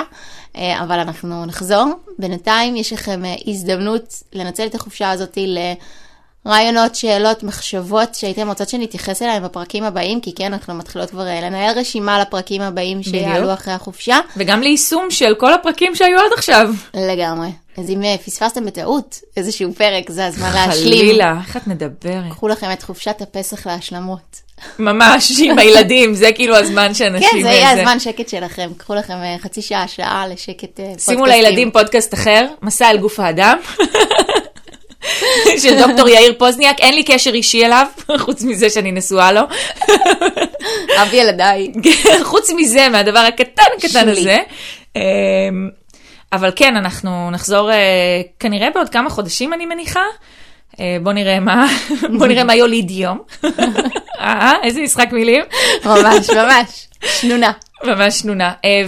אבל 0.55 0.99
אנחנו 0.99 1.45
נחזור. 1.45 1.86
בינתיים 2.19 2.75
יש 2.75 2.93
לכם 2.93 3.21
הזדמנות 3.47 4.13
לנצל 4.33 4.65
את 4.65 4.75
החופשה 4.75 5.11
הזאת 5.11 5.38
לרעיונות, 6.45 6.95
שאלות, 6.95 7.43
מחשבות 7.43 8.15
שהייתם 8.15 8.49
רוצות 8.49 8.69
שנתייחס 8.69 9.21
אליהם 9.21 9.43
בפרקים 9.43 9.83
הבאים, 9.83 10.21
כי 10.21 10.35
כן, 10.35 10.53
אנחנו 10.53 10.73
מתחילות 10.73 11.09
כבר 11.09 11.27
אה, 11.27 11.41
לנהל 11.41 11.79
רשימה 11.79 12.19
לפרקים 12.19 12.61
הבאים 12.61 13.03
שיעלו. 13.03 13.53
אחרי 13.53 13.73
החופשה. 13.73 14.19
וגם 14.37 14.61
ליישום 14.61 15.11
של 15.11 15.35
כל 15.35 15.53
הפרקים 15.53 15.95
שהיו 15.95 16.19
עד 16.19 16.31
עכשיו. 16.37 16.69
לגמרי. 16.93 17.49
אז 17.77 17.89
אם 17.89 18.03
אה, 18.03 18.15
פספסתם 18.25 18.65
בטעות 18.65 19.19
איזשהו 19.37 19.73
פרק, 19.73 20.09
זה 20.09 20.25
הזמן 20.25 20.51
להשלים. 20.53 20.99
חלילה, 20.99 21.37
איך 21.47 21.57
את 21.57 21.67
מדברת? 21.67 22.31
קחו 22.31 22.47
לכם 22.47 22.71
את 22.73 22.83
חופשת 22.83 23.21
הפסח 23.21 23.67
להשלמות. 23.67 24.41
ממש, 24.79 25.39
עם 25.39 25.59
הילדים, 25.59 26.13
זה 26.13 26.31
כאילו 26.35 26.55
הזמן 26.55 26.93
שאנשים... 26.93 27.29
כן, 27.31 27.43
זה 27.43 27.49
יהיה 27.49 27.67
אה, 27.67 27.71
הזמן 27.71 27.99
שקט 27.99 28.29
שלכם. 28.29 28.69
קחו 28.77 28.95
לכם 28.95 29.13
חצי 29.39 29.61
שעה, 29.61 29.87
שעה 29.87 30.27
לשקט 30.27 30.79
אה, 30.79 30.85
שימו 30.85 31.19
פודקאסטים. 31.19 31.25
לילדים 31.25 31.71
פודקאסט 31.71 32.13
אחר, 32.13 32.47
מסע 32.61 32.89
אל 32.89 32.97
גוף 32.97 33.19
האדם. 33.19 33.57
של 35.63 35.79
דוקטור 35.88 36.09
יאיר 36.09 36.33
פוזניאק, 36.38 36.79
אין 36.79 36.95
לי 36.95 37.03
קשר 37.03 37.33
אישי 37.33 37.65
אליו, 37.65 37.88
חוץ 38.17 38.43
מזה 38.43 38.69
שאני 38.69 38.91
נשואה 38.91 39.31
לו. 39.31 39.41
אב 41.01 41.13
ילדיי. 41.13 41.71
חוץ 42.23 42.49
מזה, 42.55 42.89
מהדבר 42.89 43.19
הקטן 43.19 43.63
שולי. 43.88 44.11
הזה. 44.11 44.38
אמ, 44.95 45.69
אבל 46.33 46.51
כן, 46.55 46.75
אנחנו 46.75 47.31
נחזור 47.31 47.71
אה, 47.71 48.21
כנראה 48.39 48.69
בעוד 48.69 48.89
כמה 48.89 49.09
חודשים, 49.09 49.53
אני 49.53 49.65
מניחה. 49.65 50.03
אה, 50.79 50.97
בוא 51.03 51.13
נראה 51.13 51.39
מה, 51.39 51.67
בוא 52.17 52.27
נראה 52.27 52.43
מה 52.43 52.55
יוליד 52.55 52.91
יום. 52.91 53.19
אה, 54.19 54.53
איזה 54.63 54.81
משחק 54.81 55.07
מילים. 55.11 55.43
ממש, 55.86 56.29
ממש. 56.29 56.88
שנונה. 57.05 57.51
ממש 57.88 58.19
שנונה. 58.19 58.53
אה, 58.65 58.81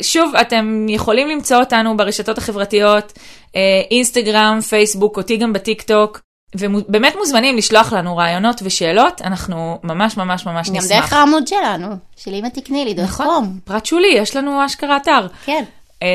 ושוב, 0.00 0.36
אתם 0.36 0.86
יכולים 0.88 1.28
למצוא 1.28 1.56
אותנו 1.56 1.96
ברשתות 1.96 2.38
החברתיות, 2.38 3.12
אה, 3.56 3.60
אינסטגרם, 3.90 4.60
פייסבוק, 4.68 5.16
אותי 5.16 5.36
גם 5.36 5.52
בטיק 5.52 5.82
טוק, 5.82 6.20
ובאמת 6.56 7.14
מוזמנים 7.16 7.56
לשלוח 7.56 7.92
לנו 7.92 8.16
רעיונות 8.16 8.60
ושאלות, 8.64 9.22
אנחנו 9.22 9.78
ממש 9.82 10.16
ממש 10.16 10.46
ממש 10.46 10.68
גם 10.70 10.76
נשמח. 10.76 10.90
דרך 10.90 11.12
העמוד 11.12 11.46
שלנו, 11.46 11.88
של 12.16 12.34
אמא 12.34 12.48
תקני 12.48 12.84
לי, 12.84 12.94
דרך 12.94 13.08
נכון, 13.08 13.26
קום. 13.26 13.58
פרט 13.64 13.86
שולי, 13.86 14.14
יש 14.14 14.36
לנו 14.36 14.66
אשכרה 14.66 14.96
אתר. 14.96 15.26
כן. 15.44 15.64
אה, 16.02 16.08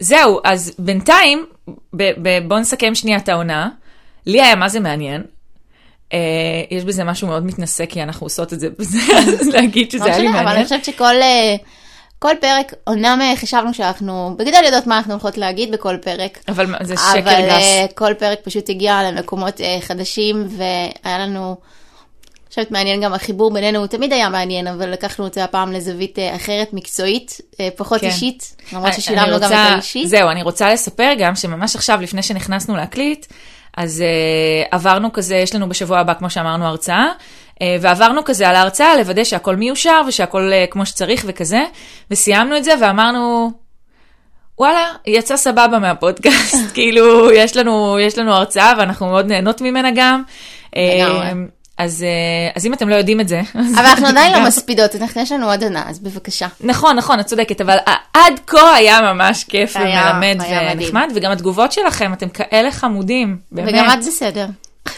זהו, 0.00 0.40
אז 0.44 0.74
בינתיים, 0.78 1.46
בואו 2.48 2.60
נסכם 2.60 2.94
שנייה 2.94 3.18
את 3.18 3.28
העונה. 3.28 3.68
לי 4.26 4.42
היה 4.42 4.54
מה 4.54 4.68
זה 4.68 4.80
מעניין. 4.80 5.22
אה, 6.12 6.18
יש 6.70 6.84
בזה 6.84 7.04
משהו 7.04 7.28
מאוד 7.28 7.46
מתנשא, 7.46 7.86
כי 7.86 8.02
אנחנו 8.02 8.26
עושות 8.26 8.52
את 8.52 8.60
זה, 8.60 8.68
בזה, 8.78 8.98
אז 9.40 9.48
להגיד 9.48 9.90
שזה 9.90 9.98
לא 9.98 10.04
היה 10.04 10.18
לי 10.18 10.28
משנה, 10.28 10.40
אבל 10.40 10.48
אני 10.48 10.56
מעניין. 10.56 10.64
חושבת 10.64 10.84
שכל 10.84 11.22
אה, 11.22 11.56
כל 12.18 12.34
פרק, 12.40 12.72
אומנם 12.86 13.18
אה, 13.22 13.36
חשבנו 13.36 13.74
שאנחנו 13.74 14.34
בגדול 14.38 14.64
יודעות 14.64 14.86
מה 14.86 14.96
אנחנו 14.96 15.12
הולכות 15.12 15.38
להגיד 15.38 15.72
בכל 15.72 15.96
פרק. 16.02 16.38
אבל 16.48 16.74
זה 16.82 16.96
שקר 16.96 17.18
אבל 17.18 17.46
גס. 17.46 17.52
אה, 17.52 17.86
כל 17.94 18.14
פרק 18.18 18.38
פשוט 18.44 18.70
הגיע 18.70 19.02
למקומות 19.02 19.60
חדשים, 19.80 20.48
והיה 20.50 21.18
לנו, 21.18 21.56
אני 22.36 22.48
חושבת 22.48 22.70
מעניין 22.70 23.00
גם 23.00 23.12
החיבור 23.12 23.52
בינינו, 23.52 23.78
הוא 23.78 23.86
תמיד 23.86 24.12
היה 24.12 24.28
מעניין, 24.28 24.66
אבל 24.66 24.90
לקחנו 24.90 25.26
את 25.26 25.34
זה 25.34 25.44
הפעם 25.44 25.72
לזווית 25.72 26.18
אחרת, 26.36 26.72
מקצועית, 26.72 27.40
פחות 27.76 28.00
כן. 28.00 28.06
אישית, 28.06 28.56
למרות 28.72 28.94
ששילמנו 28.94 29.40
גם 29.40 29.52
את 29.52 29.56
האישית. 29.56 30.08
זהו, 30.08 30.30
אני 30.30 30.42
רוצה 30.42 30.72
לספר 30.72 31.10
גם 31.18 31.34
שממש 31.34 31.76
עכשיו, 31.76 32.00
לפני 32.02 32.22
שנכנסנו 32.22 32.76
להקליט, 32.76 33.26
אז 33.76 34.04
uh, 34.04 34.68
עברנו 34.70 35.12
כזה, 35.12 35.36
יש 35.36 35.54
לנו 35.54 35.68
בשבוע 35.68 35.98
הבא, 35.98 36.14
כמו 36.14 36.30
שאמרנו, 36.30 36.66
הרצאה, 36.66 37.06
uh, 37.54 37.58
ועברנו 37.80 38.24
כזה 38.24 38.48
על 38.48 38.56
ההרצאה, 38.56 38.96
לוודא 38.96 39.24
שהכל 39.24 39.56
מיושר 39.56 40.00
ושהכל 40.08 40.50
uh, 40.52 40.70
כמו 40.70 40.86
שצריך 40.86 41.24
וכזה, 41.28 41.64
וסיימנו 42.10 42.56
את 42.56 42.64
זה 42.64 42.74
ואמרנו, 42.80 43.50
וואלה, 44.58 44.92
יצא 45.06 45.36
סבבה 45.36 45.78
מהפודקאסט, 45.78 46.56
כאילו, 46.74 47.32
יש 47.32 47.56
לנו, 47.56 47.98
יש 48.00 48.18
לנו 48.18 48.32
הרצאה 48.32 48.72
ואנחנו 48.78 49.06
מאוד 49.06 49.26
נהנות 49.26 49.60
ממנה 49.60 49.90
גם. 49.94 50.22
לגמרי. 50.76 51.46
אה, 51.80 51.84
אז, 51.84 52.02
אה, 52.02 52.08
אז 52.56 52.66
אם 52.66 52.74
אתם 52.74 52.88
לא 52.88 52.94
יודעים 52.94 53.20
את 53.20 53.28
זה, 53.28 53.40
אבל 53.76 53.84
אנחנו 53.86 54.06
עדיין 54.06 54.32
לא 54.32 54.46
מספידות, 54.46 54.96
אנחנו- 54.96 55.22
יש 55.22 55.32
לנו 55.32 55.50
עוד 55.50 55.62
עונה, 55.62 55.82
אז 55.88 55.98
בבקשה. 55.98 56.46
נכון, 56.60 56.96
נכון, 56.96 57.20
את 57.20 57.26
צודקת, 57.26 57.60
אבל 57.60 57.76
עד 58.14 58.40
כה 58.46 58.74
היה 58.74 59.00
ממש 59.00 59.44
כיף 59.44 59.76
היה- 59.76 60.10
ומלמד 60.14 60.42
היה 60.42 60.62
מדהים. 60.74 60.78
ונחמד, 60.78 61.12
וגם 61.14 61.32
התגובות 61.32 61.72
שלכם, 61.72 62.12
אתם 62.12 62.28
כאלה 62.28 62.70
חמודים, 62.72 63.36
באמת. 63.52 63.68
וגם 63.68 63.90
את 63.90 64.04
בסדר. 64.06 64.46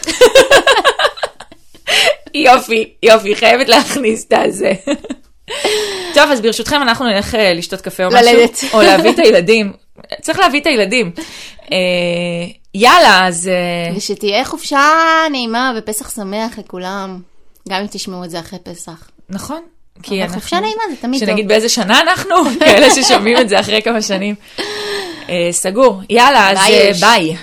יופי, 2.33 2.93
יופי, 3.03 3.35
חייבת 3.35 3.69
להכניס 3.69 4.25
את 4.27 4.33
הזה. 4.33 4.73
טוב, 6.15 6.31
אז 6.31 6.41
ברשותכם 6.41 6.81
אנחנו 6.81 7.05
נלך 7.05 7.35
אה, 7.35 7.53
לשתות 7.53 7.81
קפה 7.81 8.05
או 8.05 8.09
משהו, 8.09 8.21
ללדת. 8.33 8.63
או 8.73 8.81
להביא 8.81 9.09
את 9.11 9.19
הילדים. 9.19 9.73
צריך 10.21 10.39
להביא 10.39 10.61
את 10.61 10.65
הילדים. 10.67 11.11
יאללה, 12.73 13.27
אז 13.27 13.47
אה, 13.47 13.95
ושתהיה 13.97 14.45
חופשה 14.45 14.79
נעימה 15.31 15.73
ופסח 15.77 16.15
שמח 16.15 16.57
לכולם, 16.57 17.21
גם 17.69 17.81
אם 17.81 17.87
תשמעו 17.87 18.23
את 18.23 18.29
זה 18.29 18.39
אחרי 18.39 18.59
פסח. 18.63 19.09
נכון. 19.29 19.61
כי 20.03 20.23
אנחנו... 20.23 20.39
חופשה 20.41 20.59
נעימה 20.59 20.81
זה 20.89 20.95
תמיד 21.01 21.19
טוב. 21.19 21.29
שנגיד 21.29 21.47
באיזה 21.47 21.69
שנה 21.69 22.01
אנחנו, 22.01 22.35
כאלה 22.59 22.89
ששומעים 22.89 23.37
את 23.37 23.49
זה 23.49 23.59
אחרי 23.59 23.81
כמה 23.81 24.01
שנים. 24.01 24.35
אה, 25.29 25.49
סגור. 25.51 26.01
יאללה, 26.09 26.51
אז 26.51 26.57
ביי, 26.57 26.87
אה. 26.87 26.91
ביי. 27.01 27.35